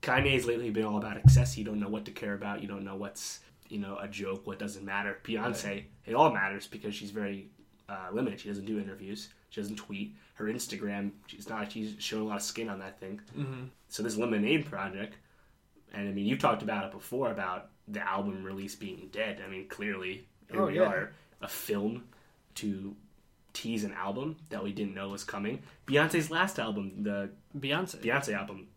Kanye's 0.05 0.45
lately 0.45 0.69
been 0.69 0.85
all 0.85 0.97
about 0.97 1.17
excess. 1.17 1.57
You 1.57 1.63
don't 1.65 1.79
know 1.79 1.89
what 1.89 2.05
to 2.05 2.11
care 2.11 2.33
about. 2.33 2.61
You 2.61 2.67
don't 2.67 2.83
know 2.83 2.95
what's 2.95 3.39
you 3.69 3.79
know 3.79 3.97
a 3.99 4.07
joke. 4.07 4.45
What 4.45 4.59
doesn't 4.59 4.85
matter? 4.85 5.19
Beyonce, 5.23 5.85
it 6.05 6.13
all 6.13 6.31
matters 6.31 6.67
because 6.67 6.93
she's 6.93 7.11
very 7.11 7.49
uh, 7.89 8.07
limited. 8.13 8.39
She 8.39 8.47
doesn't 8.49 8.65
do 8.65 8.79
interviews. 8.79 9.29
She 9.49 9.61
doesn't 9.61 9.77
tweet. 9.77 10.15
Her 10.35 10.45
Instagram, 10.45 11.11
she's 11.27 11.47
not. 11.49 11.71
She's 11.71 11.95
showing 11.99 12.23
a 12.23 12.27
lot 12.27 12.35
of 12.37 12.43
skin 12.43 12.69
on 12.69 12.79
that 12.79 12.99
thing. 12.99 13.21
Mm-hmm. 13.37 13.63
So 13.87 14.03
this 14.03 14.17
Lemonade 14.17 14.65
project, 14.65 15.15
and 15.93 16.07
I 16.09 16.11
mean, 16.11 16.25
you've 16.25 16.39
talked 16.39 16.61
about 16.61 16.85
it 16.85 16.91
before 16.91 17.31
about 17.31 17.69
the 17.87 18.01
album 18.07 18.43
release 18.43 18.75
being 18.75 19.09
dead. 19.11 19.41
I 19.45 19.49
mean, 19.49 19.67
clearly 19.67 20.27
here 20.51 20.61
Oh, 20.61 20.67
we 20.67 20.75
yeah. 20.75 20.83
are, 20.83 21.13
a 21.41 21.47
film 21.47 22.03
to 22.55 22.95
tease 23.53 23.83
an 23.83 23.93
album 23.93 24.35
that 24.49 24.61
we 24.63 24.73
didn't 24.73 24.93
know 24.93 25.09
was 25.09 25.23
coming. 25.23 25.61
Beyonce's 25.87 26.29
last 26.29 26.59
album, 26.59 27.03
the 27.03 27.29
Beyonce. 27.57 28.01
Beyonce 28.03 28.33
album, 28.35 28.67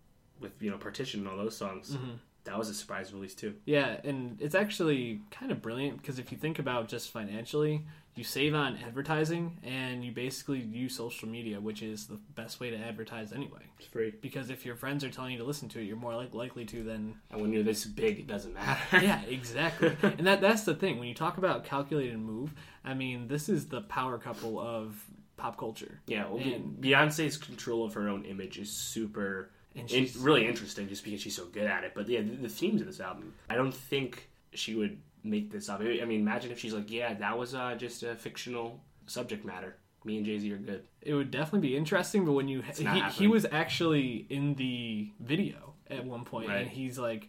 with 0.41 0.53
you 0.63 0.71
know 0.71 0.77
Partition 0.79 1.21
and 1.21 1.29
all 1.29 1.37
those 1.37 1.57
songs, 1.57 1.91
Mm-hmm. 1.91 2.13
that 2.45 2.59
was 2.59 2.69
a 2.69 2.75
surprise 2.75 3.13
release 3.13 3.35
too. 3.35 3.55
Yeah, 3.65 4.01
and 4.05 4.41
it's 4.41 4.55
actually 4.55 5.21
kind 5.31 5.53
of 5.53 5.61
brilliant 5.63 5.99
because 6.01 6.19
if 6.19 6.31
you 6.33 6.39
think 6.39 6.59
about 6.59 6.89
just 6.89 7.11
financially, 7.11 7.85
you 8.15 8.25
save 8.25 8.53
on 8.55 8.77
advertising 8.85 9.59
and 9.63 10.05
you 10.05 10.11
basically 10.11 10.59
use 10.59 10.97
social 10.97 11.29
media, 11.29 11.61
which 11.61 11.83
is 11.83 12.07
the 12.09 12.19
best 12.35 12.59
way 12.59 12.69
to 12.71 12.77
advertise 12.77 13.33
anyway. 13.33 13.61
It's 13.79 13.87
free, 13.89 14.13
Because 14.21 14.51
if 14.51 14.67
your 14.67 14.75
friends 14.75 15.05
are 15.05 15.11
telling 15.11 15.33
you 15.33 15.39
to 15.39 15.45
listen 15.45 15.69
to 15.69 15.79
it, 15.81 15.85
you're 15.85 15.97
more 15.97 16.17
like, 16.17 16.35
likely 16.35 16.65
to 16.65 16.83
than 16.83 17.15
and 17.31 17.41
when 17.41 17.53
you're 17.53 17.63
this 17.63 17.85
big, 17.85 18.19
it 18.19 18.27
doesn't 18.27 18.55
matter. 18.55 18.81
yeah, 19.05 19.21
exactly. 19.29 19.97
and 20.03 20.27
that 20.27 20.41
that's 20.41 20.63
the 20.65 20.75
thing. 20.75 20.99
When 20.99 21.07
you 21.09 21.15
talk 21.15 21.39
about 21.39 21.65
calculated 21.65 22.19
move, 22.19 22.55
I 22.85 22.95
mean, 22.95 23.29
this 23.29 23.49
is 23.49 23.67
the 23.69 23.83
power 23.83 24.19
couple 24.19 24.59
of 24.59 25.01
pop 25.37 25.57
culture. 25.57 26.01
Yeah, 26.09 26.27
well, 26.29 26.43
And- 26.43 26.83
Beyonce's 26.83 27.37
control 27.37 27.85
of 27.85 27.95
her 27.95 28.09
own 28.09 28.25
image 28.25 28.59
is 28.59 28.71
super, 28.73 29.51
And 29.81 29.91
she's- 29.91 30.17
really 30.17 30.47
interesting, 30.47 30.89
just 30.89 31.05
because 31.05 31.21
she's 31.21 31.37
so 31.37 31.47
good 31.47 31.65
at 31.67 31.85
it. 31.85 31.93
But 31.95 32.09
yeah, 32.09 32.21
the, 32.23 32.31
the 32.37 32.49
themes 32.49 32.81
of 32.81 32.87
this 32.87 33.01
album, 33.01 33.35
I 33.51 33.55
don't 33.57 33.75
think 33.75 34.29
she 34.55 34.75
would 34.75 34.99
make 35.25 35.51
this 35.51 35.69
up. 35.69 35.81
I 35.81 36.05
mean, 36.05 36.21
imagine 36.21 36.51
if 36.51 36.59
she's 36.59 36.73
like, 36.75 36.91
"Yeah, 36.91 37.15
that 37.15 37.37
was 37.39 37.55
uh, 37.55 37.75
just 37.77 38.03
a 38.03 38.15
fictional 38.15 38.81
subject 39.07 39.45
matter. 39.45 39.77
Me 40.05 40.17
and 40.17 40.25
Jay 40.27 40.39
Z 40.39 40.53
are 40.53 40.57
good." 40.59 40.85
It 41.03 41.15
would 41.15 41.31
definitely 41.31 41.69
be 41.69 41.77
interesting, 41.77 42.25
but 42.25 42.33
when 42.33 42.49
you 42.49 42.63
he, 42.63 43.01
he 43.13 43.27
was 43.27 43.47
actually 43.51 44.27
in 44.31 44.55
the 44.55 45.11
video 45.21 45.75
at 45.91 46.05
one 46.05 46.25
point, 46.25 46.49
Right. 46.49 46.63
and 46.63 46.71
he's 46.71 46.99
like 46.99 47.29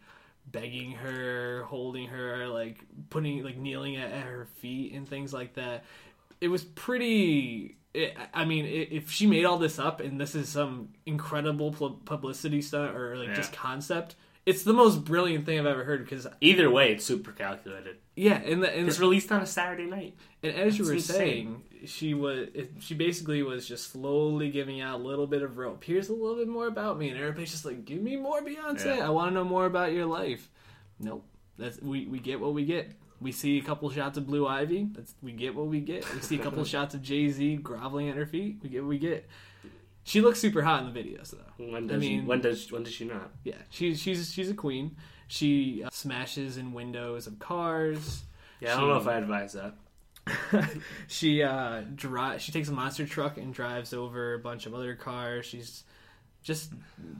begging 0.51 0.91
her, 0.93 1.63
holding 1.67 2.07
her, 2.07 2.47
like 2.47 2.79
putting 3.09 3.43
like 3.43 3.57
kneeling 3.57 3.97
at, 3.97 4.11
at 4.11 4.23
her 4.23 4.47
feet 4.57 4.93
and 4.93 5.07
things 5.07 5.33
like 5.33 5.53
that. 5.55 5.83
It 6.41 6.47
was 6.47 6.63
pretty. 6.63 7.77
It, 7.93 8.15
I 8.33 8.45
mean, 8.45 8.65
if 8.65 9.09
she 9.11 9.25
made 9.25 9.45
all 9.45 9.57
this 9.57 9.79
up 9.79 9.99
and 9.99 10.21
this 10.21 10.35
is 10.35 10.47
some 10.49 10.89
incredible 11.05 11.71
pu- 11.71 11.99
publicity 12.05 12.61
stunt 12.61 12.95
or 12.95 13.17
like 13.17 13.29
Yeah. 13.29 13.33
just 13.35 13.51
concept, 13.51 14.15
it's 14.45 14.63
the 14.63 14.73
most 14.73 15.03
brilliant 15.03 15.45
thing 15.45 15.57
I've 15.59 15.65
ever 15.65 15.83
heard. 15.83 16.03
Because 16.05 16.27
Either 16.39 16.69
way, 16.69 16.91
it's 16.93 17.03
super 17.03 17.31
calculated. 17.31 17.97
yeah, 18.15 18.35
and 18.41 18.61
the, 18.63 18.69
and 18.75 18.87
It's 18.87 18.99
released 18.99 19.31
on 19.31 19.41
a 19.41 19.45
Saturday 19.47 19.87
night. 19.87 20.15
and 20.43 20.53
as 20.55 20.77
you 20.77 20.85
were 20.85 20.93
insane. 20.93 21.17
saying, 21.17 21.63
she 21.87 22.13
was 22.13 22.49
it, 22.53 22.73
she 22.79 22.93
basically 22.93 23.41
was 23.41 23.67
just 23.67 23.91
slowly 23.91 24.51
giving 24.51 24.81
out 24.81 24.99
a 24.99 25.03
little 25.03 25.27
bit 25.27 25.41
of 25.41 25.57
rope. 25.57 25.83
Here's 25.83 26.09
a 26.09 26.13
little 26.13 26.35
bit 26.35 26.47
more 26.47 26.67
about 26.67 26.99
me, 26.99 27.09
and 27.09 27.17
everybody's 27.19 27.51
just 27.51 27.65
like, 27.65 27.85
"Give 27.85 28.01
me 28.01 28.17
more, 28.17 28.41
Beyonce. 28.41 28.97
Yeah. 28.97 29.07
I 29.07 29.09
want 29.09 29.31
to 29.31 29.33
know 29.33 29.43
more 29.45 29.65
about 29.65 29.93
your 29.93 30.05
life." 30.05 30.47
Nope, 30.99 31.25
that's 31.57 31.81
we 31.81 32.05
we 32.05 32.19
get 32.19 32.39
what 32.39 32.53
we 32.53 32.65
get. 32.65 32.91
We 33.21 33.31
see 33.31 33.57
a 33.57 33.61
couple 33.61 33.89
shots 33.89 34.17
of 34.17 34.25
Blue 34.27 34.47
Ivy. 34.47 34.87
That's 34.93 35.13
we 35.21 35.31
get 35.33 35.53
what 35.55 35.67
we 35.67 35.81
get. 35.81 36.05
We 36.13 36.21
see 36.21 36.35
a 36.35 36.43
couple 36.43 36.63
shots 36.75 36.93
of 36.95 37.01
Jay 37.01 37.29
Z 37.29 37.57
groveling 37.57 38.09
at 38.09 38.15
her 38.15 38.25
feet. 38.25 38.57
We 38.63 38.69
get 38.69 38.81
what 38.83 38.89
we 38.89 38.97
get. 38.99 39.27
She 40.03 40.21
looks 40.21 40.39
super 40.39 40.61
hot 40.61 40.83
in 40.83 40.93
the 40.93 40.99
videos, 40.99 41.31
though. 41.31 41.63
When 41.65 41.83
I 41.83 41.87
does 41.93 41.99
mean- 42.01 42.21
she, 42.21 42.25
when 42.27 42.41
does 42.41 42.71
when 42.71 42.83
does 42.83 42.93
she 42.93 43.05
not? 43.05 43.29
Yeah, 43.43 43.55
she's 43.69 43.99
she's 44.01 44.31
she's 44.31 44.49
a 44.49 44.53
queen. 44.53 44.95
She 45.27 45.83
uh, 45.83 45.89
smashes 45.91 46.57
in 46.57 46.73
windows 46.73 47.27
of 47.27 47.37
cars. 47.39 48.23
Yeah, 48.61 48.75
I 48.75 48.79
don't 48.79 48.89
know 48.89 48.97
if 48.97 49.07
I 49.07 49.15
advise 49.17 49.53
that. 49.53 49.75
she 51.07 51.41
uh 51.43 51.81
dri- 51.95 52.39
she 52.39 52.51
takes 52.51 52.69
a 52.69 52.71
monster 52.71 53.05
truck 53.05 53.37
and 53.37 53.53
drives 53.53 53.93
over 53.93 54.35
a 54.35 54.39
bunch 54.39 54.65
of 54.67 54.75
other 54.75 54.93
cars 54.95 55.45
she's 55.45 55.83
just 56.43 56.71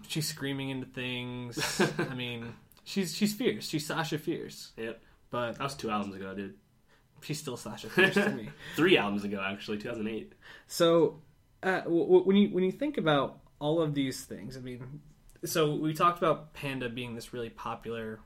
she's 0.07 0.27
screaming 0.27 0.69
into 0.69 0.85
things 0.85 1.81
i 2.12 2.13
mean 2.13 2.53
she's 2.83 3.15
she's 3.15 3.33
fierce 3.33 3.67
she's 3.67 3.85
sasha 3.85 4.17
fierce 4.19 4.71
Yep, 4.77 5.01
but 5.31 5.53
that 5.53 5.63
was 5.63 5.75
two 5.75 5.89
albums 5.89 6.15
ago, 6.15 6.33
dude. 6.33 6.55
she's 7.21 7.39
still 7.39 7.57
sasha 7.57 7.89
fierce 7.95 8.13
to 8.15 8.29
me. 8.29 8.49
Three 8.75 8.97
albums 8.97 9.23
ago, 9.23 9.41
actually, 9.45 9.77
2008. 9.77 10.33
so 10.67 11.21
uh, 11.63 11.81
w- 11.81 12.03
w- 12.03 12.23
when 12.23 12.35
you 12.37 12.49
when 12.49 12.63
you 12.63 12.71
think 12.71 12.97
about 12.97 13.39
all 13.59 13.81
of 13.81 13.93
these 13.93 14.23
things 14.23 14.55
i 14.55 14.61
mean 14.61 15.01
so 15.43 15.75
we 15.75 15.93
talked 15.93 16.17
about 16.17 16.53
panda 16.53 16.87
being 16.87 17.13
this 17.15 17.33
really 17.33 17.49
popular 17.49 18.21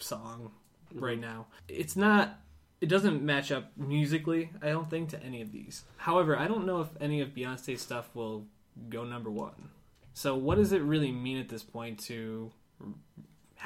song 0.00 0.50
right 0.92 1.20
now. 1.20 1.46
It's 1.68 1.94
not 1.96 2.38
it 2.80 2.88
doesn't 2.88 3.22
match 3.22 3.50
up 3.52 3.70
musically 3.76 4.50
i 4.62 4.66
don't 4.68 4.90
think 4.90 5.10
to 5.10 5.22
any 5.22 5.40
of 5.42 5.52
these. 5.52 5.84
However 5.96 6.36
i 6.36 6.48
don't 6.48 6.66
know 6.66 6.80
if 6.80 6.88
any 7.00 7.20
of 7.20 7.28
beyonce's 7.30 7.80
stuff 7.80 8.08
will 8.14 8.46
go 8.88 9.04
number 9.04 9.30
one. 9.30 9.68
So 10.12 10.34
what 10.36 10.56
does 10.56 10.72
it 10.72 10.82
really 10.82 11.12
mean 11.12 11.38
at 11.38 11.48
this 11.48 11.62
point 11.62 12.00
to 12.06 12.50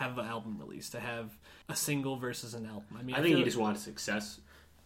have 0.01 0.17
an 0.19 0.27
album 0.27 0.57
release 0.59 0.91
to 0.91 1.01
have 1.01 1.27
a 1.69 1.77
single 1.77 2.17
versus 2.17 2.55
an 2.55 2.65
album 2.67 2.97
i 2.99 3.03
mean 3.03 3.15
I 3.17 3.19
think 3.19 3.29
he 3.31 3.35
like- 3.37 3.45
just 3.45 3.57
wanted 3.57 3.81
success 3.81 4.41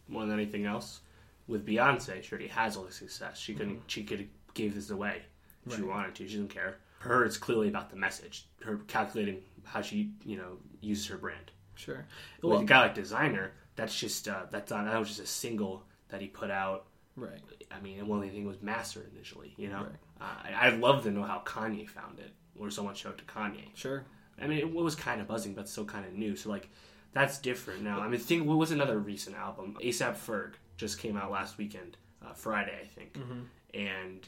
more 0.09 0.25
than 0.27 0.33
anything 0.35 0.65
else. 0.67 1.01
With 1.49 1.67
Beyonce, 1.67 2.23
she 2.23 2.31
already 2.33 2.49
has 2.49 2.77
all 2.77 2.85
the 2.85 2.93
success. 2.93 3.39
She 3.39 3.53
couldn't. 3.55 3.81
She 3.89 4.05
could 4.05 4.29
gave 4.55 4.75
this 4.75 4.91
away 4.91 5.23
if 5.67 5.73
she 5.75 5.81
Mm-hmm. 5.81 5.89
Wanted 5.91 6.15
to. 6.17 6.29
She 6.29 6.35
doesn't 6.35 6.49
care. 6.55 6.77
For 7.01 7.09
her, 7.09 7.25
it's 7.25 7.37
clearly 7.37 7.69
about 7.69 7.91
the 7.91 7.97
message. 7.97 8.47
Her 8.65 8.77
calculating 8.87 9.39
how 9.65 9.81
she, 9.83 10.13
you 10.25 10.37
know, 10.37 10.59
uses 10.81 11.07
her 11.09 11.17
brand. 11.19 11.51
sure 11.75 12.05
With 12.43 12.51
well, 12.53 12.61
a 12.61 12.65
guy 12.65 12.81
like 12.83 12.95
Desiigner, 12.95 13.49
that's 13.77 13.99
just 13.99 14.29
uh, 14.29 14.45
that's 14.51 14.71
not, 14.71 14.85
that 14.87 14.99
was 14.99 15.09
just 15.09 15.21
a 15.21 15.27
single 15.27 15.83
that 16.11 16.21
he 16.21 16.29
put 16.29 16.51
out. 16.51 16.87
right 17.17 17.41
I 17.71 17.81
mean, 17.81 17.99
and 17.99 18.09
one 18.09 18.21
the 18.21 18.29
things 18.29 18.47
was 18.47 18.61
Master 18.63 19.05
initially. 19.15 19.53
You 19.57 19.69
know, 19.71 19.83
Right. 19.83 20.01
uh, 20.21 20.25
I- 20.57 20.67
I'd 20.69 20.79
love 20.81 21.03
to 21.05 21.11
know 21.11 21.23
how 21.25 21.43
Kanye 21.45 21.89
found 21.89 22.19
it, 22.21 22.31
or 22.59 22.71
someone 22.71 22.95
showed 22.95 23.15
it 23.15 23.19
to 23.19 23.25
Kanye. 23.25 23.69
sure 23.75 24.05
I 24.41 24.47
mean, 24.47 24.59
it 24.59 24.73
was 24.73 24.95
kind 24.95 25.21
of 25.21 25.27
buzzing, 25.29 25.55
but 25.55 25.69
still 25.69 25.85
kind 25.85 26.05
of 26.07 26.13
new. 26.15 26.37
So 26.37 26.49
like, 26.51 26.69
that's 27.13 27.39
different 27.39 27.83
now. 27.83 28.01
I 28.01 28.09
mean, 28.09 28.21
think 28.21 28.47
what 28.47 28.59
was 28.59 28.71
another 28.71 28.99
recent 28.99 29.37
album? 29.37 29.77
ASAP 29.83 30.17
Ferg 30.17 30.55
just 30.77 30.99
came 30.99 31.17
out 31.17 31.31
last 31.31 31.59
weekend, 31.59 31.97
uh, 32.25 32.33
Friday, 32.33 32.77
I 32.83 32.87
think, 32.87 33.17
and 33.75 34.27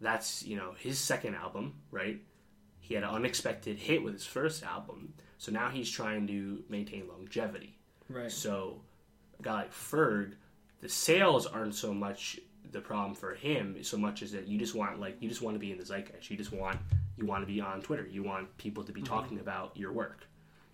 that's 0.00 0.42
you 0.44 0.56
know 0.56 0.72
his 0.78 0.98
second 0.98 1.34
album, 1.34 1.74
right? 1.90 2.20
He 2.80 2.94
had 2.94 3.04
an 3.04 3.10
unexpected 3.10 3.76
hit 3.78 4.02
with 4.02 4.12
his 4.14 4.26
first 4.26 4.62
album, 4.64 5.14
so 5.38 5.52
now 5.52 5.68
he's 5.68 5.90
trying 5.90 6.26
to 6.28 6.62
maintain 6.68 7.08
longevity. 7.08 7.76
right 8.08 8.30
So, 8.30 8.80
a 9.38 9.42
guy 9.42 9.52
like 9.54 9.72
Ferg, 9.72 10.32
the 10.80 10.88
sales 10.88 11.46
aren't 11.46 11.74
so 11.74 11.92
much 11.92 12.40
the 12.70 12.80
problem 12.80 13.14
for 13.14 13.34
him, 13.34 13.76
so 13.82 13.96
much 13.96 14.22
as 14.22 14.32
that 14.32 14.46
you 14.48 14.58
just 14.58 14.74
want 14.74 15.00
like 15.00 15.16
you 15.20 15.28
just 15.28 15.42
want 15.42 15.54
to 15.54 15.60
be 15.60 15.72
in 15.72 15.78
the 15.78 15.84
zeitgeist. 15.84 16.30
You 16.30 16.36
just 16.36 16.52
want 16.52 16.78
you 17.22 17.28
want 17.28 17.42
to 17.42 17.52
be 17.52 17.60
on 17.60 17.80
Twitter. 17.80 18.06
You 18.10 18.22
want 18.22 18.56
people 18.58 18.82
to 18.84 18.92
be 18.92 19.00
mm-hmm. 19.00 19.14
talking 19.14 19.38
about 19.40 19.76
your 19.76 19.92
work. 19.92 20.26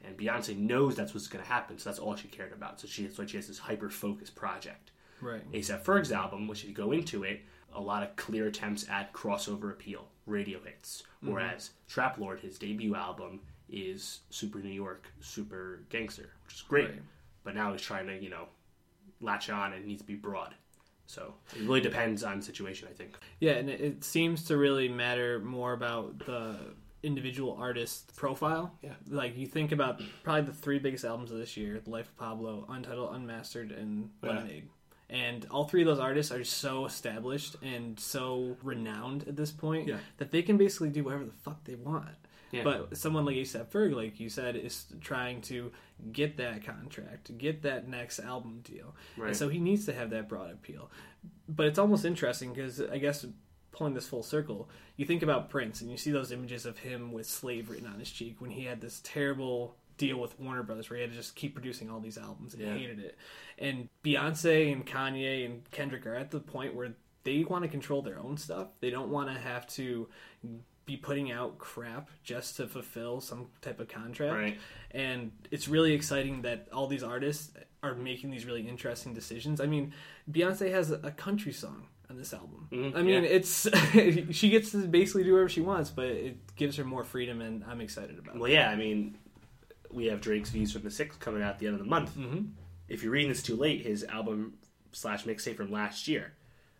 And 0.04 0.16
Beyonce 0.16 0.56
knows 0.56 0.94
that's 0.96 1.12
what's 1.12 1.26
going 1.26 1.44
to 1.44 1.50
happen, 1.50 1.78
so 1.78 1.90
that's 1.90 1.98
all 1.98 2.16
she 2.16 2.28
cared 2.28 2.52
about. 2.52 2.80
So 2.80 2.88
she 2.88 3.04
that's 3.04 3.18
why 3.18 3.26
she 3.26 3.36
has 3.36 3.48
this 3.48 3.58
hyper 3.58 3.90
focused 3.90 4.34
project. 4.34 4.92
right 5.20 5.50
ASAP 5.52 5.82
Ferg's 5.82 6.12
album, 6.12 6.48
which 6.48 6.62
if 6.62 6.68
you 6.68 6.74
go 6.74 6.92
into 6.92 7.24
it, 7.24 7.42
a 7.74 7.80
lot 7.80 8.02
of 8.02 8.16
clear 8.16 8.46
attempts 8.46 8.88
at 8.88 9.12
crossover 9.12 9.70
appeal, 9.70 10.08
radio 10.26 10.60
hits. 10.64 11.02
Mm-hmm. 11.22 11.34
Whereas 11.34 11.70
Trap 11.88 12.18
Lord, 12.18 12.40
his 12.40 12.58
debut 12.58 12.94
album, 12.94 13.40
is 13.68 14.20
super 14.30 14.60
New 14.60 14.70
York, 14.70 15.06
super 15.20 15.80
gangster, 15.90 16.30
which 16.44 16.54
is 16.54 16.62
great. 16.62 16.88
Right. 16.88 17.02
But 17.44 17.54
now 17.54 17.72
he's 17.72 17.82
trying 17.82 18.06
to, 18.06 18.16
you 18.16 18.30
know, 18.30 18.46
latch 19.20 19.50
on 19.50 19.72
and 19.72 19.84
needs 19.84 20.00
to 20.00 20.06
be 20.06 20.14
broad. 20.14 20.54
So 21.08 21.32
it 21.56 21.62
really 21.62 21.80
depends 21.80 22.22
on 22.22 22.42
situation, 22.42 22.86
I 22.88 22.92
think. 22.94 23.16
Yeah, 23.40 23.52
and 23.52 23.70
it, 23.70 24.04
seems 24.04 24.44
to 24.44 24.58
really 24.58 24.88
matter 24.90 25.40
more 25.40 25.72
about 25.72 26.18
the 26.18 26.56
individual 27.02 27.56
artist 27.58 28.14
profile. 28.14 28.74
Yeah. 28.82 28.92
Like 29.08 29.36
you 29.36 29.46
think 29.46 29.72
about 29.72 30.02
probably 30.22 30.42
the 30.42 30.52
three 30.52 30.78
biggest 30.78 31.06
albums 31.06 31.30
of 31.32 31.38
this 31.38 31.56
year: 31.56 31.80
The 31.82 31.88
Life 31.90 32.08
of 32.08 32.16
Pablo, 32.18 32.66
Untitled, 32.68 33.14
Unmastered, 33.16 33.72
and 33.72 34.10
Yeah. 34.22 34.28
Lemonade. 34.28 34.68
And 35.10 35.46
all 35.50 35.64
three 35.64 35.80
of 35.80 35.86
those 35.86 35.98
artists 35.98 36.30
are 36.30 36.44
so 36.44 36.84
established 36.84 37.56
and 37.62 37.98
so 37.98 38.58
renowned 38.62 39.26
at 39.26 39.36
this 39.36 39.50
point 39.50 39.88
Yeah. 39.88 39.96
that 40.18 40.30
they 40.30 40.42
can 40.42 40.58
basically 40.58 40.90
do 40.90 41.04
whatever 41.04 41.24
the 41.24 41.32
fuck 41.32 41.64
they 41.64 41.76
want. 41.76 42.16
Yeah. 42.50 42.64
But 42.64 42.96
someone 42.96 43.24
like 43.24 43.36
ASAP 43.36 43.66
Ferg, 43.66 43.94
like 43.94 44.18
you 44.20 44.28
said, 44.28 44.56
is 44.56 44.86
trying 45.00 45.42
to 45.42 45.70
get 46.12 46.36
that 46.38 46.64
contract, 46.64 47.36
get 47.36 47.62
that 47.62 47.88
next 47.88 48.18
album 48.20 48.60
deal. 48.64 48.94
Right. 49.16 49.28
And 49.28 49.36
so 49.36 49.48
he 49.48 49.58
needs 49.58 49.84
to 49.86 49.92
have 49.92 50.10
that 50.10 50.28
broad 50.28 50.50
appeal. 50.52 50.90
But 51.48 51.66
it's 51.66 51.78
almost 51.78 52.04
interesting 52.04 52.52
because 52.52 52.80
I 52.80 52.98
guess 52.98 53.26
pulling 53.72 53.94
this 53.94 54.06
full 54.08 54.22
circle, 54.22 54.68
you 54.96 55.04
think 55.04 55.22
about 55.22 55.50
Prince 55.50 55.82
and 55.82 55.90
you 55.90 55.96
see 55.96 56.10
those 56.10 56.32
images 56.32 56.64
of 56.64 56.78
him 56.78 57.12
with 57.12 57.26
slave 57.26 57.68
written 57.70 57.86
on 57.86 57.98
his 57.98 58.10
cheek 58.10 58.40
when 58.40 58.50
he 58.50 58.64
had 58.64 58.80
this 58.80 59.00
terrible 59.04 59.76
deal 59.98 60.18
with 60.18 60.38
Warner 60.40 60.62
Brothers 60.62 60.88
where 60.88 60.96
he 60.96 61.02
had 61.02 61.10
to 61.10 61.16
just 61.16 61.34
keep 61.34 61.54
producing 61.54 61.90
all 61.90 62.00
these 62.00 62.16
albums 62.16 62.54
and 62.54 62.62
Yeah. 62.62 62.74
he 62.74 62.80
hated 62.80 63.00
it. 63.00 63.18
And 63.58 63.88
Beyonce 64.04 64.72
and 64.72 64.86
Kanye 64.86 65.44
and 65.44 65.68
Kendrick 65.70 66.06
are 66.06 66.14
at 66.14 66.30
the 66.30 66.40
point 66.40 66.74
where 66.74 66.94
they 67.24 67.44
want 67.44 67.64
to 67.64 67.68
control 67.68 68.00
their 68.00 68.18
own 68.18 68.36
stuff. 68.36 68.68
They 68.80 68.90
don't 68.90 69.10
want 69.10 69.28
to 69.28 69.34
have 69.38 69.66
to 69.74 70.08
be 70.88 70.96
putting 70.96 71.30
out 71.30 71.58
crap 71.58 72.08
just 72.24 72.56
to 72.56 72.66
fulfill 72.66 73.20
some 73.20 73.48
type 73.60 73.78
of 73.78 73.88
contract. 73.88 74.34
Right. 74.34 74.58
And 74.90 75.32
it's 75.50 75.68
really 75.68 75.92
exciting 75.92 76.40
that 76.42 76.66
all 76.72 76.86
these 76.86 77.02
artists 77.02 77.52
are 77.82 77.94
making 77.94 78.30
these 78.30 78.46
really 78.46 78.66
interesting 78.66 79.12
decisions. 79.12 79.60
I 79.60 79.66
mean, 79.66 79.92
Beyonce 80.32 80.72
has 80.72 80.90
a 80.90 81.10
country 81.10 81.52
song 81.52 81.88
on 82.08 82.16
this 82.16 82.32
album. 82.32 82.68
Mhm, 82.72 82.96
I 82.96 83.02
mean, 83.02 83.22
yeah. 83.22 83.28
it's 83.28 83.68
she 84.34 84.48
gets 84.48 84.72
to 84.72 84.78
basically 84.86 85.24
do 85.24 85.32
whatever 85.32 85.50
she 85.50 85.60
wants, 85.60 85.90
but 85.90 86.06
it 86.06 86.56
gives 86.56 86.76
her 86.78 86.84
more 86.84 87.04
freedom, 87.04 87.42
and 87.42 87.62
I'm 87.68 87.82
excited 87.82 88.18
about 88.18 88.36
it. 88.36 88.40
Well, 88.40 88.50
yeah, 88.50 88.70
I 88.70 88.76
mean, 88.76 89.18
we 89.90 90.06
have 90.06 90.22
Drake's 90.22 90.48
Views 90.48 90.72
from 90.72 90.84
the 90.84 90.90
Sixth 90.90 91.20
coming 91.20 91.42
out 91.42 91.50
at 91.50 91.58
the 91.58 91.66
end 91.66 91.74
of 91.74 91.80
the 91.80 91.90
month. 91.90 92.16
Mm-hmm. 92.16 92.46
If 92.88 93.02
you're 93.02 93.12
reading 93.12 93.28
this 93.28 93.42
too 93.42 93.56
late, 93.56 93.84
his 93.84 94.04
album 94.04 94.54
slash 94.92 95.24
mixtape 95.24 95.56
from 95.56 95.70
last 95.70 96.08
year, 96.08 96.32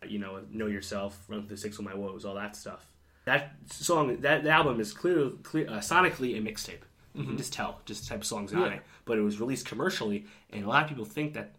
you 0.07 0.17
know, 0.17 0.41
Know 0.49 0.65
Yourself, 0.65 1.23
Run 1.27 1.41
Through 1.41 1.55
the 1.55 1.61
Six 1.61 1.77
of 1.77 1.85
My 1.85 1.93
Woes, 1.93 2.25
all 2.25 2.33
that 2.33 2.55
stuff. 2.55 2.88
That 3.29 3.51
song, 3.71 4.17
that 4.21 4.45
album 4.47 4.79
is 4.79 4.91
clear, 4.91 5.29
clear 5.43 5.67
uh, 5.69 5.73
sonically 5.79 6.35
a 6.37 6.41
mixtape. 6.41 6.81
You 7.13 7.23
can 7.25 7.37
just 7.37 7.53
tell, 7.53 7.81
just 7.85 8.03
the 8.03 8.09
type 8.09 8.21
of 8.21 8.25
songs 8.25 8.53
on 8.53 8.61
Yeah. 8.61 8.67
it. 8.77 8.81
But 9.05 9.17
it 9.17 9.21
was 9.21 9.39
released 9.39 9.65
commercially, 9.67 10.25
and 10.51 10.63
a 10.63 10.67
lot 10.67 10.83
of 10.83 10.89
people 10.89 11.05
think 11.05 11.33
that 11.33 11.55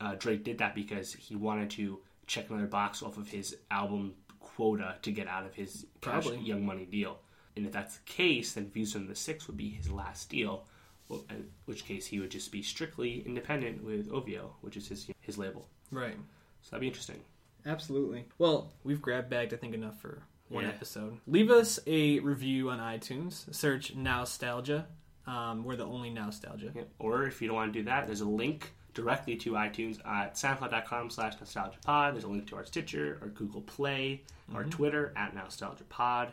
uh, 0.00 0.14
Drake 0.18 0.44
did 0.44 0.58
that 0.58 0.74
because 0.74 1.12
he 1.14 1.34
wanted 1.36 1.70
to 1.70 2.00
check 2.26 2.50
another 2.50 2.66
box 2.66 3.02
off 3.02 3.16
of 3.16 3.28
his 3.28 3.56
album 3.70 4.14
quota 4.40 4.96
to 5.02 5.10
get 5.10 5.28
out 5.28 5.44
of 5.46 5.54
his 5.54 5.86
Cash 6.02 6.24
Probably. 6.24 6.38
Young 6.40 6.66
Money 6.66 6.84
deal. 6.84 7.18
And 7.56 7.64
if 7.66 7.72
that's 7.72 7.96
the 7.96 8.04
case, 8.04 8.52
then 8.52 8.70
Views 8.70 8.92
from 8.92 9.06
the 9.06 9.14
Six 9.14 9.46
would 9.46 9.56
be 9.56 9.70
his 9.70 9.90
last 9.90 10.28
deal. 10.30 10.66
Well, 11.08 11.24
in 11.30 11.48
which 11.64 11.84
case 11.86 12.06
he 12.06 12.20
would 12.20 12.30
just 12.30 12.52
be 12.52 12.60
strictly 12.62 13.22
independent 13.26 13.82
with 13.82 14.10
OVO, 14.12 14.56
which 14.60 14.76
is 14.76 14.88
his 14.88 15.08
his 15.20 15.38
label. 15.38 15.66
Right. 15.90 16.16
So 16.62 16.68
that'd 16.72 16.80
be 16.82 16.86
interesting. 16.88 17.20
Absolutely. 17.64 18.26
Well, 18.38 18.72
we've 18.84 19.00
grab 19.00 19.30
bagged, 19.30 19.54
I 19.54 19.56
think, 19.56 19.74
enough 19.74 19.98
for 20.00 20.22
one 20.48 20.64
Yeah. 20.64 20.70
episode. 20.70 21.18
Leave 21.26 21.50
us 21.50 21.78
a 21.86 22.18
review 22.20 22.70
on 22.70 22.78
iTunes. 22.78 23.52
Search 23.54 23.94
Nostalgia. 23.94 24.86
Um, 25.26 25.64
we're 25.64 25.76
the 25.76 25.84
only 25.86 26.10
Nostalgia. 26.10 26.72
Yeah. 26.74 26.82
Or 26.98 27.24
if 27.24 27.40
you 27.42 27.48
don't 27.48 27.56
want 27.56 27.72
to 27.72 27.78
do 27.78 27.84
that, 27.84 28.06
there's 28.06 28.22
a 28.22 28.28
link 28.28 28.72
directly 28.94 29.36
to 29.36 29.52
iTunes 29.52 29.98
at 30.06 30.34
soundcloud.com 30.34 31.10
slash 31.10 31.36
nostalgiapod. 31.36 32.12
There's 32.12 32.24
a 32.24 32.28
link 32.28 32.46
to 32.48 32.56
our 32.56 32.64
Stitcher, 32.64 33.18
our 33.22 33.28
Google 33.28 33.60
Play, 33.60 34.22
our 34.54 34.64
Twitter 34.64 35.12
at 35.16 35.34
nostalgiapod. 35.36 36.30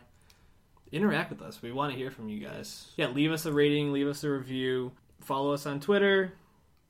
Interact 0.92 1.30
with 1.30 1.42
us. 1.42 1.60
We 1.62 1.72
want 1.72 1.92
to 1.92 1.98
hear 1.98 2.10
from 2.10 2.28
you 2.28 2.38
guys. 2.46 2.90
Yeah, 2.96 3.08
leave 3.08 3.32
us 3.32 3.44
a 3.44 3.52
rating, 3.52 3.92
leave 3.92 4.06
us 4.06 4.22
a 4.24 4.30
review. 4.30 4.92
Follow 5.20 5.52
us 5.52 5.66
on 5.66 5.80
Twitter. 5.80 6.32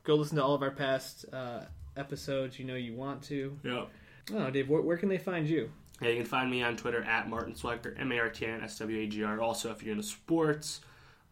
Go 0.05 0.14
listen 0.14 0.37
to 0.37 0.45
all 0.45 0.55
of 0.55 0.62
our 0.62 0.70
past 0.70 1.24
uh, 1.33 1.62
episodes. 1.97 2.59
You 2.59 2.66
know 2.66 2.74
you 2.74 2.95
want 2.95 3.22
to. 3.24 3.59
Yeah. 3.64 3.87
Oh, 4.35 4.51
Dave, 4.51 4.68
where, 4.68 4.83
where 4.83 4.97
can 4.97 5.09
they 5.09 5.18
find 5.18 5.49
you? 5.49 5.70
Yeah, 6.01 6.11
you 6.11 6.16
can 6.16 6.26
find 6.26 6.51
me 6.51 6.62
on 6.62 6.76
Twitter 6.76 7.03
at 7.03 7.28
Martin 7.28 7.55
Swagger, 7.55 7.97
M 7.99 8.12
A 8.12 8.18
R 8.18 8.28
T 8.28 8.47
N 8.47 8.61
S 8.62 8.78
W 8.78 8.99
A 8.99 9.07
G 9.07 9.22
R. 9.24 9.40
Also, 9.40 9.70
if 9.70 9.82
you're 9.82 9.92
into 9.92 10.03
sports, 10.07 10.80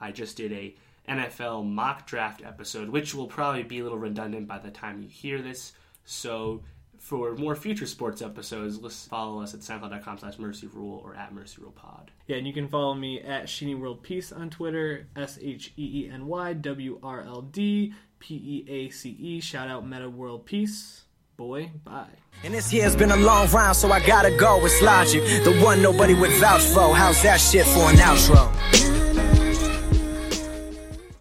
I 0.01 0.11
just 0.11 0.37
did 0.37 0.53
a 0.53 0.75
NFL 1.09 1.67
mock 1.67 2.07
draft 2.07 2.43
episode, 2.43 2.89
which 2.89 3.15
will 3.15 3.27
probably 3.27 3.63
be 3.63 3.81
a 3.81 3.83
little 3.83 3.99
redundant 3.99 4.49
by 4.49 4.59
the 4.59 4.71
time 4.71 5.03
you 5.03 5.09
hear 5.09 5.43
this. 5.43 5.73
So, 6.07 6.63
for 6.99 7.35
more 7.35 7.55
future 7.55 7.87
sports 7.87 8.23
episodes, 8.23 8.81
let's 8.81 9.07
follow 9.07 9.43
us 9.43 9.53
at 9.53 9.61
soundcloud.com 9.61 10.19
slash 10.19 10.39
mercy 10.39 10.67
rule 10.69 11.03
or 11.05 11.15
at 11.15 11.35
mercy 11.35 11.61
rule 11.61 11.73
pod. 11.73 12.11
Yeah, 12.27 12.37
and 12.39 12.47
you 12.47 12.55
can 12.55 12.69
follow 12.69 12.95
me 12.95 13.21
at 13.21 13.45
Sheeny 13.45 13.79
World 13.79 14.03
Peace 14.03 14.33
on 14.33 14.49
Twitter, 14.49 15.07
S 15.15 15.39
H 15.43 15.75
E 15.77 16.07
E 16.07 16.11
N 16.11 16.27
Y 16.27 16.55
W 16.55 16.99
R 17.03 17.21
L 17.21 17.43
D 17.43 17.93
P 18.19 18.35
E 18.35 18.71
A 18.71 18.89
C 18.89 19.11
E. 19.11 19.41
Shout 19.41 19.69
out 19.69 19.87
Meta 19.87 20.09
World 20.09 20.47
Peace. 20.47 21.04
Boy, 21.37 21.71
bye. 21.85 22.07
And 22.45 22.55
this 22.55 22.73
year's 22.73 22.95
been 22.95 23.11
a 23.11 23.17
long 23.17 23.49
round, 23.51 23.77
so 23.77 23.91
I 23.91 23.99
gotta 24.07 24.31
go. 24.37 24.65
It's 24.65 24.81
logic. 24.83 25.23
The 25.43 25.61
one 25.65 25.83
nobody 25.83 26.15
would 26.15 26.31
vouch 26.33 26.63
for. 26.63 26.95
How's 26.95 27.21
that 27.23 27.41
shit 27.41 27.67
for 27.67 27.91
an 27.91 27.97
outro? 27.97 28.74